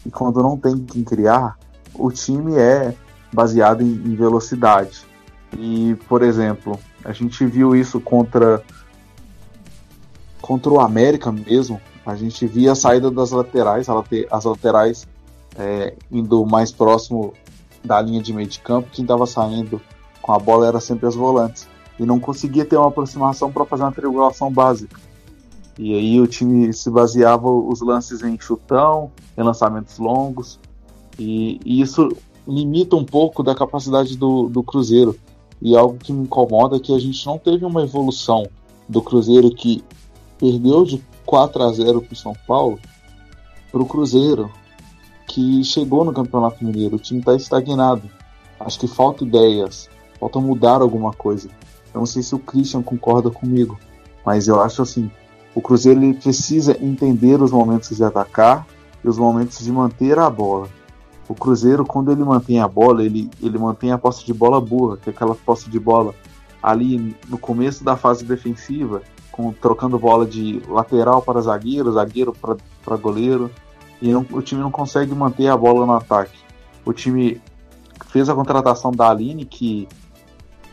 E 0.05 0.11
quando 0.11 0.43
não 0.43 0.57
tem 0.57 0.78
quem 0.80 1.05
criar, 1.05 1.57
o 1.93 2.11
time 2.11 2.57
é 2.57 2.93
baseado 3.32 3.82
em, 3.82 3.93
em 3.93 4.13
velocidade. 4.13 5.14
E, 5.58 5.95
por 6.08 6.22
exemplo, 6.22 6.80
a 7.03 7.12
gente 7.12 7.45
viu 7.45 7.76
isso 7.76 7.99
contra 7.99 8.64
contra 10.41 10.72
o 10.72 10.80
América 10.80 11.32
mesmo. 11.32 11.82
A 12.06 12.16
gente 12.16 12.45
via 12.45 12.74
a 12.74 12.76
saída 12.76 13.10
das 13.10 13.32
laterais, 13.32 13.88
as 14.30 14.45
laterais 14.45 15.08
é, 15.58 15.95
indo 16.12 16.45
mais 16.45 16.72
próximo 16.72 17.34
da 17.84 17.99
linha 18.01 18.22
de 18.22 18.32
meio 18.32 18.47
de 18.47 18.60
campo. 18.60 18.89
Quem 18.91 19.03
estava 19.03 19.26
saindo 19.26 19.82
com 20.22 20.32
a 20.32 20.38
bola 20.38 20.68
era 20.68 20.80
sempre 20.80 21.08
as 21.08 21.16
volantes. 21.16 21.68
E 21.97 22.06
não 22.06 22.20
conseguia 22.20 22.66
ter 22.66 22.78
uma 22.78 22.89
aproximação 22.89 23.51
para 23.51 23.66
fazer 23.66 23.84
uma 23.84 23.91
triangulação 23.91 24.51
básica. 24.51 24.99
E 25.78 25.93
aí 25.93 26.22
o 26.22 26.28
time 26.28 26.72
se 26.74 26.89
baseava 26.89 27.49
os 27.49 27.82
lances 27.82 28.22
em 28.22 28.39
chutão, 28.39 29.12
em 29.38 29.41
lançamentos 29.41 29.97
longos. 29.97 30.60
E, 31.18 31.60
e 31.66 31.82
isso 31.82 32.10
limita 32.47 32.95
um 32.95 33.03
pouco 33.03 33.41
da 33.41 33.56
capacidade 33.56 34.18
do, 34.18 34.47
do 34.47 34.62
Cruzeiro. 34.62 35.18
E 35.62 35.76
algo 35.76 35.97
que 35.97 36.14
me 36.14 36.24
incomoda 36.24 36.78
é 36.78 36.80
que 36.80 36.93
a 36.93 36.99
gente 36.99 37.26
não 37.26 37.38
teve 37.38 37.66
uma 37.66 37.84
evolução 37.84 38.47
do 38.88 39.01
Cruzeiro 39.01 39.49
que 39.51 39.84
perdeu 40.38 40.84
de 40.84 41.03
4 41.26 41.64
a 41.64 41.72
0 41.72 42.01
para 42.01 42.14
o 42.14 42.16
São 42.16 42.34
Paulo 42.47 42.80
para 43.72 43.82
o 43.82 43.86
Cruzeiro 43.86 44.51
que 45.28 45.64
chegou 45.64 46.06
no 46.06 46.14
Campeonato 46.14 46.64
Mineiro. 46.64 46.95
O 46.95 46.99
time 46.99 47.20
está 47.20 47.36
estagnado. 47.36 48.10
Acho 48.60 48.80
que 48.80 48.88
falta 48.88 49.24
ideias, 49.24 49.89
falta 50.20 50.39
mudar 50.39 50.82
alguma 50.82 51.12
coisa. 51.12 51.49
Eu 51.93 51.99
não 51.99 52.06
sei 52.06 52.24
se 52.24 52.36
o 52.36 52.39
Christian 52.39 52.82
concorda 52.82 53.30
comigo, 53.30 53.78
mas 54.26 54.47
eu 54.47 54.62
acho 54.62 54.82
assim: 54.82 55.10
o 55.53 55.62
Cruzeiro 55.62 56.01
ele 56.01 56.14
precisa 56.14 56.78
entender 56.82 57.41
os 57.41 57.51
momentos 57.51 57.95
de 57.97 58.03
atacar 58.03 58.66
e 59.03 59.08
os 59.10 59.18
momentos 59.18 59.60
de 59.60 59.72
manter 59.72 60.18
a 60.20 60.30
bola 60.30 60.70
o 61.28 61.34
Cruzeiro, 61.34 61.86
quando 61.86 62.11
ele 62.11 62.23
mantém 62.23 62.59
a 62.59 62.67
bola, 62.67 63.03
ele, 63.03 63.30
ele 63.41 63.57
mantém 63.57 63.91
a 63.91 63.97
posse 63.97 64.26
de 64.26 64.34
bola 64.34 64.61
burra, 64.61 64.97
que 64.97 65.09
é 65.09 65.13
aquela 65.13 65.36
posse 65.36 65.69
de 65.69 65.80
bola 65.80 66.13
ali 66.61 67.15
no 67.28 67.38
começo 67.38 67.84
da 67.84 67.95
fase 67.95 68.26
defensiva, 68.26 69.01
com, 69.32 69.51
trocando 69.51 69.99
bola 69.99 70.26
de 70.26 70.61
lateral 70.67 71.21
para 71.21 71.41
zagueiro, 71.41 71.91
zagueiro 71.91 72.34
para, 72.34 72.57
para 72.84 72.97
goleiro, 72.97 73.51
e 74.01 74.11
não, 74.11 74.26
o 74.32 74.41
time 74.41 74.61
não 74.61 74.71
consegue 74.71 75.13
manter 75.13 75.47
a 75.47 75.57
bola 75.57 75.86
no 75.86 75.93
ataque. 75.93 76.38
O 76.84 76.93
time 76.93 77.41
fez 78.07 78.30
a 78.30 78.36
contratação 78.36 78.91
da 78.91 79.09
Aline, 79.09 79.45
que, 79.45 79.88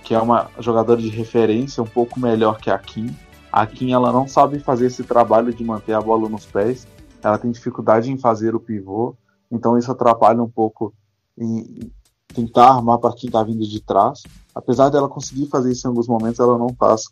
que 0.02 0.14
é 0.14 0.18
uma 0.18 0.48
jogadora 0.58 1.00
de 1.00 1.08
referência 1.08 1.82
um 1.82 1.86
pouco 1.86 2.20
melhor 2.20 2.58
que 2.58 2.70
a 2.70 2.78
Kim. 2.78 3.14
A 3.50 3.66
Kim 3.66 3.92
ela 3.92 4.12
não 4.12 4.26
sabe 4.26 4.58
fazer 4.58 4.86
esse 4.86 5.02
trabalho 5.02 5.52
de 5.52 5.64
manter 5.64 5.92
a 5.92 6.00
bola 6.00 6.28
nos 6.28 6.46
pés, 6.46 6.86
ela 7.22 7.38
tem 7.38 7.50
dificuldade 7.50 8.10
em 8.10 8.18
fazer 8.18 8.54
o 8.54 8.60
pivô. 8.60 9.14
Então 9.52 9.76
isso 9.76 9.92
atrapalha 9.92 10.42
um 10.42 10.48
pouco 10.48 10.94
em 11.38 11.92
tentar 12.34 12.70
armar 12.70 12.98
para 12.98 13.14
quem 13.14 13.28
está 13.28 13.42
vindo 13.42 13.68
de 13.68 13.80
trás. 13.80 14.22
Apesar 14.54 14.88
dela 14.88 15.08
conseguir 15.08 15.46
fazer 15.46 15.70
isso 15.70 15.86
em 15.86 15.90
alguns 15.90 16.08
momentos, 16.08 16.40
ela 16.40 16.56
não 16.58 16.70
faz 16.70 17.02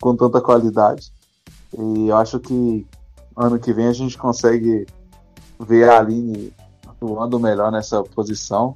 com 0.00 0.14
tanta 0.16 0.40
qualidade. 0.40 1.12
E 1.78 2.08
eu 2.08 2.16
acho 2.16 2.40
que 2.40 2.84
ano 3.36 3.58
que 3.58 3.72
vem 3.72 3.86
a 3.86 3.92
gente 3.92 4.18
consegue 4.18 4.84
ver 5.60 5.88
a 5.88 5.98
Aline 5.98 6.52
atuando 6.86 7.38
melhor 7.38 7.70
nessa 7.70 8.02
posição. 8.02 8.74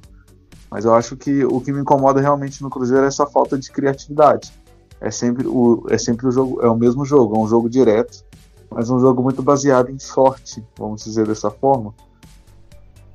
Mas 0.69 0.85
eu 0.85 0.93
acho 0.93 1.17
que 1.17 1.43
o 1.43 1.59
que 1.59 1.73
me 1.73 1.81
incomoda 1.81 2.21
realmente 2.21 2.63
no 2.63 2.69
Cruzeiro 2.69 3.03
é 3.03 3.07
essa 3.07 3.25
falta 3.25 3.57
de 3.57 3.69
criatividade. 3.69 4.53
É 5.01 5.11
sempre 5.11 5.45
o, 5.45 5.85
é 5.89 5.97
sempre 5.97 6.27
o 6.27 6.31
jogo, 6.31 6.61
é 6.61 6.69
o 6.69 6.75
mesmo 6.77 7.03
jogo, 7.03 7.35
é 7.35 7.39
um 7.39 7.47
jogo 7.47 7.69
direto, 7.69 8.23
mas 8.69 8.89
um 8.89 8.99
jogo 8.99 9.21
muito 9.21 9.41
baseado 9.41 9.89
em 9.89 9.99
sorte, 9.99 10.63
vamos 10.77 11.03
dizer 11.03 11.27
dessa 11.27 11.49
forma. 11.49 11.93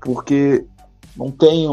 Porque 0.06 0.64
não 1.16 1.32
tem 1.32 1.66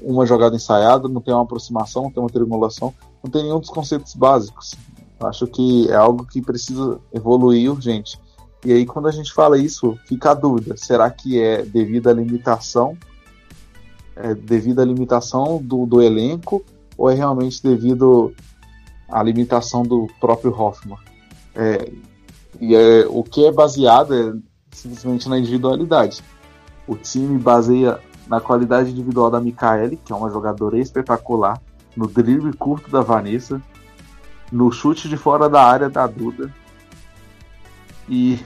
uma 0.00 0.24
jogada 0.24 0.54
ensaiada, 0.54 1.08
não 1.08 1.20
tem 1.20 1.34
uma 1.34 1.42
aproximação, 1.42 2.04
não 2.04 2.10
tem 2.12 2.22
uma 2.22 2.30
triangulação, 2.30 2.94
não 3.20 3.28
tem 3.28 3.42
nenhum 3.42 3.58
dos 3.58 3.68
conceitos 3.68 4.14
básicos. 4.14 4.76
Acho 5.18 5.44
que 5.48 5.90
é 5.90 5.96
algo 5.96 6.24
que 6.24 6.40
precisa 6.40 7.00
evoluir 7.12 7.68
urgente. 7.68 8.16
E 8.64 8.72
aí, 8.72 8.86
quando 8.86 9.08
a 9.08 9.10
gente 9.10 9.32
fala 9.32 9.58
isso, 9.58 9.98
fica 10.06 10.30
a 10.30 10.34
dúvida: 10.34 10.76
será 10.76 11.10
que 11.10 11.40
é 11.40 11.62
devido 11.64 12.08
à 12.08 12.12
limitação? 12.12 12.96
É 14.14 14.36
devido 14.36 14.80
à 14.80 14.84
limitação 14.84 15.60
do, 15.60 15.84
do 15.84 16.00
elenco? 16.00 16.64
Ou 16.96 17.10
é 17.10 17.14
realmente 17.14 17.60
devido 17.60 18.32
à 19.08 19.20
limitação 19.20 19.82
do 19.82 20.06
próprio 20.20 20.54
Hoffman? 20.56 20.96
É, 21.56 21.90
e 22.60 22.72
é, 22.76 23.04
o 23.08 23.24
que 23.24 23.44
é 23.44 23.50
baseado 23.50 24.14
é 24.14 24.32
simplesmente 24.70 25.28
na 25.28 25.40
individualidade. 25.40 26.22
O 26.90 26.96
time 26.96 27.38
baseia 27.38 28.00
na 28.26 28.40
qualidade 28.40 28.90
individual 28.90 29.30
da 29.30 29.40
Micaele, 29.40 29.96
que 29.96 30.12
é 30.12 30.16
uma 30.16 30.28
jogadora 30.28 30.76
espetacular, 30.76 31.62
no 31.96 32.08
drible 32.08 32.52
curto 32.52 32.90
da 32.90 33.00
Vanessa, 33.00 33.62
no 34.50 34.72
chute 34.72 35.08
de 35.08 35.16
fora 35.16 35.48
da 35.48 35.62
área 35.62 35.88
da 35.88 36.04
Duda 36.08 36.52
e 38.08 38.40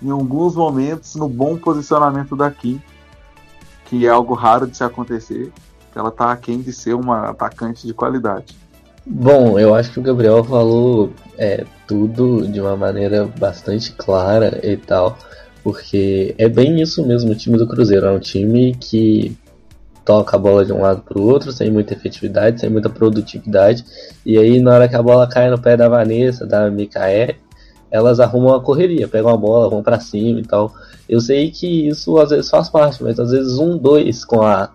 em 0.00 0.08
alguns 0.08 0.54
momentos 0.54 1.16
no 1.16 1.28
bom 1.28 1.56
posicionamento 1.56 2.36
da 2.36 2.48
Kim, 2.48 2.80
que 3.86 4.06
é 4.06 4.08
algo 4.08 4.34
raro 4.34 4.68
de 4.68 4.76
se 4.76 4.84
acontecer, 4.84 5.52
que 5.92 5.98
ela 5.98 6.10
está 6.10 6.30
aquém 6.30 6.60
de 6.60 6.72
ser 6.72 6.94
uma 6.94 7.30
atacante 7.30 7.88
de 7.88 7.92
qualidade. 7.92 8.56
Bom, 9.04 9.58
eu 9.58 9.74
acho 9.74 9.90
que 9.90 9.98
o 9.98 10.02
Gabriel 10.02 10.44
falou 10.44 11.12
é, 11.36 11.66
tudo 11.88 12.46
de 12.46 12.60
uma 12.60 12.76
maneira 12.76 13.26
bastante 13.36 13.90
clara 13.94 14.60
e 14.62 14.76
tal, 14.76 15.18
porque 15.64 16.34
é 16.36 16.46
bem 16.46 16.82
isso 16.82 17.04
mesmo 17.06 17.32
o 17.32 17.34
time 17.34 17.56
do 17.56 17.66
Cruzeiro, 17.66 18.04
é 18.04 18.10
um 18.10 18.20
time 18.20 18.74
que 18.74 19.34
toca 20.04 20.36
a 20.36 20.38
bola 20.38 20.62
de 20.62 20.72
um 20.74 20.82
lado 20.82 21.00
para 21.00 21.18
o 21.18 21.26
outro, 21.26 21.50
sem 21.50 21.70
muita 21.70 21.94
efetividade, 21.94 22.60
sem 22.60 22.68
muita 22.68 22.90
produtividade. 22.90 23.82
E 24.26 24.36
aí, 24.36 24.60
na 24.60 24.74
hora 24.74 24.86
que 24.86 24.94
a 24.94 25.02
bola 25.02 25.26
cai 25.26 25.48
no 25.48 25.58
pé 25.58 25.74
da 25.74 25.88
Vanessa, 25.88 26.46
da 26.46 26.70
Micael, 26.70 27.36
elas 27.90 28.20
arrumam 28.20 28.54
a 28.54 28.60
correria, 28.60 29.08
pegam 29.08 29.32
a 29.32 29.36
bola, 29.36 29.70
vão 29.70 29.82
para 29.82 29.98
cima 29.98 30.40
e 30.40 30.42
tal. 30.44 30.74
Eu 31.08 31.20
sei 31.20 31.50
que 31.50 31.88
isso 31.88 32.18
às 32.18 32.28
vezes 32.28 32.50
faz 32.50 32.68
parte, 32.68 33.02
mas 33.02 33.18
às 33.18 33.30
vezes 33.30 33.58
um, 33.58 33.78
dois 33.78 34.22
com 34.22 34.42
a 34.42 34.70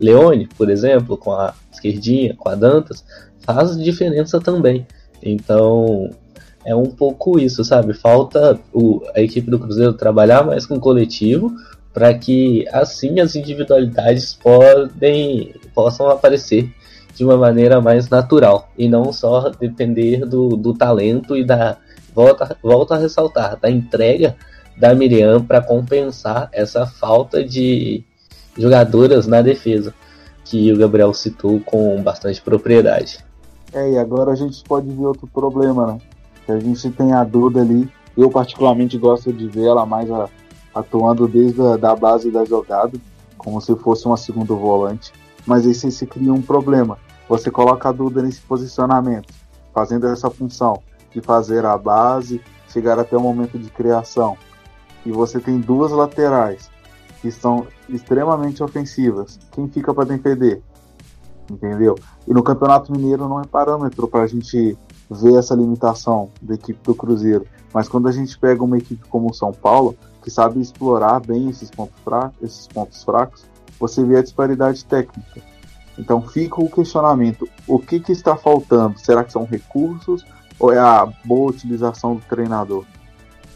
Leone, 0.00 0.48
por 0.56 0.68
exemplo, 0.68 1.16
com 1.16 1.30
a 1.30 1.54
esquerdinha, 1.72 2.34
com 2.36 2.48
a 2.48 2.56
Dantas, 2.56 3.04
faz 3.42 3.78
diferença 3.78 4.40
também. 4.40 4.84
Então, 5.22 6.10
é 6.64 6.74
um 6.74 6.86
pouco 6.86 7.38
isso, 7.38 7.64
sabe? 7.64 7.92
Falta 7.92 8.58
o, 8.72 9.02
a 9.14 9.20
equipe 9.20 9.50
do 9.50 9.58
Cruzeiro 9.58 9.92
trabalhar 9.92 10.44
mais 10.44 10.66
com 10.66 10.76
o 10.76 10.80
coletivo, 10.80 11.52
para 11.92 12.12
que 12.14 12.66
assim 12.72 13.20
as 13.20 13.34
individualidades 13.36 14.34
podem, 14.34 15.54
possam 15.74 16.08
aparecer 16.08 16.72
de 17.14 17.24
uma 17.24 17.36
maneira 17.36 17.80
mais 17.80 18.08
natural 18.08 18.68
e 18.76 18.88
não 18.88 19.12
só 19.12 19.50
depender 19.50 20.26
do, 20.26 20.48
do 20.56 20.74
talento 20.74 21.36
e 21.36 21.44
da 21.44 21.76
volta, 22.14 22.56
volta 22.62 22.94
a 22.94 22.98
ressaltar 22.98 23.56
da 23.60 23.70
entrega 23.70 24.34
da 24.76 24.92
Miriam 24.94 25.44
para 25.44 25.60
compensar 25.60 26.48
essa 26.52 26.84
falta 26.84 27.44
de 27.44 28.02
jogadoras 28.58 29.26
na 29.26 29.40
defesa 29.40 29.94
que 30.44 30.72
o 30.72 30.76
Gabriel 30.76 31.14
citou 31.14 31.60
com 31.60 32.02
bastante 32.02 32.40
propriedade. 32.42 33.18
É, 33.72 33.92
e 33.92 33.98
agora 33.98 34.32
a 34.32 34.36
gente 34.36 34.62
pode 34.64 34.88
ver 34.88 35.06
outro 35.06 35.26
problema, 35.26 35.86
né? 35.86 35.98
A 36.48 36.58
gente 36.58 36.90
tem 36.90 37.12
a 37.12 37.24
Duda 37.24 37.60
ali. 37.60 37.90
Eu 38.16 38.30
particularmente 38.30 38.96
gosto 38.98 39.32
de 39.32 39.48
ver 39.48 39.66
ela 39.66 39.84
mais 39.84 40.10
a, 40.10 40.28
atuando 40.74 41.26
desde 41.26 41.60
a 41.60 41.76
da 41.76 41.96
base 41.96 42.30
da 42.30 42.44
jogada, 42.44 42.98
como 43.36 43.60
se 43.60 43.74
fosse 43.76 44.06
uma 44.06 44.16
segunda 44.16 44.54
volante. 44.54 45.12
Mas 45.46 45.66
aí 45.66 45.74
se 45.74 46.06
cria 46.06 46.32
um 46.32 46.42
problema. 46.42 46.98
Você 47.28 47.50
coloca 47.50 47.88
a 47.88 47.92
Duda 47.92 48.22
nesse 48.22 48.40
posicionamento, 48.40 49.32
fazendo 49.72 50.06
essa 50.06 50.30
função 50.30 50.82
de 51.12 51.20
fazer 51.20 51.64
a 51.64 51.76
base, 51.78 52.40
chegar 52.68 52.98
até 52.98 53.16
o 53.16 53.20
momento 53.20 53.58
de 53.58 53.70
criação. 53.70 54.36
E 55.06 55.10
você 55.10 55.38
tem 55.38 55.58
duas 55.58 55.92
laterais 55.92 56.70
que 57.20 57.30
são 57.30 57.66
extremamente 57.88 58.62
ofensivas. 58.62 59.38
Quem 59.52 59.68
fica 59.68 59.94
para 59.94 60.04
defender? 60.04 60.62
Entendeu? 61.50 61.94
E 62.26 62.32
no 62.32 62.42
Campeonato 62.42 62.92
Mineiro 62.92 63.28
não 63.28 63.40
é 63.40 63.44
parâmetro 63.46 64.08
para 64.08 64.22
a 64.22 64.26
gente 64.26 64.76
ver 65.10 65.38
essa 65.38 65.54
limitação 65.54 66.30
da 66.40 66.54
equipe 66.54 66.78
do 66.82 66.94
Cruzeiro. 66.94 67.46
Mas 67.72 67.88
quando 67.88 68.08
a 68.08 68.12
gente 68.12 68.38
pega 68.38 68.62
uma 68.62 68.78
equipe 68.78 69.06
como 69.08 69.30
o 69.30 69.34
São 69.34 69.52
Paulo, 69.52 69.96
que 70.22 70.30
sabe 70.30 70.60
explorar 70.60 71.20
bem 71.20 71.50
esses 71.50 71.70
pontos 71.70 71.98
fracos, 72.02 72.42
esses 72.42 72.66
pontos 72.66 73.02
fracos, 73.04 73.44
você 73.78 74.02
vê 74.04 74.16
a 74.16 74.22
disparidade 74.22 74.84
técnica. 74.84 75.42
Então 75.98 76.22
fica 76.22 76.60
o 76.60 76.70
questionamento: 76.70 77.48
o 77.66 77.78
que, 77.78 78.00
que 78.00 78.12
está 78.12 78.36
faltando? 78.36 78.98
Será 78.98 79.22
que 79.22 79.32
são 79.32 79.44
recursos 79.44 80.24
ou 80.58 80.72
é 80.72 80.78
a 80.78 81.06
boa 81.24 81.50
utilização 81.50 82.14
do 82.14 82.22
treinador? 82.22 82.84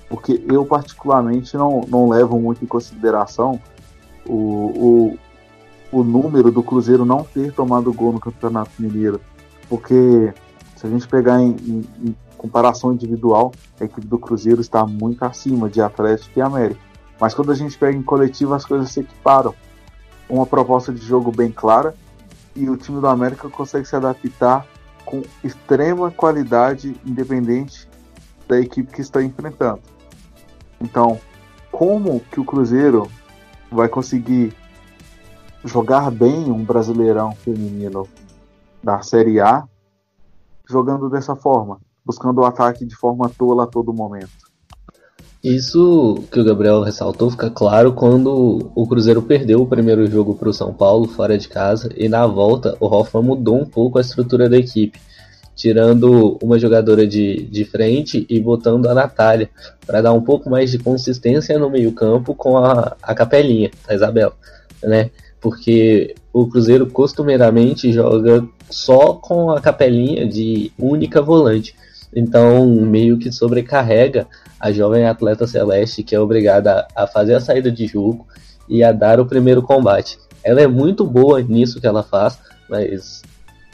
Porque 0.09 0.43
eu, 0.49 0.65
particularmente, 0.65 1.57
não, 1.57 1.83
não 1.89 2.09
levo 2.09 2.39
muito 2.41 2.65
em 2.65 2.69
consideração 2.69 3.61
o, 4.27 5.17
o, 5.93 5.99
o 5.99 6.05
número 6.05 6.51
do 6.51 6.63
Cruzeiro 6.63 7.05
não 7.05 7.23
ter 7.23 7.53
tomado 7.53 7.93
gol 7.93 8.13
no 8.13 8.21
Campeonato 8.21 8.71
Mineiro. 8.79 9.21
Porque 9.69 10.33
se 10.79 10.87
a 10.87 10.91
gente 10.91 11.09
pegar 11.09 11.43
em, 11.43 11.57
em, 12.01 12.17
comparação 12.37 12.93
individual, 12.93 13.51
a 13.81 13.85
equipe 13.85 14.07
do 14.07 14.17
Cruzeiro 14.17 14.61
está 14.61 14.87
muito 14.87 15.25
acima 15.25 15.69
de 15.69 15.83
Atlético 15.83 16.39
e 16.39 16.41
América. 16.41 16.81
Mas 17.21 17.35
quando 17.35 17.51
a 17.51 17.55
gente 17.55 17.77
pega 17.77 17.99
em 17.99 18.03
coletivo, 18.03 18.55
as 18.55 18.65
coisas 18.65 18.93
se 18.93 19.01
equiparam. 19.01 19.53
Uma 20.29 20.47
proposta 20.47 20.93
de 20.93 21.05
jogo 21.05 21.33
bem 21.33 21.51
clara 21.51 21.97
e 22.55 22.71
o 22.71 22.77
time 22.77 23.01
do 23.01 23.09
América 23.09 23.49
consegue 23.49 23.89
se 23.89 23.97
adaptar 23.97 24.65
com 25.05 25.23
extrema 25.43 26.13
qualidade, 26.13 26.95
independente 27.05 27.89
da 28.47 28.61
equipe 28.61 28.93
que 28.93 29.01
está 29.01 29.21
enfrentando. 29.21 29.81
Então, 30.81 31.19
como 31.73 32.21
que 32.31 32.39
o 32.39 32.45
Cruzeiro 32.45 33.11
vai 33.69 33.89
conseguir 33.89 34.55
jogar 35.65 36.09
bem 36.13 36.53
um 36.53 36.63
Brasileirão 36.63 37.33
feminino 37.33 38.07
da 38.81 39.03
Série 39.03 39.41
A 39.41 39.67
jogando 40.69 41.09
dessa 41.09 41.35
forma? 41.35 41.79
buscando 42.09 42.41
o 42.41 42.45
ataque 42.47 42.87
de 42.87 42.97
forma 42.97 43.29
tola 43.29 43.65
a 43.65 43.67
todo 43.67 43.93
momento. 43.93 44.49
Isso 45.45 46.25
que 46.33 46.41
o 46.41 46.45
Gabriel 46.45 46.81
ressaltou 46.81 47.31
fica 47.31 47.51
claro 47.51 47.93
quando 47.93 48.73
o 48.75 48.87
Cruzeiro 48.87 49.21
perdeu 49.21 49.61
o 49.61 49.67
primeiro 49.67 50.07
jogo 50.11 50.35
para 50.35 50.49
o 50.49 50.55
São 50.55 50.73
Paulo 50.73 51.07
fora 51.07 51.37
de 51.37 51.47
casa 51.47 51.91
e 51.95 52.09
na 52.09 52.27
volta 52.27 52.77
o 52.81 52.87
Hoffman 52.87 53.23
mudou 53.23 53.61
um 53.61 53.67
pouco 53.67 53.99
a 53.99 54.01
estrutura 54.01 54.49
da 54.49 54.57
equipe, 54.57 54.99
tirando 55.55 56.39
uma 56.43 56.59
jogadora 56.59 57.07
de, 57.07 57.45
de 57.45 57.65
frente 57.65 58.27
e 58.29 58.41
botando 58.41 58.87
a 58.87 58.95
Natália 58.95 59.51
para 59.87 60.01
dar 60.01 60.13
um 60.13 60.23
pouco 60.23 60.49
mais 60.51 60.71
de 60.71 60.79
consistência 60.79 61.59
no 61.59 61.71
meio 61.71 61.93
campo 61.93 62.35
com 62.35 62.57
a, 62.57 62.97
a 63.01 63.15
capelinha, 63.15 63.71
a 63.87 63.95
Isabela, 63.95 64.35
né? 64.83 65.11
Porque 65.41 66.17
o 66.33 66.49
Cruzeiro 66.49 66.87
costumeiramente 66.89 67.93
joga 67.93 68.45
só 68.71 69.15
com 69.15 69.51
a 69.51 69.61
capelinha 69.61 70.27
de 70.27 70.73
única 70.79 71.21
volante. 71.23 71.75
Então, 72.15 72.67
meio 72.67 73.19
que 73.19 73.31
sobrecarrega 73.31 74.27
a 74.59 74.73
jovem 74.73 75.07
atleta 75.07 75.47
celeste, 75.47 76.03
que 76.03 76.15
é 76.15 76.21
obrigada 76.21 76.87
a 76.95 77.07
fazer 77.07 77.35
a 77.35 77.41
saída 77.41 77.71
de 77.71 77.87
jogo 77.87 78.27
e 78.69 78.83
a 78.83 78.93
dar 78.93 79.21
o 79.21 79.27
primeiro 79.27 79.63
combate. 79.63 80.19
Ela 80.43 80.61
é 80.61 80.67
muito 80.67 81.05
boa 81.05 81.43
nisso 81.43 81.81
que 81.81 81.87
ela 81.87 82.03
faz, 82.03 82.39
mas 82.69 83.23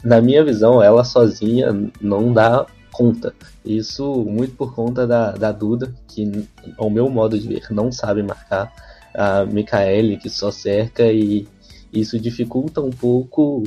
na 0.03 0.21
minha 0.21 0.43
visão, 0.43 0.83
ela 0.83 1.03
sozinha 1.03 1.73
não 1.99 2.31
dá 2.31 2.65
conta. 2.91 3.33
Isso 3.65 4.23
muito 4.23 4.55
por 4.55 4.75
conta 4.75 5.07
da, 5.07 5.31
da 5.31 5.51
Duda, 5.51 5.93
que, 6.07 6.47
ao 6.77 6.89
meu 6.89 7.09
modo 7.09 7.37
de 7.39 7.47
ver, 7.47 7.65
não 7.71 7.91
sabe 7.91 8.21
marcar. 8.21 8.71
A 9.17 9.45
Micaele, 9.45 10.17
que 10.17 10.29
só 10.29 10.51
cerca, 10.51 11.03
e 11.11 11.47
isso 11.91 12.19
dificulta 12.19 12.81
um 12.81 12.89
pouco 12.89 13.63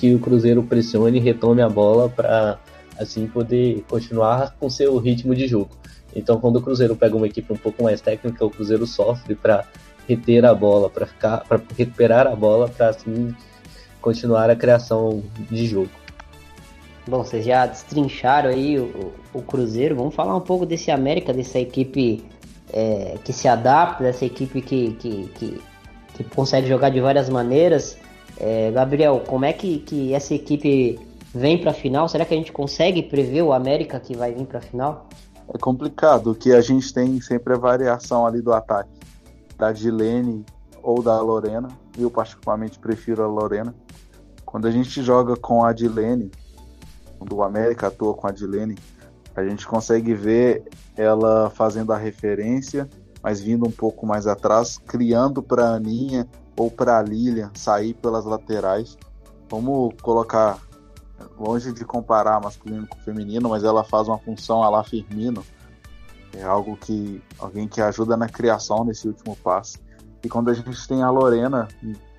que 0.00 0.14
o 0.14 0.18
Cruzeiro 0.18 0.62
pressione 0.62 1.18
e 1.18 1.20
retome 1.20 1.60
a 1.60 1.68
bola 1.68 2.08
para 2.08 2.58
assim 2.98 3.26
poder 3.26 3.84
continuar 3.86 4.56
com 4.58 4.70
seu 4.70 4.96
ritmo 4.96 5.34
de 5.34 5.46
jogo. 5.46 5.68
Então, 6.16 6.40
quando 6.40 6.56
o 6.56 6.62
Cruzeiro 6.62 6.96
pega 6.96 7.14
uma 7.14 7.26
equipe 7.26 7.52
um 7.52 7.56
pouco 7.56 7.82
mais 7.82 8.00
técnica, 8.00 8.42
o 8.42 8.50
Cruzeiro 8.50 8.86
sofre 8.86 9.34
para 9.34 9.66
reter 10.08 10.46
a 10.46 10.54
bola, 10.54 10.88
para 10.88 11.04
ficar, 11.06 11.44
para 11.46 11.60
recuperar 11.76 12.26
a 12.26 12.34
bola, 12.34 12.66
para 12.66 12.88
assim 12.88 13.34
continuar 14.00 14.48
a 14.48 14.56
criação 14.56 15.22
de 15.50 15.66
jogo. 15.66 15.90
Bom, 17.06 17.22
vocês 17.22 17.44
já 17.44 17.66
destrincharam 17.66 18.48
aí 18.48 18.78
o, 18.78 19.12
o, 19.34 19.42
Cruzeiro. 19.42 19.96
Vamos 19.96 20.14
falar 20.14 20.34
um 20.34 20.40
pouco 20.40 20.64
desse 20.64 20.90
América, 20.90 21.30
dessa 21.30 21.58
equipe 21.58 22.24
é, 22.72 23.18
que 23.22 23.34
se 23.34 23.46
adapta, 23.46 24.02
dessa 24.02 24.24
equipe 24.24 24.62
que, 24.62 24.92
que, 24.92 25.28
que, 25.34 25.60
que 26.14 26.24
consegue 26.24 26.66
jogar 26.66 26.88
de 26.88 27.00
várias 27.00 27.28
maneiras. 27.28 27.99
É, 28.40 28.70
Gabriel, 28.70 29.22
como 29.26 29.44
é 29.44 29.52
que, 29.52 29.80
que 29.80 30.14
essa 30.14 30.34
equipe 30.34 30.98
vem 31.34 31.58
para 31.58 31.72
a 31.72 31.74
final? 31.74 32.08
Será 32.08 32.24
que 32.24 32.32
a 32.32 32.36
gente 32.36 32.50
consegue 32.50 33.02
prever 33.02 33.42
o 33.42 33.52
América 33.52 34.00
que 34.00 34.16
vai 34.16 34.32
vir 34.32 34.46
para 34.46 34.58
a 34.58 34.62
final? 34.62 35.08
É 35.52 35.58
complicado, 35.58 36.34
que 36.34 36.52
a 36.52 36.60
gente 36.60 36.92
tem 36.92 37.20
sempre 37.20 37.54
é 37.54 37.58
variação 37.58 38.26
ali 38.26 38.40
do 38.40 38.52
ataque, 38.52 38.98
da 39.58 39.74
Gilene 39.74 40.44
ou 40.82 41.02
da 41.02 41.20
Lorena. 41.20 41.68
Eu 41.98 42.10
particularmente 42.10 42.78
prefiro 42.78 43.22
a 43.22 43.26
Lorena. 43.26 43.74
Quando 44.46 44.66
a 44.66 44.70
gente 44.70 45.02
joga 45.02 45.36
com 45.36 45.62
a 45.62 45.72
Dilene, 45.72 46.30
quando 47.18 47.36
o 47.36 47.42
América 47.42 47.88
atua 47.88 48.14
com 48.14 48.26
a 48.26 48.30
Dilene, 48.30 48.76
a 49.36 49.44
gente 49.44 49.66
consegue 49.66 50.14
ver 50.14 50.64
ela 50.96 51.50
fazendo 51.50 51.92
a 51.92 51.98
referência, 51.98 52.88
mas 53.22 53.40
vindo 53.40 53.66
um 53.66 53.70
pouco 53.70 54.06
mais 54.06 54.26
atrás, 54.26 54.78
criando 54.78 55.42
para 55.42 55.66
a 55.66 55.74
Aninha 55.74 56.26
ou 56.60 56.70
para 56.70 56.98
a 56.98 57.02
Lilian 57.02 57.50
sair 57.54 57.94
pelas 57.94 58.26
laterais. 58.26 58.98
Vamos 59.48 59.94
colocar 60.02 60.58
longe 61.38 61.72
de 61.72 61.86
comparar 61.86 62.38
masculino 62.38 62.86
com 62.86 62.98
feminino, 62.98 63.48
mas 63.48 63.64
ela 63.64 63.82
faz 63.82 64.06
uma 64.08 64.18
função 64.18 64.62
a 64.62 64.68
lá 64.68 64.84
Firmino. 64.84 65.42
É 66.36 66.42
algo 66.42 66.76
que 66.76 67.22
alguém 67.38 67.66
que 67.66 67.80
ajuda 67.80 68.14
na 68.14 68.28
criação 68.28 68.84
nesse 68.84 69.08
último 69.08 69.34
passe. 69.36 69.78
E 70.22 70.28
quando 70.28 70.50
a 70.50 70.54
gente 70.54 70.86
tem 70.86 71.02
a 71.02 71.08
Lorena 71.08 71.66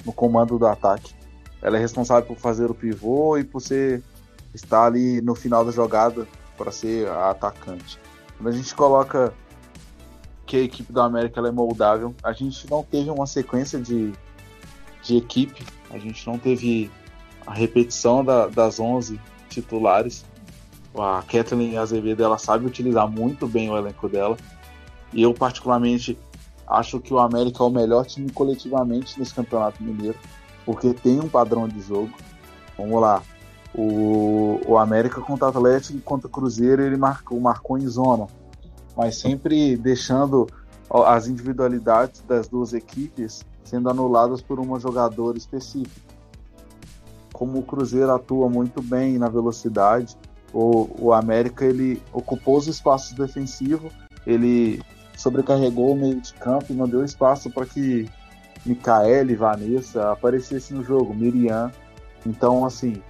no 0.04 0.12
comando 0.12 0.58
do 0.58 0.66
ataque, 0.66 1.14
ela 1.62 1.78
é 1.78 1.80
responsável 1.80 2.26
por 2.26 2.38
fazer 2.38 2.72
o 2.72 2.74
pivô 2.74 3.38
e 3.38 3.44
por 3.44 3.62
ser 3.62 4.04
estar 4.56 4.88
ali 4.88 5.22
no 5.22 5.36
final 5.36 5.64
da 5.64 5.72
jogada 5.72 6.28
para 6.58 6.72
ser 6.72 7.08
a 7.08 7.30
atacante. 7.30 8.00
Quando 8.38 8.48
a 8.48 8.52
gente 8.52 8.74
coloca 8.74 9.32
que 10.48 10.58
a 10.58 10.62
equipe 10.62 10.92
da 10.92 11.06
América 11.06 11.39
é 11.48 11.52
moldável, 11.52 12.16
a 12.24 12.34
gente 12.34 12.68
não 12.70 12.84
teve 12.84 13.12
uma 13.12 13.28
sequência 13.28 13.80
de, 13.80 14.12
de 15.02 15.18
equipe, 15.18 15.66
a 15.89 15.97
gente 15.97 16.26
não 16.28 16.38
teve 16.38 16.91
a 17.45 17.54
repetição 17.54 18.24
da, 18.24 18.47
das 18.47 18.80
11 18.80 19.20
titulares. 19.49 20.26
A 20.97 21.24
Kathleen 21.28 21.78
Azevedo 21.78 22.24
ela 22.24 22.38
sabe 22.38 22.66
utilizar 22.66 23.10
muito 23.10 23.47
bem 23.47 23.70
o 23.70 23.78
elenco 23.78 24.08
dela. 24.08 24.38
E 25.14 25.22
eu, 25.22 25.34
particularmente, 25.34 26.18
acho 26.68 26.99
que 26.99 27.14
o 27.14 27.20
América 27.20 27.64
é 27.64 27.68
o 27.68 27.70
melhor 27.70 28.06
time 28.06 28.30
coletivamente 28.32 29.20
nesse 29.20 29.34
Campeonato 29.34 29.84
Mineiro, 29.84 30.18
porque 30.66 30.93
tem 30.93 31.20
um 31.20 31.28
padrão 31.28 31.68
de 31.68 31.82
jogo. 31.82 32.12
Vamos 32.78 33.02
lá. 33.02 33.22
O, 33.74 34.60
o 34.66 34.78
América 34.78 35.22
contra 35.22 35.45
o 35.45 35.49
Atlético 35.49 35.97
e 35.97 36.02
contra 36.02 36.28
o 36.28 36.30
Cruzeiro 36.30 36.82
ele 36.82 36.97
marcou, 36.97 37.39
marcou 37.39 37.78
em 37.78 37.88
zona, 37.88 38.28
mas 38.97 39.16
sempre 39.18 39.78
deixando 39.78 40.45
as 41.06 41.28
individualidades 41.28 42.22
das 42.28 42.49
duas 42.49 42.74
equipes 42.74 43.45
sendo 43.64 43.89
anuladas 43.89 44.41
por 44.41 44.59
uma 44.59 44.80
jogadora 44.80 45.38
específica 45.38 46.12
como 47.41 47.57
o 47.57 47.64
Cruzeiro 47.64 48.12
atua 48.12 48.47
muito 48.47 48.84
bem 48.84 49.18
na 49.18 49.28
velocidade, 49.28 50.16
o, 50.53 51.07
o 51.07 51.12
América 51.12 51.66
ele 51.66 51.99
ocupou 52.14 52.55
os 52.55 52.68
espaços 52.68 53.14
defensivos, 53.14 53.91
ele 54.28 54.80
sobrecarregou 55.18 55.93
o 55.93 55.95
meio 55.95 56.22
de 56.22 56.36
campo 56.36 56.68
e 56.70 56.76
não 56.76 56.88
deu 56.88 57.03
espaço 57.03 57.49
para 57.49 57.66
que 57.66 58.07
Micaele, 58.64 59.36
Vanessa 59.36 60.12
aparecessem 60.12 60.78
no 60.78 60.84
jogo, 60.84 61.16
Miriam. 61.16 61.72
Então, 62.28 62.64
assim, 62.64 63.01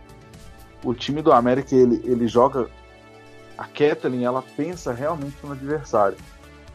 o 0.82 0.93
time 0.93 1.22
do 1.22 1.34
América 1.34 1.76
ele, 1.76 2.02
ele 2.06 2.26
joga. 2.26 2.70
A 3.58 3.66
Kathleen 3.66 4.24
ela 4.24 4.41
pensa 4.56 4.93
realmente 4.93 5.36
no 5.43 5.52
adversário. 5.52 6.16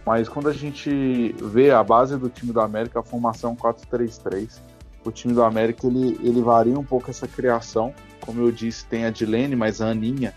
Mas 0.07 0.29
quando 0.29 0.49
a 0.49 0.53
gente 0.53 1.35
vê 1.43 1.73
a 1.73 1.83
base 1.83 2.17
do 2.17 2.31
time 2.31 2.53
do 2.53 2.61
América, 2.61 3.01
a 3.01 3.03
formação 3.03 3.57
4-3-3, 3.57 4.61
o 5.05 5.11
time 5.11 5.35
do 5.35 5.43
América 5.43 5.89
ele, 5.89 6.17
ele 6.23 6.41
varia 6.41 6.79
um 6.79 6.85
pouco 6.85 7.11
essa 7.11 7.27
criação. 7.27 7.93
Como 8.21 8.41
eu 8.41 8.53
disse, 8.53 8.87
tem 8.87 9.05
a 9.05 9.11
Dilene, 9.11 9.57
mas 9.57 9.81
a 9.81 9.89
Aninha, 9.89 10.33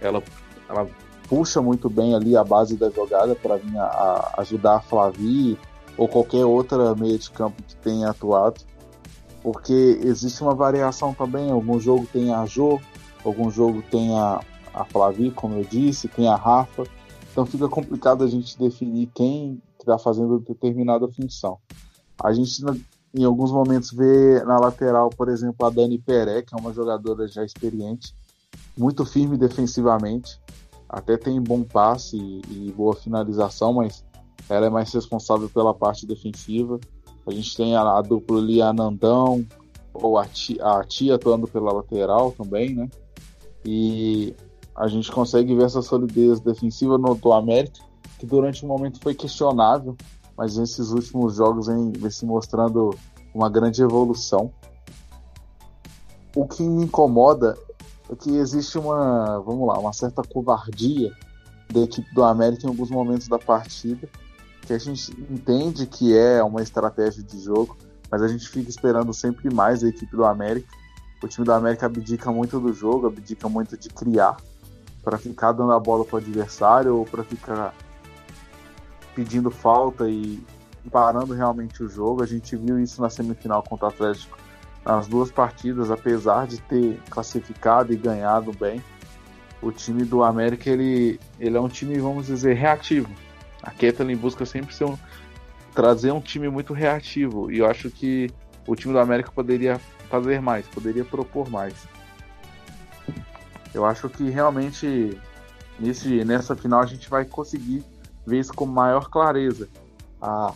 ela, 0.00 0.22
ela 0.68 0.86
puxa 1.28 1.60
muito 1.60 1.90
bem 1.90 2.14
ali 2.14 2.36
a 2.36 2.44
base 2.44 2.76
da 2.76 2.90
jogada 2.90 3.34
para 3.34 3.56
vir 3.56 3.76
a, 3.76 3.84
a, 3.84 4.34
ajudar 4.38 4.76
a 4.76 4.80
Flavi 4.80 5.58
ou 5.96 6.06
qualquer 6.06 6.44
outra 6.44 6.94
meia 6.94 7.18
de 7.18 7.28
campo 7.30 7.60
que 7.66 7.74
tenha 7.74 8.10
atuado. 8.10 8.60
Porque 9.42 9.98
existe 10.00 10.42
uma 10.42 10.54
variação 10.54 11.12
também. 11.12 11.50
Algum 11.50 11.80
jogo 11.80 12.06
tem 12.12 12.32
a 12.32 12.46
Jo, 12.46 12.80
algum 13.24 13.50
jogo 13.50 13.82
tem 13.90 14.16
a, 14.16 14.40
a 14.72 14.84
Flavi, 14.84 15.32
como 15.32 15.56
eu 15.56 15.64
disse, 15.64 16.06
tem 16.06 16.28
a 16.28 16.36
Rafa. 16.36 16.84
Então 17.38 17.46
fica 17.46 17.68
complicado 17.68 18.24
a 18.24 18.26
gente 18.26 18.58
definir 18.58 19.08
quem 19.14 19.62
está 19.78 19.96
fazendo 19.96 20.40
determinada 20.40 21.06
função. 21.06 21.56
A 22.20 22.32
gente 22.32 22.60
em 23.14 23.22
alguns 23.22 23.52
momentos 23.52 23.92
vê 23.92 24.42
na 24.42 24.58
lateral, 24.58 25.08
por 25.08 25.28
exemplo, 25.28 25.64
a 25.64 25.70
Dani 25.70 26.00
Peré, 26.00 26.42
que 26.42 26.52
é 26.52 26.58
uma 26.58 26.72
jogadora 26.72 27.28
já 27.28 27.44
experiente, 27.44 28.12
muito 28.76 29.06
firme 29.06 29.38
defensivamente, 29.38 30.40
até 30.88 31.16
tem 31.16 31.40
bom 31.40 31.62
passe 31.62 32.16
e, 32.16 32.72
boa 32.76 32.96
finalização, 32.96 33.74
mas 33.74 34.04
ela 34.48 34.66
é 34.66 34.70
mais 34.70 34.92
responsável 34.92 35.48
pela 35.48 35.72
parte 35.72 36.08
defensiva. 36.08 36.80
A 37.24 37.30
gente 37.30 37.56
tem 37.56 37.76
a, 37.76 37.82
a 37.82 38.02
dupla 38.02 38.40
ali, 38.40 38.60
a 38.60 38.72
Nandão, 38.72 39.46
ou 39.94 40.18
a 40.18 40.26
tia, 40.26 40.60
a 40.60 40.82
tia 40.82 41.14
atuando 41.14 41.46
pela 41.46 41.72
lateral 41.72 42.32
também, 42.32 42.74
né? 42.74 42.90
E 43.64 44.34
a 44.78 44.86
gente 44.86 45.10
consegue 45.10 45.56
ver 45.56 45.64
essa 45.64 45.82
solidez 45.82 46.38
defensiva 46.38 46.96
no 46.96 47.16
do 47.16 47.32
América, 47.32 47.80
que 48.16 48.24
durante 48.24 48.64
um 48.64 48.68
momento 48.68 49.00
foi 49.00 49.12
questionável, 49.12 49.96
mas 50.36 50.56
nesses 50.56 50.90
últimos 50.90 51.34
jogos 51.34 51.66
vem, 51.66 51.90
vem 51.90 52.10
se 52.10 52.24
mostrando 52.24 52.94
uma 53.34 53.50
grande 53.50 53.82
evolução. 53.82 54.52
O 56.34 56.46
que 56.46 56.62
me 56.62 56.84
incomoda 56.84 57.58
é 58.08 58.14
que 58.14 58.36
existe 58.36 58.78
uma, 58.78 59.40
vamos 59.40 59.66
lá, 59.66 59.76
uma 59.80 59.92
certa 59.92 60.22
covardia 60.22 61.10
da 61.72 61.80
equipe 61.80 62.14
do 62.14 62.22
América 62.22 62.64
em 62.64 62.68
alguns 62.68 62.88
momentos 62.88 63.26
da 63.26 63.38
partida, 63.38 64.08
que 64.62 64.72
a 64.72 64.78
gente 64.78 65.10
entende 65.28 65.86
que 65.86 66.16
é 66.16 66.40
uma 66.42 66.62
estratégia 66.62 67.22
de 67.24 67.40
jogo, 67.40 67.76
mas 68.08 68.22
a 68.22 68.28
gente 68.28 68.48
fica 68.48 68.70
esperando 68.70 69.12
sempre 69.12 69.52
mais 69.52 69.80
da 69.80 69.88
equipe 69.88 70.14
do 70.14 70.24
América. 70.24 70.68
O 71.20 71.26
time 71.26 71.44
do 71.44 71.52
América 71.52 71.86
abdica 71.86 72.30
muito 72.30 72.60
do 72.60 72.72
jogo, 72.72 73.08
abdica 73.08 73.48
muito 73.48 73.76
de 73.76 73.88
criar, 73.88 74.36
para 75.08 75.16
ficar 75.16 75.52
dando 75.52 75.72
a 75.72 75.80
bola 75.80 76.04
para 76.04 76.16
o 76.16 76.18
adversário 76.18 76.94
ou 76.94 77.06
para 77.06 77.24
ficar 77.24 77.74
pedindo 79.14 79.50
falta 79.50 80.06
e 80.06 80.38
parando 80.92 81.32
realmente 81.32 81.82
o 81.82 81.88
jogo. 81.88 82.22
A 82.22 82.26
gente 82.26 82.54
viu 82.54 82.78
isso 82.78 83.00
na 83.00 83.08
semifinal 83.08 83.62
contra 83.62 83.86
o 83.86 83.88
Atlético 83.88 84.36
nas 84.84 85.08
duas 85.08 85.30
partidas, 85.30 85.90
apesar 85.90 86.46
de 86.46 86.60
ter 86.60 87.00
classificado 87.08 87.90
e 87.90 87.96
ganhado 87.96 88.52
bem. 88.52 88.84
O 89.62 89.72
time 89.72 90.04
do 90.04 90.22
América 90.22 90.68
ele, 90.68 91.18
ele 91.40 91.56
é 91.56 91.60
um 91.60 91.68
time, 91.68 91.98
vamos 91.98 92.26
dizer, 92.26 92.52
reativo. 92.52 93.08
A 93.62 93.70
Ketlin 93.70 94.14
busca 94.14 94.44
sempre 94.44 94.74
ser 94.74 94.84
um, 94.84 94.98
trazer 95.74 96.12
um 96.12 96.20
time 96.20 96.50
muito 96.50 96.74
reativo 96.74 97.50
e 97.50 97.60
eu 97.60 97.66
acho 97.66 97.90
que 97.90 98.30
o 98.66 98.76
time 98.76 98.92
do 98.92 99.00
América 99.00 99.32
poderia 99.32 99.80
fazer 100.10 100.42
mais, 100.42 100.66
poderia 100.66 101.02
propor 101.02 101.48
mais. 101.48 101.88
Eu 103.74 103.84
acho 103.84 104.08
que 104.08 104.30
realmente 104.30 105.18
nesse, 105.78 106.24
nessa 106.24 106.56
final 106.56 106.80
a 106.80 106.86
gente 106.86 107.08
vai 107.08 107.24
conseguir 107.24 107.84
ver 108.26 108.40
isso 108.40 108.52
com 108.52 108.66
maior 108.66 109.08
clareza. 109.08 109.68
A, 110.20 110.52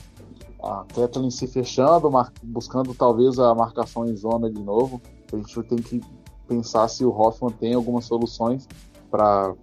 a 0.62 0.84
Kathleen 0.94 1.30
se 1.30 1.46
fechando, 1.46 2.10
buscando 2.42 2.94
talvez 2.94 3.38
a 3.38 3.54
marcação 3.54 4.06
em 4.06 4.16
zona 4.16 4.50
de 4.50 4.60
novo. 4.60 5.00
A 5.32 5.36
gente 5.36 5.62
tem 5.62 5.78
que 5.78 6.00
pensar 6.46 6.88
se 6.88 7.04
o 7.04 7.10
Hoffman 7.10 7.50
tem 7.52 7.74
algumas 7.74 8.04
soluções 8.04 8.68
para 9.10 9.54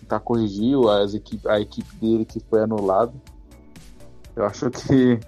tentar 0.00 0.20
corrigir 0.20 0.76
as 0.88 1.14
equipe, 1.14 1.48
a 1.48 1.60
equipe 1.60 1.96
dele 1.96 2.24
que 2.24 2.40
foi 2.40 2.62
anulada. 2.62 3.12
Eu 4.34 4.44
acho 4.44 4.70
que 4.70 5.20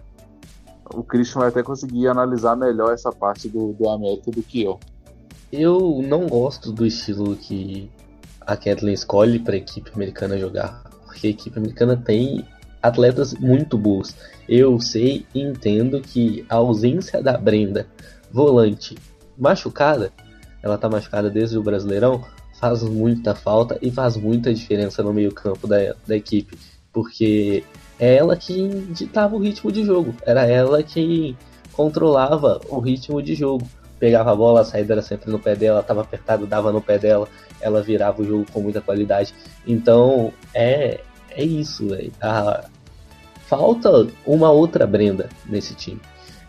o 0.95 1.03
Christian 1.03 1.41
vai 1.41 1.49
até 1.49 1.63
conseguir 1.63 2.09
analisar 2.09 2.57
melhor 2.57 2.93
essa 2.93 3.11
parte 3.11 3.49
do, 3.49 3.73
do 3.73 3.89
América 3.89 4.31
do 4.31 4.43
que 4.43 4.63
eu. 4.63 4.79
Eu 5.57 6.03
não 6.05 6.27
gosto 6.27 6.73
do 6.73 6.85
estilo 6.85 7.37
que 7.37 7.89
a 8.41 8.57
Kathleen 8.57 8.95
escolhe 8.95 9.39
para 9.39 9.55
a 9.55 9.59
equipe 9.59 9.91
americana 9.95 10.37
jogar 10.37 10.83
porque 11.15 11.29
a 11.29 11.31
equipe 11.31 11.57
americana 11.57 11.97
tem 11.97 12.45
atletas 12.83 13.33
muito 13.35 13.79
bons. 13.79 14.17
Eu 14.49 14.81
sei 14.81 15.25
e 15.33 15.41
entendo 15.41 16.01
que 16.01 16.45
a 16.49 16.57
ausência 16.57 17.23
da 17.23 17.39
Brenda, 17.39 17.87
volante, 18.33 18.99
machucada, 19.39 20.13
ela 20.61 20.77
tá 20.77 20.89
machucada 20.89 21.31
desde 21.31 21.57
o 21.57 21.63
Brasileirão, 21.63 22.25
faz 22.59 22.83
muita 22.83 23.35
falta 23.35 23.79
e 23.81 23.91
faz 23.91 24.17
muita 24.17 24.53
diferença 24.53 25.03
no 25.03 25.13
meio-campo 25.13 25.69
da, 25.69 25.95
da 26.07 26.17
equipe, 26.17 26.59
porque 26.93 27.63
é 27.99 28.17
ela 28.17 28.37
que 28.37 28.69
ditava 28.91 29.37
o 29.37 29.39
ritmo 29.39 29.71
de 29.71 29.85
jogo, 29.85 30.15
era 30.27 30.45
ela 30.47 30.83
que 30.83 31.37
controlava 31.73 32.61
o 32.69 32.81
ritmo 32.81 33.23
de 33.23 33.35
jogo. 33.35 33.67
Pegava 34.05 34.33
a 34.33 34.37
bola, 34.37 34.61
a 34.61 34.65
saída 34.67 34.93
era 34.93 35.01
sempre 35.01 35.31
no 35.31 35.39
pé 35.39 35.57
dela, 35.57 35.81
estava 35.81 36.03
apertado, 36.03 36.47
dava 36.47 36.71
no 36.71 36.83
pé 36.83 36.99
dela, 36.99 37.27
ela 37.59 37.81
virava 37.81 38.21
o 38.21 38.25
jogo 38.27 38.45
com 38.53 38.61
muita 38.61 38.83
qualidade. 38.83 39.35
Então, 39.67 40.31
é, 40.53 41.01
é 41.31 41.43
isso, 41.43 41.89
velho. 41.89 42.13
A, 42.21 42.67
falta 43.47 44.07
uma 44.27 44.51
outra 44.51 44.87
Brenda 44.87 45.31
nesse 45.47 45.75
time. 45.75 46.03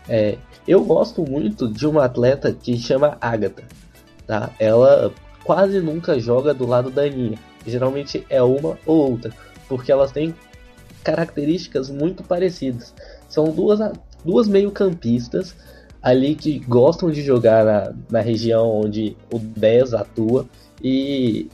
É, 0.06 0.36
eu 0.68 0.84
gosto 0.84 1.24
muito 1.24 1.66
de 1.66 1.86
uma 1.86 2.04
atleta 2.04 2.52
que 2.52 2.76
chama 2.76 3.16
Agatha. 3.22 3.64
Tá? 4.26 4.50
Ela 4.58 5.10
quase 5.42 5.80
nunca 5.80 6.20
joga 6.20 6.52
do 6.52 6.66
lado 6.66 6.90
da 6.90 7.04
Aninha. 7.04 7.38
Geralmente 7.66 8.26
é 8.28 8.42
uma 8.42 8.78
ou 8.84 9.12
outra, 9.12 9.32
porque 9.66 9.90
elas 9.90 10.12
têm 10.12 10.34
características 11.02 11.88
muito 11.88 12.22
parecidas. 12.22 12.92
São 13.30 13.50
duas, 13.50 13.80
duas 14.22 14.46
meio-campistas 14.46 15.56
ali 16.06 16.36
que 16.36 16.60
gostam 16.60 17.10
de 17.10 17.20
jogar 17.20 17.64
na, 17.64 17.92
na 18.08 18.20
região 18.20 18.80
onde 18.80 19.16
o 19.32 19.40
10 19.40 19.92
atua 19.92 20.46
e, 20.80 21.50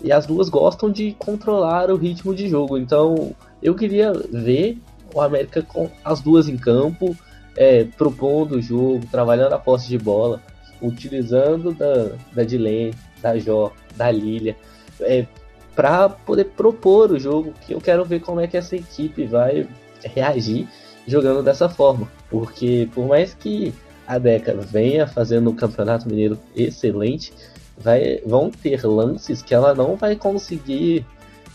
e 0.00 0.12
as 0.12 0.24
duas 0.26 0.48
gostam 0.48 0.92
de 0.92 1.16
controlar 1.18 1.90
o 1.90 1.96
ritmo 1.96 2.32
de 2.32 2.48
jogo. 2.48 2.78
Então 2.78 3.34
eu 3.60 3.74
queria 3.74 4.12
ver 4.12 4.78
o 5.12 5.20
América 5.20 5.60
com 5.60 5.90
as 6.04 6.20
duas 6.20 6.48
em 6.48 6.56
campo, 6.56 7.16
é, 7.56 7.82
propondo 7.82 8.58
o 8.58 8.62
jogo, 8.62 9.04
trabalhando 9.10 9.54
a 9.54 9.58
posse 9.58 9.88
de 9.88 9.98
bola, 9.98 10.40
utilizando 10.80 11.72
da, 11.72 12.12
da 12.32 12.44
Dilene, 12.44 12.94
da 13.20 13.36
Jó, 13.40 13.72
da 13.96 14.08
Lilia, 14.08 14.56
é, 15.00 15.26
para 15.74 16.08
poder 16.08 16.44
propor 16.56 17.10
o 17.10 17.18
jogo, 17.18 17.52
que 17.66 17.74
eu 17.74 17.80
quero 17.80 18.04
ver 18.04 18.20
como 18.20 18.38
é 18.38 18.46
que 18.46 18.56
essa 18.56 18.76
equipe 18.76 19.24
vai 19.24 19.68
reagir 20.04 20.68
jogando 21.08 21.42
dessa 21.42 21.68
forma. 21.68 22.08
Porque 22.30 22.88
por 22.94 23.08
mais 23.08 23.34
que 23.34 23.74
a 24.06 24.18
Deca 24.18 24.54
venha 24.54 25.06
fazendo 25.06 25.50
um 25.50 25.54
campeonato 25.54 26.08
mineiro 26.08 26.38
excelente, 26.54 27.32
vai, 27.78 28.20
vão 28.24 28.50
ter 28.50 28.86
lances 28.86 29.42
que 29.42 29.54
ela 29.54 29.74
não 29.74 29.96
vai 29.96 30.16
conseguir 30.16 31.04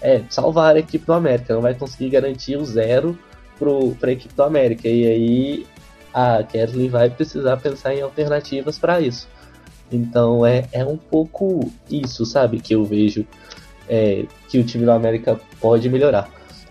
é, 0.02 0.22
salvar 0.30 0.76
a 0.76 0.80
equipe 0.80 1.06
do 1.06 1.14
América, 1.14 1.54
não 1.54 1.62
vai 1.62 1.74
conseguir 1.74 2.10
garantir 2.10 2.58
o 2.58 2.66
zero 2.66 3.18
para 4.00 4.10
a 4.10 4.14
equipe 4.14 4.34
do 4.34 4.44
América. 4.44 4.88
E 4.88 5.08
aí 5.08 5.66
a 6.14 6.44
Kathleen 6.44 6.90
vai 6.90 7.10
precisar 7.10 7.58
pensar 7.58 7.94
em 7.94 8.02
alternativas 8.02 8.78
para 8.78 9.00
isso. 9.00 9.28
Então 9.92 10.46
é, 10.46 10.68
é 10.72 10.84
um 10.84 10.98
pouco 10.98 11.72
isso, 11.90 12.26
sabe, 12.26 12.60
que 12.60 12.74
eu 12.74 12.84
vejo 12.84 13.26
é, 13.88 14.26
que 14.48 14.58
o 14.58 14.64
time 14.64 14.86
do 14.86 14.92
América 14.92 15.40
pode 15.60 15.90
melhorar. 15.90 16.30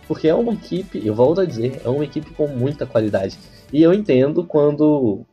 Porque 0.09 0.27
é 0.27 0.35
uma 0.35 0.55
equipe, 0.55 1.01
eu 1.05 1.15
volto 1.15 1.41
a 1.41 1.45
dizer, 1.45 1.81
é 1.85 1.89
uma 1.89 2.05
equipe 2.05 2.31
com 2.33 2.49
muita 2.49 2.87
qualidade. 2.87 3.39
E 3.73 3.83
eu 3.83 3.95
entendo 3.95 4.43
quando, 4.43 5.25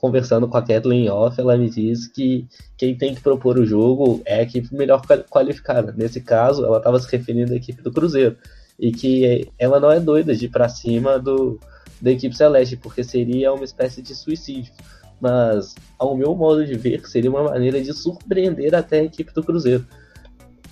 conversando 0.00 0.48
com 0.48 0.56
a 0.56 0.62
Kathleen 0.62 1.10
Off, 1.10 1.40
ela 1.40 1.56
me 1.56 1.68
diz 1.68 2.06
que 2.06 2.46
quem 2.76 2.96
tem 2.96 3.14
que 3.14 3.20
propor 3.20 3.58
o 3.58 3.66
jogo 3.66 4.22
é 4.24 4.36
a 4.36 4.42
equipe 4.42 4.74
melhor 4.74 5.02
qualificada. 5.28 5.92
Nesse 5.96 6.20
caso, 6.20 6.64
ela 6.64 6.78
estava 6.78 6.98
se 7.00 7.10
referindo 7.10 7.52
à 7.52 7.56
equipe 7.56 7.82
do 7.82 7.92
Cruzeiro. 7.92 8.36
E 8.78 8.92
que 8.92 9.50
ela 9.58 9.80
não 9.80 9.90
é 9.90 9.98
doida 9.98 10.34
de 10.34 10.46
ir 10.46 10.50
para 10.50 10.68
cima 10.68 11.18
do, 11.18 11.58
da 12.00 12.12
equipe 12.12 12.36
celeste, 12.36 12.76
porque 12.76 13.02
seria 13.02 13.52
uma 13.52 13.64
espécie 13.64 14.00
de 14.00 14.14
suicídio. 14.14 14.72
Mas, 15.20 15.74
ao 15.98 16.16
meu 16.16 16.32
modo 16.34 16.64
de 16.64 16.74
ver, 16.76 17.04
seria 17.08 17.28
uma 17.28 17.42
maneira 17.42 17.80
de 17.80 17.92
surpreender 17.92 18.76
até 18.76 19.00
a 19.00 19.04
equipe 19.04 19.34
do 19.34 19.42
Cruzeiro. 19.42 19.84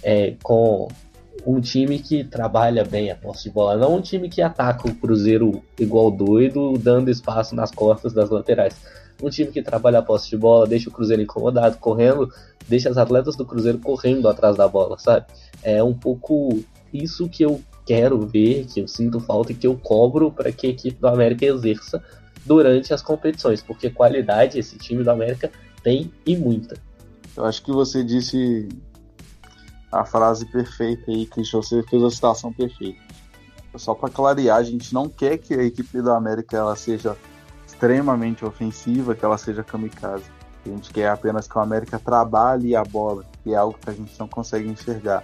É, 0.05 0.35
com 0.41 0.87
um 1.45 1.61
time 1.61 1.99
que 1.99 2.22
trabalha 2.22 2.85
bem 2.85 3.11
a 3.11 3.16
posse 3.16 3.45
de 3.45 3.51
bola, 3.51 3.77
não 3.77 3.97
um 3.97 4.01
time 4.01 4.29
que 4.29 4.41
ataca 4.41 4.89
o 4.89 4.95
Cruzeiro 4.95 5.62
igual 5.81 6.12
doido, 6.12 6.79
dando 6.79 7.11
espaço 7.11 7.57
nas 7.57 7.72
costas 7.72 8.12
das 8.12 8.31
laterais. 8.31 8.77
Um 9.23 9.31
time 9.31 9.51
que 9.51 9.62
trabalha 9.62 10.01
a 10.01 10.03
posse 10.03 10.29
de 10.29 10.37
bola, 10.37 10.67
deixa 10.67 10.89
o 10.91 10.93
Cruzeiro 10.93 11.23
incomodado, 11.23 11.79
correndo, 11.79 12.31
deixa 12.69 12.91
as 12.91 12.99
atletas 12.99 13.37
do 13.37 13.47
Cruzeiro 13.47 13.79
correndo 13.79 14.29
atrás 14.29 14.57
da 14.57 14.69
bola, 14.69 14.99
sabe? 14.99 15.27
É 15.62 15.83
um 15.83 15.95
pouco 15.95 16.62
isso 16.93 17.29
que 17.29 17.43
eu 17.43 17.61
quero 17.87 18.21
ver, 18.27 18.67
que 18.67 18.81
eu 18.81 18.89
sinto 18.89 19.21
falta 19.21 19.53
e 19.53 19.55
que 19.55 19.67
eu 19.67 19.77
cobro 19.77 20.31
para 20.31 20.53
que 20.53 20.67
a 20.67 20.71
equipe 20.71 21.01
do 21.01 21.09
América 21.09 21.47
exerça 21.47 22.03
durante 22.45 22.93
as 22.93 23.01
competições, 23.01 23.62
porque 23.62 23.91
qualidade 23.91 24.59
esse 24.59 24.77
time 24.77 25.03
do 25.03 25.11
América 25.11 25.51
tem 25.83 26.12
e 26.27 26.37
muita. 26.37 26.77
Eu 27.37 27.45
acho 27.45 27.62
que 27.62 27.73
você 27.73 28.05
disse 28.05 28.69
a 29.91 30.05
frase 30.05 30.45
perfeita 30.47 31.11
aí, 31.11 31.27
Christian, 31.27 31.62
você 31.62 31.83
fez 31.85 32.03
a 32.03 32.11
citação 32.11 32.53
perfeita. 32.53 33.01
Só 33.77 33.95
para 33.95 34.09
clarear, 34.09 34.57
a 34.57 34.62
gente 34.62 34.93
não 34.95 35.09
quer 35.09 35.39
que 35.39 35.55
a 35.55 35.62
equipe 35.62 36.01
do 36.01 36.11
América 36.11 36.57
ela 36.57 36.75
seja 36.75 37.17
extremamente 37.77 38.45
ofensiva, 38.45 39.14
que 39.14 39.24
ela 39.24 39.37
seja 39.37 39.62
kamikaze. 39.62 40.24
A 40.64 40.68
gente 40.68 40.93
quer 40.93 41.11
apenas 41.11 41.47
que 41.47 41.57
o 41.57 41.61
América 41.61 41.99
trabalhe 41.99 42.74
a 42.74 42.83
bola, 42.83 43.24
que 43.45 43.53
é 43.53 43.57
algo 43.57 43.79
que 43.79 43.91
a 43.91 43.93
gente 43.93 44.18
não 44.18 44.27
consegue 44.27 44.68
enxergar 44.68 45.22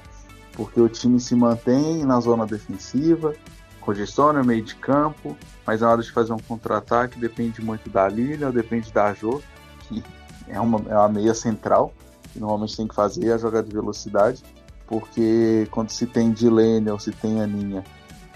porque 0.53 0.81
o 0.81 0.89
time 0.89 1.19
se 1.19 1.35
mantém 1.35 2.05
na 2.05 2.21
zona 2.21 2.47
defensiva, 2.47 3.35
congestiona 3.81 4.43
o 4.43 4.45
meio 4.45 4.63
de 4.63 4.75
campo, 4.77 5.37
mas 5.67 5.81
na 5.81 5.91
hora 5.91 6.03
de 6.03 6.13
fazer 6.13 6.33
um 6.33 6.39
contra-ataque 6.39 7.19
depende 7.19 7.63
muito 7.63 7.91
da 7.91 8.09
Lilian, 8.09 8.51
depende 8.51 8.93
da 8.93 9.13
Jo, 9.13 9.43
que 9.81 10.03
é 10.49 10.61
uma, 10.61 10.79
é 10.89 10.95
uma 10.95 11.09
meia 11.09 11.35
central, 11.35 11.93
que 12.33 12.39
normalmente 12.39 12.77
tem 12.77 12.87
que 12.87 12.95
fazer 12.95 13.33
a 13.33 13.39
jogada 13.39 13.67
de 13.67 13.75
velocidade, 13.75 14.43
porque 14.87 15.67
quando 15.71 15.91
se 15.91 16.07
tem 16.07 16.31
Dilene 16.31 16.91
ou 16.91 16.99
se 16.99 17.11
tem 17.13 17.41
Aninha, 17.41 17.83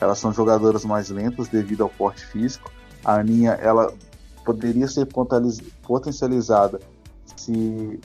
elas 0.00 0.18
são 0.18 0.32
jogadoras 0.32 0.84
mais 0.84 1.10
lentas 1.10 1.48
devido 1.48 1.82
ao 1.82 1.88
porte 1.88 2.24
físico. 2.26 2.70
A 3.04 3.16
Aninha, 3.16 3.52
ela 3.52 3.92
poderia 4.46 4.86
ser 4.86 5.06
potencializada 5.82 6.78
se 7.36 8.00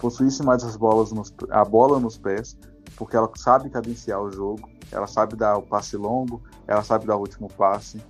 possuísse 0.00 0.42
mais 0.42 0.62
as 0.62 0.76
bolas 0.76 1.10
nos, 1.10 1.32
a 1.50 1.64
bola 1.64 1.98
nos 1.98 2.18
pés, 2.18 2.56
porque 2.94 3.16
ela 3.16 3.30
sabe 3.34 3.70
cadenciar 3.70 4.22
o 4.22 4.30
jogo, 4.30 4.68
ela 4.92 5.06
sabe 5.06 5.34
dar 5.34 5.56
o 5.56 5.62
passe 5.62 5.96
longo, 5.96 6.42
ela 6.66 6.84
sabe 6.84 7.06
dar 7.06 7.16
o 7.16 7.20
último 7.20 7.48
passe. 7.48 8.00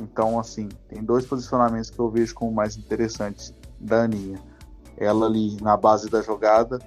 Então, 0.00 0.38
assim, 0.38 0.68
tem 0.88 1.02
dois 1.02 1.24
posicionamentos 1.24 1.90
que 1.90 1.98
eu 1.98 2.10
vejo 2.10 2.34
como 2.34 2.52
mais 2.52 2.76
interessantes 2.76 3.54
da 3.80 4.02
Aninha. 4.02 4.38
Ela 4.96 5.26
ali 5.26 5.56
na 5.62 5.76
base 5.76 6.10
da 6.10 6.20
jogada, 6.20 6.78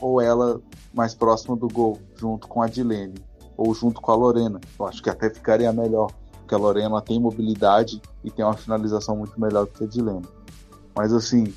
ou 0.00 0.20
ela 0.20 0.60
mais 0.92 1.14
próxima 1.14 1.54
do 1.54 1.68
gol, 1.68 1.98
junto 2.16 2.48
com 2.48 2.62
a 2.62 2.66
Dilene, 2.66 3.14
ou 3.56 3.74
junto 3.74 4.00
com 4.00 4.10
a 4.10 4.16
Lorena. 4.16 4.60
Eu 4.78 4.86
acho 4.86 5.02
que 5.02 5.10
até 5.10 5.28
ficaria 5.30 5.72
melhor, 5.72 6.10
porque 6.48 6.54
a 6.54 6.58
Lorena 6.58 7.02
tem 7.02 7.20
mobilidade 7.20 8.00
e 8.24 8.30
tem 8.30 8.42
uma 8.42 8.56
finalização 8.56 9.14
muito 9.14 9.38
melhor 9.38 9.66
do 9.66 9.72
que 9.72 9.84
a 9.84 9.86
Dilene. 9.86 10.24
Mas 10.96 11.12
assim, 11.12 11.52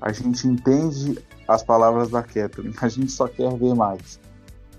a 0.00 0.12
gente 0.12 0.46
entende 0.46 1.18
as 1.48 1.64
palavras 1.64 2.10
da 2.10 2.22
Kathleen, 2.22 2.72
a 2.80 2.88
gente 2.88 3.10
só 3.10 3.26
quer 3.26 3.52
ver 3.54 3.74
mais. 3.74 4.20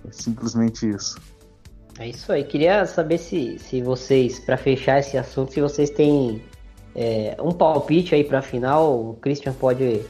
É 0.08 0.10
simplesmente 0.10 0.88
isso. 0.88 1.20
É 1.98 2.08
isso 2.08 2.32
aí. 2.32 2.44
Queria 2.44 2.86
saber 2.86 3.18
se, 3.18 3.58
se 3.58 3.82
vocês, 3.82 4.38
para 4.40 4.56
fechar 4.56 5.00
esse 5.00 5.18
assunto, 5.18 5.52
se 5.52 5.60
vocês 5.60 5.90
têm 5.90 6.42
é, 6.94 7.36
um 7.38 7.52
palpite 7.52 8.14
aí 8.14 8.24
para 8.24 8.40
final. 8.40 9.10
O 9.10 9.14
Christian 9.14 9.52
pode, 9.52 10.02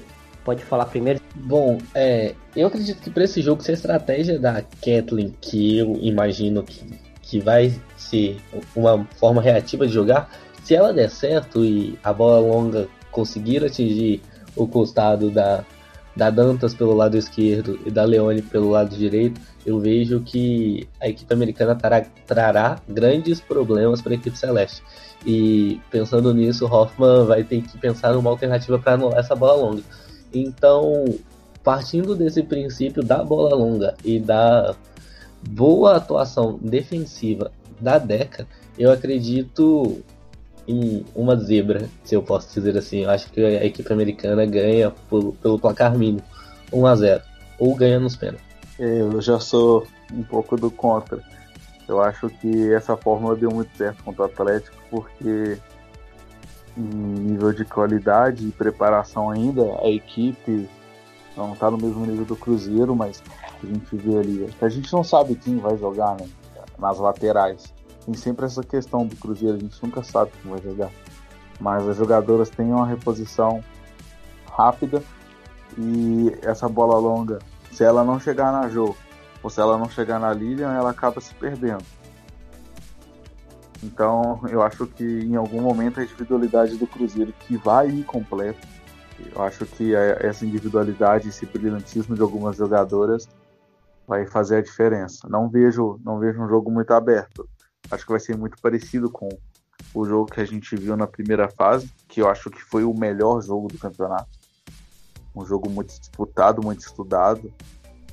pode 0.44 0.64
falar 0.64 0.86
primeiro. 0.86 1.20
Bom, 1.34 1.78
é, 1.94 2.34
eu 2.54 2.68
acredito 2.68 3.00
que 3.00 3.10
para 3.10 3.24
esse 3.24 3.40
jogo, 3.40 3.62
se 3.62 3.70
a 3.70 3.74
estratégia 3.74 4.38
da 4.38 4.62
Kathleen, 4.62 5.34
que 5.40 5.78
eu 5.78 5.96
imagino 6.00 6.62
que, 6.62 7.05
que 7.26 7.40
vai 7.40 7.74
ser 7.96 8.38
uma 8.74 9.04
forma 9.16 9.42
reativa 9.42 9.86
de 9.86 9.92
jogar, 9.92 10.30
se 10.62 10.74
ela 10.74 10.92
der 10.92 11.10
certo 11.10 11.64
e 11.64 11.98
a 12.02 12.12
bola 12.12 12.40
longa 12.40 12.88
conseguir 13.10 13.64
atingir 13.64 14.22
o 14.54 14.66
costado 14.66 15.30
da, 15.30 15.64
da 16.14 16.30
Dantas 16.30 16.72
pelo 16.72 16.94
lado 16.94 17.16
esquerdo 17.16 17.78
e 17.84 17.90
da 17.90 18.04
Leone 18.04 18.42
pelo 18.42 18.70
lado 18.70 18.96
direito, 18.96 19.40
eu 19.64 19.80
vejo 19.80 20.20
que 20.20 20.88
a 21.00 21.08
equipe 21.08 21.32
americana 21.32 21.74
trará, 21.74 22.06
trará 22.26 22.80
grandes 22.88 23.40
problemas 23.40 24.00
para 24.00 24.12
a 24.12 24.14
equipe 24.14 24.38
celeste. 24.38 24.82
E 25.26 25.80
pensando 25.90 26.32
nisso, 26.32 26.66
Hoffman 26.66 27.26
vai 27.26 27.42
ter 27.42 27.60
que 27.62 27.76
pensar 27.78 28.12
numa 28.12 28.30
alternativa 28.30 28.78
para 28.78 28.92
anular 28.92 29.18
essa 29.18 29.34
bola 29.34 29.54
longa. 29.54 29.82
Então, 30.32 31.04
partindo 31.64 32.14
desse 32.14 32.42
princípio 32.42 33.02
da 33.02 33.24
bola 33.24 33.56
longa 33.56 33.94
e 34.04 34.20
da 34.20 34.74
boa 35.48 35.96
atuação 35.96 36.58
defensiva 36.60 37.50
da 37.80 37.98
Deca, 37.98 38.46
eu 38.78 38.90
acredito 38.90 40.02
em 40.66 41.04
uma 41.14 41.36
zebra, 41.36 41.88
se 42.04 42.14
eu 42.14 42.22
posso 42.22 42.52
dizer 42.52 42.76
assim. 42.76 43.04
Eu 43.04 43.10
acho 43.10 43.30
que 43.30 43.40
a 43.40 43.64
equipe 43.64 43.92
americana 43.92 44.44
ganha 44.44 44.90
por, 45.08 45.34
pelo 45.34 45.58
placar 45.58 45.96
mínimo, 45.96 46.22
1 46.72 46.86
a 46.86 46.96
0 46.96 47.22
ou 47.58 47.74
ganha 47.74 48.00
nos 48.00 48.16
pênaltis. 48.16 48.44
Eu 48.78 49.20
já 49.20 49.38
sou 49.38 49.86
um 50.12 50.22
pouco 50.22 50.56
do 50.56 50.70
contra. 50.70 51.22
Eu 51.88 52.02
acho 52.02 52.28
que 52.28 52.72
essa 52.72 52.96
fórmula 52.96 53.36
deu 53.36 53.50
muito 53.50 53.74
certo 53.76 54.02
contra 54.02 54.22
o 54.22 54.26
Atlético, 54.26 54.76
porque 54.90 55.58
em 56.76 56.82
nível 56.82 57.52
de 57.52 57.64
qualidade 57.64 58.46
e 58.46 58.50
preparação 58.50 59.30
ainda, 59.30 59.62
a 59.82 59.88
equipe 59.88 60.68
não 61.36 61.54
está 61.54 61.70
no 61.70 61.78
mesmo 61.78 62.04
nível 62.04 62.24
do 62.24 62.36
Cruzeiro, 62.36 62.94
mas 62.94 63.22
a 63.62 63.66
gente 63.66 63.96
vê 63.96 64.18
ali. 64.18 64.54
A 64.60 64.68
gente 64.68 64.92
não 64.92 65.04
sabe 65.04 65.34
quem 65.36 65.58
vai 65.58 65.76
jogar 65.76 66.16
né, 66.20 66.28
nas 66.78 66.98
laterais. 66.98 67.72
Tem 68.04 68.14
sempre 68.14 68.46
essa 68.46 68.62
questão 68.62 69.06
do 69.06 69.16
Cruzeiro, 69.16 69.56
a 69.56 69.60
gente 69.60 69.82
nunca 69.82 70.02
sabe 70.02 70.30
quem 70.42 70.50
vai 70.50 70.62
jogar. 70.62 70.90
Mas 71.60 71.88
as 71.88 71.96
jogadoras 71.96 72.50
têm 72.50 72.72
uma 72.72 72.86
reposição 72.86 73.62
rápida 74.50 75.02
e 75.78 76.36
essa 76.42 76.68
bola 76.68 76.98
longa 76.98 77.38
se 77.76 77.84
ela 77.84 78.02
não 78.02 78.18
chegar 78.18 78.50
na 78.52 78.70
Jo 78.70 78.96
ou 79.42 79.50
se 79.50 79.60
ela 79.60 79.76
não 79.76 79.88
chegar 79.88 80.18
na 80.18 80.32
Lilian, 80.32 80.72
ela 80.72 80.90
acaba 80.90 81.20
se 81.20 81.34
perdendo. 81.34 81.84
Então, 83.82 84.40
eu 84.48 84.62
acho 84.62 84.86
que 84.86 85.04
em 85.04 85.36
algum 85.36 85.60
momento 85.60 86.00
a 86.00 86.02
individualidade 86.02 86.76
do 86.76 86.86
Cruzeiro 86.86 87.34
que 87.40 87.56
vai 87.58 87.88
ir 87.88 88.04
completo. 88.04 88.66
Eu 89.34 89.42
acho 89.42 89.66
que 89.66 89.94
essa 89.94 90.46
individualidade, 90.46 91.28
esse 91.28 91.44
brilhantismo 91.44 92.14
de 92.14 92.22
algumas 92.22 92.56
jogadoras 92.56 93.28
vai 94.06 94.26
fazer 94.26 94.56
a 94.56 94.62
diferença. 94.62 95.28
Não 95.28 95.48
vejo, 95.48 96.00
não 96.04 96.18
vejo 96.18 96.40
um 96.42 96.48
jogo 96.48 96.70
muito 96.70 96.92
aberto. 96.92 97.48
Acho 97.90 98.04
que 98.04 98.12
vai 98.12 98.20
ser 98.20 98.36
muito 98.36 98.56
parecido 98.60 99.10
com 99.10 99.28
o 99.94 100.04
jogo 100.04 100.30
que 100.30 100.40
a 100.40 100.44
gente 100.44 100.76
viu 100.76 100.96
na 100.96 101.06
primeira 101.06 101.48
fase, 101.48 101.90
que 102.08 102.20
eu 102.20 102.28
acho 102.28 102.50
que 102.50 102.62
foi 102.62 102.84
o 102.84 102.94
melhor 102.94 103.40
jogo 103.42 103.68
do 103.68 103.78
campeonato. 103.78 104.28
Um 105.34 105.44
jogo 105.44 105.70
muito 105.70 105.88
disputado, 105.88 106.62
muito 106.62 106.80
estudado. 106.80 107.52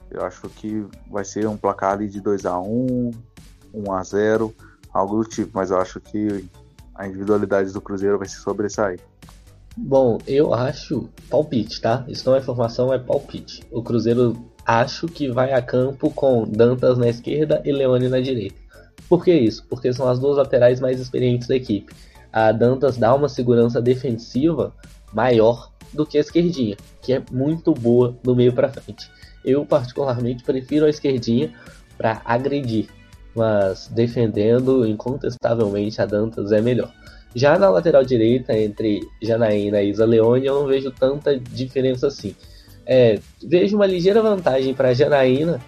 Eu 0.10 0.24
acho 0.26 0.48
que 0.50 0.86
vai 1.10 1.26
ser 1.26 1.48
um 1.48 1.58
placar 1.58 1.94
ali 1.94 2.08
de 2.08 2.22
2 2.22 2.46
a 2.46 2.60
1 2.60 3.12
1 3.74 3.92
a 3.92 4.04
0 4.04 4.54
algo 4.94 5.24
do 5.24 5.28
tipo, 5.28 5.52
mas 5.56 5.72
eu 5.72 5.80
acho 5.80 6.00
que 6.00 6.48
a 6.94 7.08
individualidade 7.08 7.72
do 7.72 7.82
Cruzeiro 7.82 8.20
vai 8.20 8.28
se 8.28 8.38
sobressair. 8.38 9.00
Bom, 9.76 10.20
eu 10.28 10.54
acho 10.54 11.10
palpite, 11.30 11.82
tá? 11.82 12.06
Isso 12.08 12.30
não 12.30 12.36
é 12.36 12.40
informação, 12.40 12.94
é 12.94 13.00
palpite. 13.00 13.64
O 13.72 13.82
Cruzeiro 13.82 14.53
acho 14.66 15.08
que 15.08 15.30
vai 15.30 15.54
a 15.54 15.62
campo 15.62 16.10
com 16.12 16.44
Dantas 16.44 16.98
na 16.98 17.08
esquerda 17.08 17.62
e 17.66 17.72
Leone 17.72 18.08
na 18.08 18.20
direita. 18.20 18.56
Por 19.08 19.24
que 19.24 19.34
isso? 19.34 19.66
Porque 19.70 19.92
são 19.94 20.08
as 20.08 20.20
duas 20.20 20.38
laterais 20.38 20.80
mais 20.80 21.00
experientes 21.00 21.48
da 21.48 21.56
equipe. 21.56 21.94
A 22.32 22.52
Dantas 22.52 22.98
dá 22.98 23.14
uma 23.14 23.30
segurança 23.30 23.82
defensiva 23.82 24.74
maior 25.14 25.72
do 25.94 26.06
que 26.06 26.18
a 26.18 26.22
esquerdinha, 26.22 26.76
que 27.02 27.14
é 27.14 27.22
muito 27.32 27.74
boa 27.74 28.16
no 28.24 28.36
meio 28.36 28.54
para 28.54 28.70
frente. 28.70 29.10
Eu 29.46 29.66
particularmente 29.66 30.44
prefiro 30.44 30.86
a 30.86 30.90
esquerdinha 30.90 31.54
para 31.98 32.22
agredir, 32.26 32.88
mas 33.36 33.88
defendendo 33.90 34.88
incontestavelmente 34.88 36.02
a 36.02 36.06
Dantas 36.06 36.52
é 36.52 36.62
melhor. 36.62 36.92
Já 37.36 37.58
na 37.58 37.70
lateral 37.70 38.04
direita, 38.04 38.58
entre 38.58 39.02
Janaína 39.22 39.82
e 39.82 39.90
Isa 39.90 40.06
Leone, 40.06 40.46
eu 40.46 40.60
não 40.60 40.68
vejo 40.68 40.92
tanta 40.92 41.38
diferença 41.38 42.08
assim. 42.08 42.36
É, 42.86 43.20
vejo 43.42 43.76
uma 43.76 43.86
ligeira 43.86 44.22
vantagem 44.22 44.74
para 44.74 44.94
Janaína, 44.94 45.60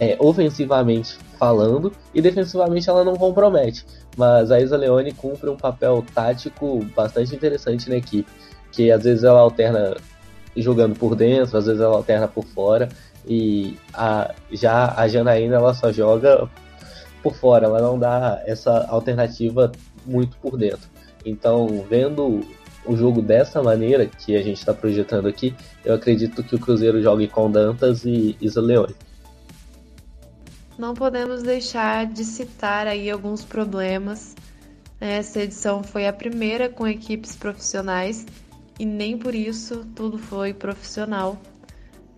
é, 0.00 0.16
ofensivamente 0.18 1.18
falando, 1.38 1.92
e 2.14 2.20
defensivamente 2.20 2.88
ela 2.88 3.04
não 3.04 3.16
compromete. 3.16 3.84
Mas 4.16 4.50
a 4.50 4.60
Isa 4.60 4.76
Leone 4.76 5.12
cumpre 5.12 5.48
um 5.48 5.56
papel 5.56 6.04
tático 6.14 6.84
bastante 6.96 7.34
interessante 7.34 7.88
na 7.88 7.96
equipe, 7.96 8.30
que 8.70 8.90
às 8.90 9.02
vezes 9.04 9.24
ela 9.24 9.40
alterna 9.40 9.96
jogando 10.56 10.96
por 10.98 11.14
dentro, 11.14 11.56
às 11.56 11.66
vezes 11.66 11.80
ela 11.80 11.96
alterna 11.96 12.28
por 12.28 12.44
fora, 12.44 12.88
e 13.26 13.76
a, 13.92 14.34
já 14.50 14.94
a 14.96 15.06
Janaína 15.08 15.56
ela 15.56 15.74
só 15.74 15.92
joga 15.92 16.48
por 17.22 17.34
fora, 17.34 17.66
ela 17.66 17.80
não 17.80 17.98
dá 17.98 18.42
essa 18.46 18.86
alternativa 18.88 19.70
muito 20.04 20.36
por 20.38 20.56
dentro. 20.56 20.90
Então, 21.24 21.84
vendo 21.88 22.40
o 22.84 22.96
jogo 22.96 23.22
dessa 23.22 23.62
maneira 23.62 24.06
que 24.06 24.36
a 24.36 24.42
gente 24.42 24.58
está 24.58 24.74
projetando 24.74 25.28
aqui, 25.28 25.54
eu 25.84 25.94
acredito 25.94 26.42
que 26.42 26.54
o 26.54 26.58
Cruzeiro 26.58 27.00
jogue 27.02 27.28
com 27.28 27.50
Dantas 27.50 28.04
e 28.04 28.36
Isa 28.40 28.60
Leone. 28.60 28.94
Não 30.78 30.94
podemos 30.94 31.42
deixar 31.42 32.06
de 32.06 32.24
citar 32.24 32.86
aí 32.86 33.10
alguns 33.10 33.44
problemas. 33.44 34.34
Essa 35.00 35.40
edição 35.40 35.82
foi 35.82 36.06
a 36.06 36.12
primeira 36.12 36.68
com 36.68 36.86
equipes 36.86 37.36
profissionais 37.36 38.26
e 38.78 38.84
nem 38.84 39.18
por 39.18 39.34
isso 39.34 39.84
tudo 39.94 40.18
foi 40.18 40.54
profissional. 40.54 41.40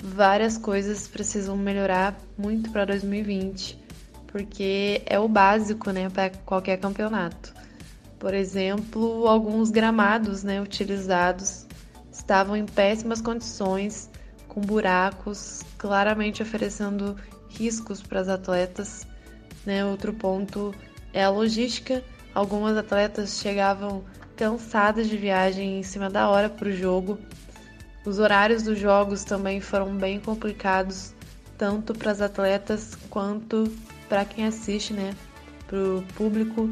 Várias 0.02 0.56
coisas 0.56 1.08
precisam 1.08 1.56
melhorar 1.56 2.18
muito 2.38 2.70
para 2.70 2.84
2020, 2.84 3.78
porque 4.26 5.02
é 5.06 5.18
o 5.18 5.28
básico, 5.28 5.90
né, 5.90 6.08
para 6.10 6.30
qualquer 6.44 6.78
campeonato. 6.78 7.52
Por 8.24 8.32
exemplo, 8.32 9.28
alguns 9.28 9.70
gramados 9.70 10.42
né, 10.42 10.58
utilizados 10.58 11.66
estavam 12.10 12.56
em 12.56 12.64
péssimas 12.64 13.20
condições, 13.20 14.08
com 14.48 14.62
buracos, 14.62 15.60
claramente 15.76 16.42
oferecendo 16.42 17.16
riscos 17.50 18.00
para 18.00 18.20
as 18.20 18.28
atletas. 18.30 19.06
Né? 19.66 19.84
Outro 19.84 20.14
ponto 20.14 20.74
é 21.12 21.22
a 21.22 21.28
logística. 21.28 22.02
Algumas 22.34 22.78
atletas 22.78 23.38
chegavam 23.42 24.02
cansadas 24.36 25.06
de 25.06 25.18
viagem 25.18 25.80
em 25.80 25.82
cima 25.82 26.08
da 26.08 26.30
hora 26.30 26.48
para 26.48 26.70
o 26.70 26.72
jogo. 26.72 27.18
Os 28.06 28.18
horários 28.18 28.62
dos 28.62 28.78
jogos 28.78 29.22
também 29.22 29.60
foram 29.60 29.94
bem 29.98 30.18
complicados, 30.18 31.12
tanto 31.58 31.92
para 31.92 32.12
as 32.12 32.22
atletas 32.22 32.94
quanto 33.10 33.70
para 34.08 34.24
quem 34.24 34.46
assiste, 34.46 34.94
né? 34.94 35.14
Para 35.66 35.78
o 35.78 36.02
público 36.16 36.70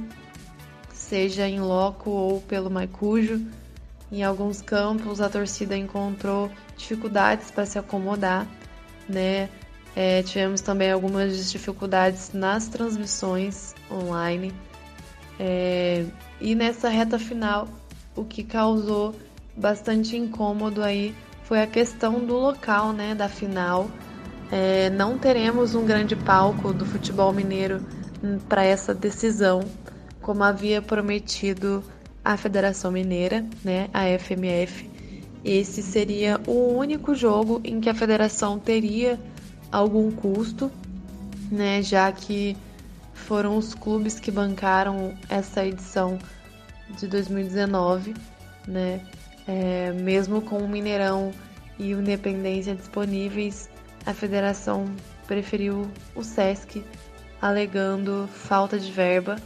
seja 1.12 1.46
em 1.46 1.60
loco 1.60 2.08
ou 2.08 2.40
pelo 2.40 2.70
Maicujo. 2.70 3.38
Em 4.10 4.24
alguns 4.24 4.62
campos 4.62 5.20
a 5.20 5.28
torcida 5.28 5.76
encontrou 5.76 6.50
dificuldades 6.74 7.50
para 7.50 7.66
se 7.66 7.78
acomodar, 7.78 8.46
né? 9.06 9.50
É, 9.94 10.22
tivemos 10.22 10.62
também 10.62 10.90
algumas 10.90 11.52
dificuldades 11.52 12.32
nas 12.32 12.66
transmissões 12.68 13.74
online. 13.90 14.54
É, 15.38 16.06
e 16.40 16.54
nessa 16.54 16.88
reta 16.88 17.18
final, 17.18 17.68
o 18.16 18.24
que 18.24 18.42
causou 18.42 19.14
bastante 19.54 20.16
incômodo 20.16 20.82
aí 20.82 21.14
foi 21.44 21.60
a 21.60 21.66
questão 21.66 22.24
do 22.24 22.38
local, 22.38 22.94
né, 22.94 23.14
da 23.14 23.28
final. 23.28 23.90
É, 24.50 24.88
não 24.88 25.18
teremos 25.18 25.74
um 25.74 25.84
grande 25.84 26.16
palco 26.16 26.72
do 26.72 26.86
futebol 26.86 27.34
mineiro 27.34 27.82
hum, 28.24 28.38
para 28.48 28.64
essa 28.64 28.94
decisão, 28.94 29.60
como 30.22 30.44
havia 30.44 30.80
prometido 30.80 31.84
a 32.24 32.36
Federação 32.36 32.92
Mineira, 32.92 33.44
né, 33.64 33.90
a 33.92 34.04
FMF. 34.18 34.88
Esse 35.44 35.82
seria 35.82 36.40
o 36.46 36.72
único 36.76 37.14
jogo 37.14 37.60
em 37.64 37.80
que 37.80 37.90
a 37.90 37.94
federação 37.94 38.58
teria 38.58 39.18
algum 39.70 40.10
custo, 40.12 40.70
né, 41.50 41.82
já 41.82 42.10
que 42.12 42.56
foram 43.12 43.56
os 43.56 43.74
clubes 43.74 44.20
que 44.20 44.30
bancaram 44.30 45.14
essa 45.28 45.66
edição 45.66 46.18
de 46.96 47.08
2019, 47.08 48.14
né, 48.68 49.00
é, 49.48 49.90
mesmo 49.92 50.40
com 50.40 50.58
o 50.58 50.68
Mineirão 50.68 51.32
e 51.78 51.94
o 51.94 52.00
Independência 52.00 52.74
disponíveis, 52.76 53.68
a 54.06 54.14
federação 54.14 54.86
preferiu 55.26 55.90
o 56.14 56.22
SESC, 56.22 56.84
alegando 57.40 58.28
falta 58.32 58.78
de 58.78 58.92
verba 58.92 59.36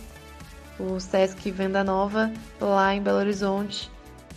o 0.79 1.01
Sesc 1.01 1.51
Venda 1.51 1.83
Nova, 1.83 2.33
lá 2.61 2.95
em 2.95 3.03
Belo 3.03 3.19
Horizonte, 3.19 3.91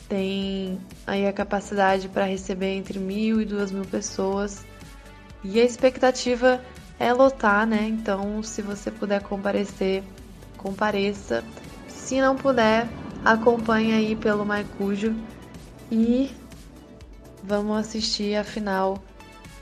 tem 0.08 0.80
aí 1.06 1.28
a 1.28 1.34
capacidade 1.34 2.10
para 2.10 2.26
receber 2.26 2.74
entre 2.74 2.98
mil 2.98 3.42
e 3.42 3.46
duas 3.46 3.72
mil 3.72 3.86
pessoas. 3.86 4.66
E 5.44 5.60
a 5.60 5.64
expectativa 5.64 6.62
é 7.00 7.14
lotar, 7.14 7.66
né? 7.66 7.88
Então, 7.88 8.42
se 8.44 8.62
você 8.62 8.92
puder 8.92 9.22
comparecer, 9.22 10.04
compareça. 10.58 11.44
Se 11.88 12.20
não 12.20 12.36
puder, 12.36 12.88
acompanhe 13.24 13.94
aí 13.94 14.16
pelo 14.16 14.46
Maicujo 14.46 15.16
e 15.92 16.32
vamos 17.44 17.78
assistir 17.78 18.36
a 18.36 18.44
final 18.44 19.02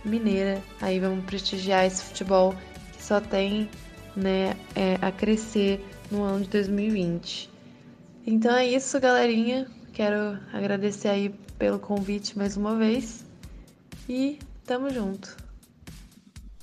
mineira. 0.04 0.62
Aí 0.82 1.00
vamos 1.00 1.26
prestigiar 1.26 1.86
esse 1.86 2.04
futebol 2.04 2.56
que 2.94 3.04
só 3.04 3.20
tem 3.20 3.70
né, 4.16 4.56
é, 4.76 4.98
a 5.02 5.12
crescer 5.12 5.86
no 6.12 6.24
ano 6.24 6.42
de 6.42 6.50
2020. 6.50 7.50
Então 8.26 8.56
é 8.56 8.66
isso, 8.66 9.00
galerinha. 9.00 9.68
Quero 9.94 10.38
agradecer 10.54 11.08
aí 11.08 11.30
pelo 11.58 11.80
convite 11.80 12.38
mais 12.38 12.56
uma 12.56 12.76
vez 12.76 13.26
e 14.08 14.38
tamo 14.66 14.90
junto. 14.90 15.36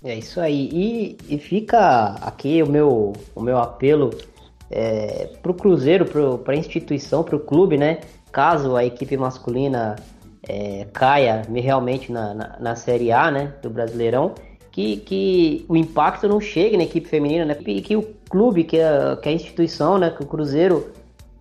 É 0.03 0.15
isso 0.15 0.41
aí. 0.41 0.69
E, 0.73 1.17
e 1.29 1.39
fica 1.39 2.15
aqui 2.21 2.63
o 2.63 2.67
meu, 2.67 3.13
o 3.35 3.41
meu 3.41 3.59
apelo 3.59 4.11
é, 4.71 5.31
pro 5.43 5.55
Cruzeiro, 5.55 6.05
pro, 6.05 6.39
pra 6.39 6.55
instituição, 6.55 7.25
pro 7.25 7.41
clube, 7.41 7.77
né? 7.77 8.01
Caso 8.31 8.77
a 8.77 8.85
equipe 8.85 9.17
masculina 9.17 9.97
é, 10.47 10.87
caia 10.93 11.43
realmente 11.55 12.13
na, 12.13 12.35
na, 12.35 12.57
na 12.61 12.77
Série 12.77 13.11
A, 13.11 13.31
né? 13.31 13.55
Do 13.63 13.71
Brasileirão 13.71 14.35
que, 14.75 14.97
que 14.97 15.65
o 15.69 15.77
impacto 15.77 16.27
não 16.27 16.41
chegue 16.41 16.77
na 16.77 16.83
equipe 16.83 17.09
feminina, 17.09 17.45
né? 17.45 17.57
E 17.65 17.81
que 17.81 17.95
o 17.95 18.03
clube, 18.29 18.65
que 18.65 18.81
a, 18.81 19.17
que 19.21 19.29
a 19.29 19.33
instituição, 19.33 19.99
né? 19.99 20.11
Que 20.11 20.23
o 20.23 20.27
Cruzeiro 20.27 20.91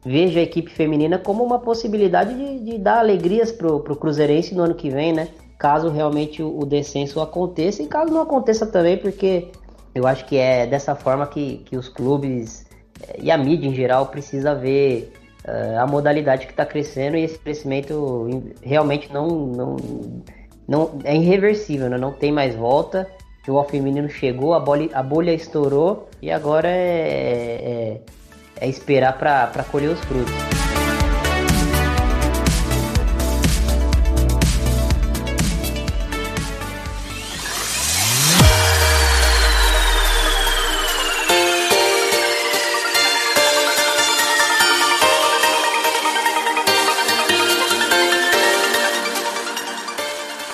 veja 0.05 0.39
a 0.39 0.43
equipe 0.43 0.69
feminina 0.71 1.17
como 1.17 1.43
uma 1.43 1.59
possibilidade 1.59 2.33
de, 2.35 2.71
de 2.71 2.77
dar 2.77 2.99
alegrias 2.99 3.51
pro, 3.51 3.79
pro 3.79 3.95
Cruzeirense 3.95 4.53
no 4.53 4.63
ano 4.63 4.75
que 4.75 4.89
vem, 4.89 5.13
né? 5.13 5.29
Caso 5.57 5.89
realmente 5.89 6.43
o, 6.43 6.59
o 6.59 6.65
descenso 6.65 7.21
aconteça 7.21 7.81
e 7.81 7.87
caso 7.87 8.13
não 8.13 8.21
aconteça 8.21 8.65
também, 8.65 8.97
porque 8.97 9.49
eu 9.95 10.05
acho 10.05 10.25
que 10.25 10.37
é 10.37 10.65
dessa 10.65 10.95
forma 10.95 11.25
que, 11.27 11.57
que 11.65 11.77
os 11.77 11.87
clubes 11.87 12.65
eh, 13.07 13.19
e 13.23 13.31
a 13.31 13.37
mídia 13.37 13.67
em 13.67 13.73
geral 13.73 14.07
precisa 14.07 14.53
ver 14.53 15.13
uh, 15.47 15.79
a 15.79 15.87
modalidade 15.87 16.47
que 16.47 16.51
está 16.51 16.65
crescendo 16.65 17.15
e 17.15 17.23
esse 17.23 17.37
crescimento 17.37 18.27
realmente 18.61 19.13
não, 19.13 19.27
não, 19.27 19.75
não 20.67 20.99
é 21.03 21.15
irreversível, 21.15 21.89
né? 21.89 21.97
não 21.97 22.11
tem 22.11 22.31
mais 22.31 22.55
volta 22.55 23.07
o 23.51 23.63
feminino 23.65 24.09
chegou, 24.09 24.53
a 24.53 24.59
bolha, 24.59 24.89
a 24.93 25.03
bolha 25.03 25.33
estourou 25.33 26.09
e 26.21 26.31
agora 26.31 26.69
é, 26.69 27.99
é, 28.57 28.65
é 28.65 28.69
esperar 28.69 29.17
para 29.17 29.63
colher 29.63 29.89
os 29.89 29.99
frutos. 29.99 30.33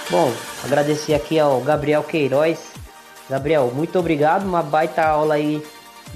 Bom, 0.10 0.34
agradecer 0.64 1.14
aqui 1.14 1.38
ao 1.38 1.62
Gabriel 1.62 2.04
Queiroz. 2.04 2.79
Gabriel, 3.30 3.72
muito 3.74 4.00
obrigado, 4.00 4.44
uma 4.44 4.64
baita 4.64 5.04
aula 5.04 5.36
aí 5.36 5.64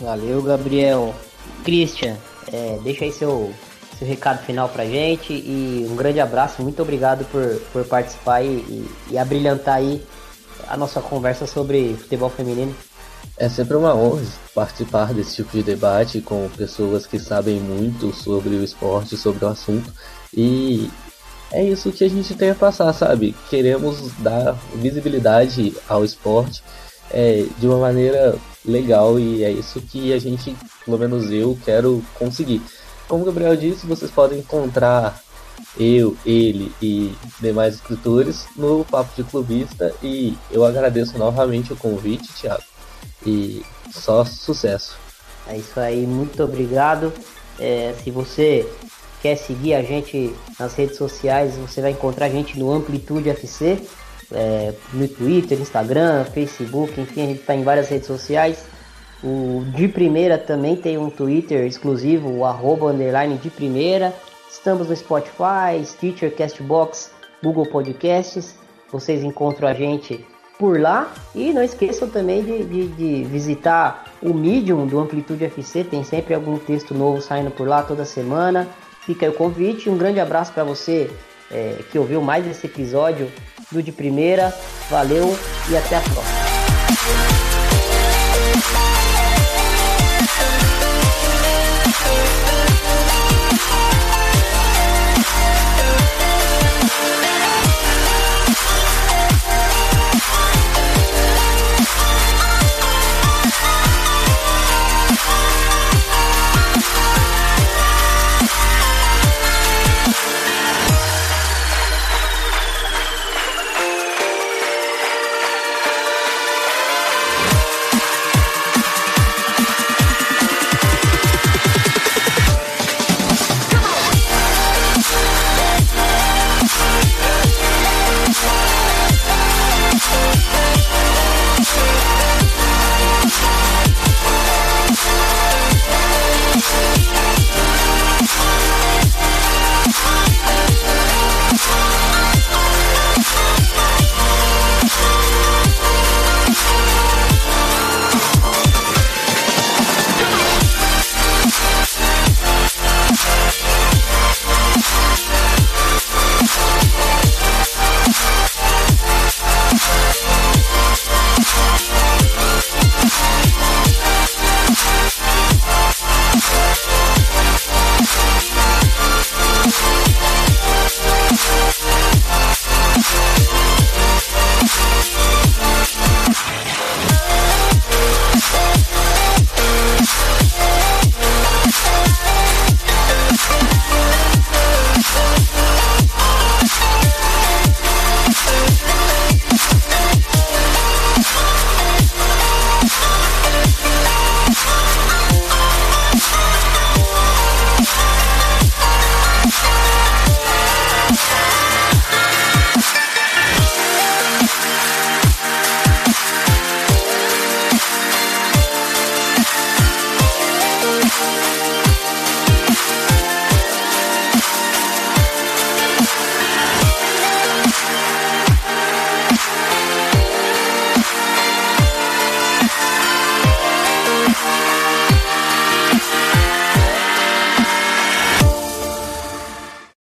Valeu, 0.00 0.42
Gabriel. 0.42 1.14
Christian, 1.62 2.16
é, 2.52 2.78
deixa 2.82 3.04
aí 3.04 3.12
seu, 3.12 3.52
seu 3.98 4.06
recado 4.06 4.44
final 4.44 4.68
pra 4.68 4.84
gente 4.84 5.32
e 5.32 5.86
um 5.90 5.96
grande 5.96 6.20
abraço. 6.20 6.62
Muito 6.62 6.80
obrigado 6.82 7.24
por, 7.26 7.60
por 7.72 7.84
participar 7.84 8.42
e, 8.42 8.48
e, 8.48 8.90
e 9.12 9.18
abrilhantar 9.18 9.76
aí 9.76 10.02
a 10.68 10.76
nossa 10.76 11.00
conversa 11.00 11.46
sobre 11.46 11.94
futebol 11.94 12.30
feminino. 12.30 12.74
É 13.36 13.48
sempre 13.48 13.76
uma 13.76 13.94
honra 13.94 14.22
participar 14.54 15.12
desse 15.12 15.36
tipo 15.36 15.50
de 15.56 15.62
debate 15.62 16.20
com 16.20 16.48
pessoas 16.56 17.06
que 17.06 17.18
sabem 17.18 17.58
muito 17.58 18.12
sobre 18.12 18.54
o 18.54 18.62
esporte, 18.62 19.16
sobre 19.16 19.44
o 19.44 19.48
assunto. 19.48 19.92
E 20.32 20.90
é 21.50 21.62
isso 21.64 21.90
que 21.92 22.04
a 22.04 22.08
gente 22.08 22.34
tem 22.34 22.50
a 22.50 22.54
passar, 22.54 22.92
sabe? 22.92 23.34
Queremos 23.48 24.12
dar 24.18 24.52
visibilidade 24.74 25.74
ao 25.88 26.04
esporte 26.04 26.62
é, 27.10 27.44
de 27.58 27.66
uma 27.66 27.78
maneira 27.78 28.36
legal 28.64 29.18
e 29.18 29.44
é 29.44 29.50
isso 29.50 29.80
que 29.80 30.12
a 30.12 30.18
gente, 30.18 30.56
pelo 30.84 30.98
menos 30.98 31.30
eu, 31.30 31.58
quero 31.64 32.02
conseguir. 32.14 32.62
Como 33.08 33.22
o 33.22 33.26
Gabriel 33.26 33.56
disse, 33.56 33.86
vocês 33.86 34.10
podem 34.10 34.38
encontrar 34.38 35.22
eu, 35.78 36.16
ele 36.24 36.72
e 36.80 37.14
demais 37.40 37.74
escritores 37.74 38.46
no 38.56 38.84
Papo 38.84 39.14
de 39.16 39.28
Clubista 39.28 39.94
e 40.02 40.36
eu 40.50 40.64
agradeço 40.64 41.18
novamente 41.18 41.72
o 41.72 41.76
convite, 41.76 42.32
Thiago. 42.32 42.62
E 43.26 43.64
só 43.90 44.24
sucesso. 44.24 44.96
É 45.46 45.56
isso 45.56 45.78
aí, 45.78 46.06
muito 46.06 46.42
obrigado. 46.42 47.12
É, 47.58 47.94
se 48.02 48.10
você 48.10 48.68
quer 49.20 49.36
seguir 49.36 49.74
a 49.74 49.82
gente 49.82 50.34
nas 50.58 50.74
redes 50.74 50.96
sociais, 50.96 51.56
você 51.56 51.80
vai 51.80 51.92
encontrar 51.92 52.26
a 52.26 52.30
gente 52.30 52.58
no 52.58 52.72
Amplitude 52.72 53.30
FC, 53.30 53.80
é, 54.34 54.74
no 54.92 55.06
Twitter, 55.08 55.60
Instagram, 55.60 56.24
Facebook, 56.24 57.00
enfim, 57.00 57.22
a 57.22 57.26
gente 57.26 57.40
está 57.40 57.54
em 57.54 57.62
várias 57.62 57.88
redes 57.88 58.06
sociais. 58.06 58.66
O 59.22 59.64
de 59.74 59.88
primeira 59.88 60.36
também 60.36 60.76
tem 60.76 60.98
um 60.98 61.08
Twitter 61.08 61.64
exclusivo, 61.64 62.30
o 62.30 62.44
arroba 62.44 62.86
underline 62.86 63.38
de 63.38 63.48
primeira. 63.48 64.12
Estamos 64.50 64.88
no 64.88 64.96
Spotify, 64.96 65.82
Stitcher, 65.84 66.34
Castbox, 66.34 67.10
Google 67.42 67.66
Podcasts. 67.66 68.54
Vocês 68.92 69.24
encontram 69.24 69.66
a 69.66 69.72
gente 69.72 70.24
por 70.58 70.78
lá. 70.78 71.12
E 71.34 71.52
não 71.52 71.62
esqueçam 71.62 72.08
também 72.08 72.42
de, 72.44 72.64
de, 72.64 72.86
de, 72.88 73.24
visitar 73.24 74.12
o 74.22 74.34
Medium 74.34 74.86
do 74.86 75.00
Amplitude 75.00 75.44
FC. 75.44 75.84
Tem 75.84 76.04
sempre 76.04 76.34
algum 76.34 76.58
texto 76.58 76.94
novo 76.94 77.20
saindo 77.20 77.50
por 77.50 77.66
lá 77.66 77.82
toda 77.82 78.04
semana. 78.04 78.68
Fica 79.00 79.26
aí 79.26 79.32
o 79.32 79.34
convite. 79.34 79.88
Um 79.88 79.96
grande 79.96 80.20
abraço 80.20 80.52
para 80.52 80.64
você 80.64 81.10
é, 81.50 81.78
que 81.90 81.98
ouviu 81.98 82.20
mais 82.20 82.46
esse 82.46 82.66
episódio 82.66 83.30
do 83.70 83.82
De 83.82 83.92
Primeira. 83.92 84.54
Valeu 84.90 85.38
e 85.70 85.76
até 85.76 85.96
a 85.96 86.00
próxima. 86.00 87.53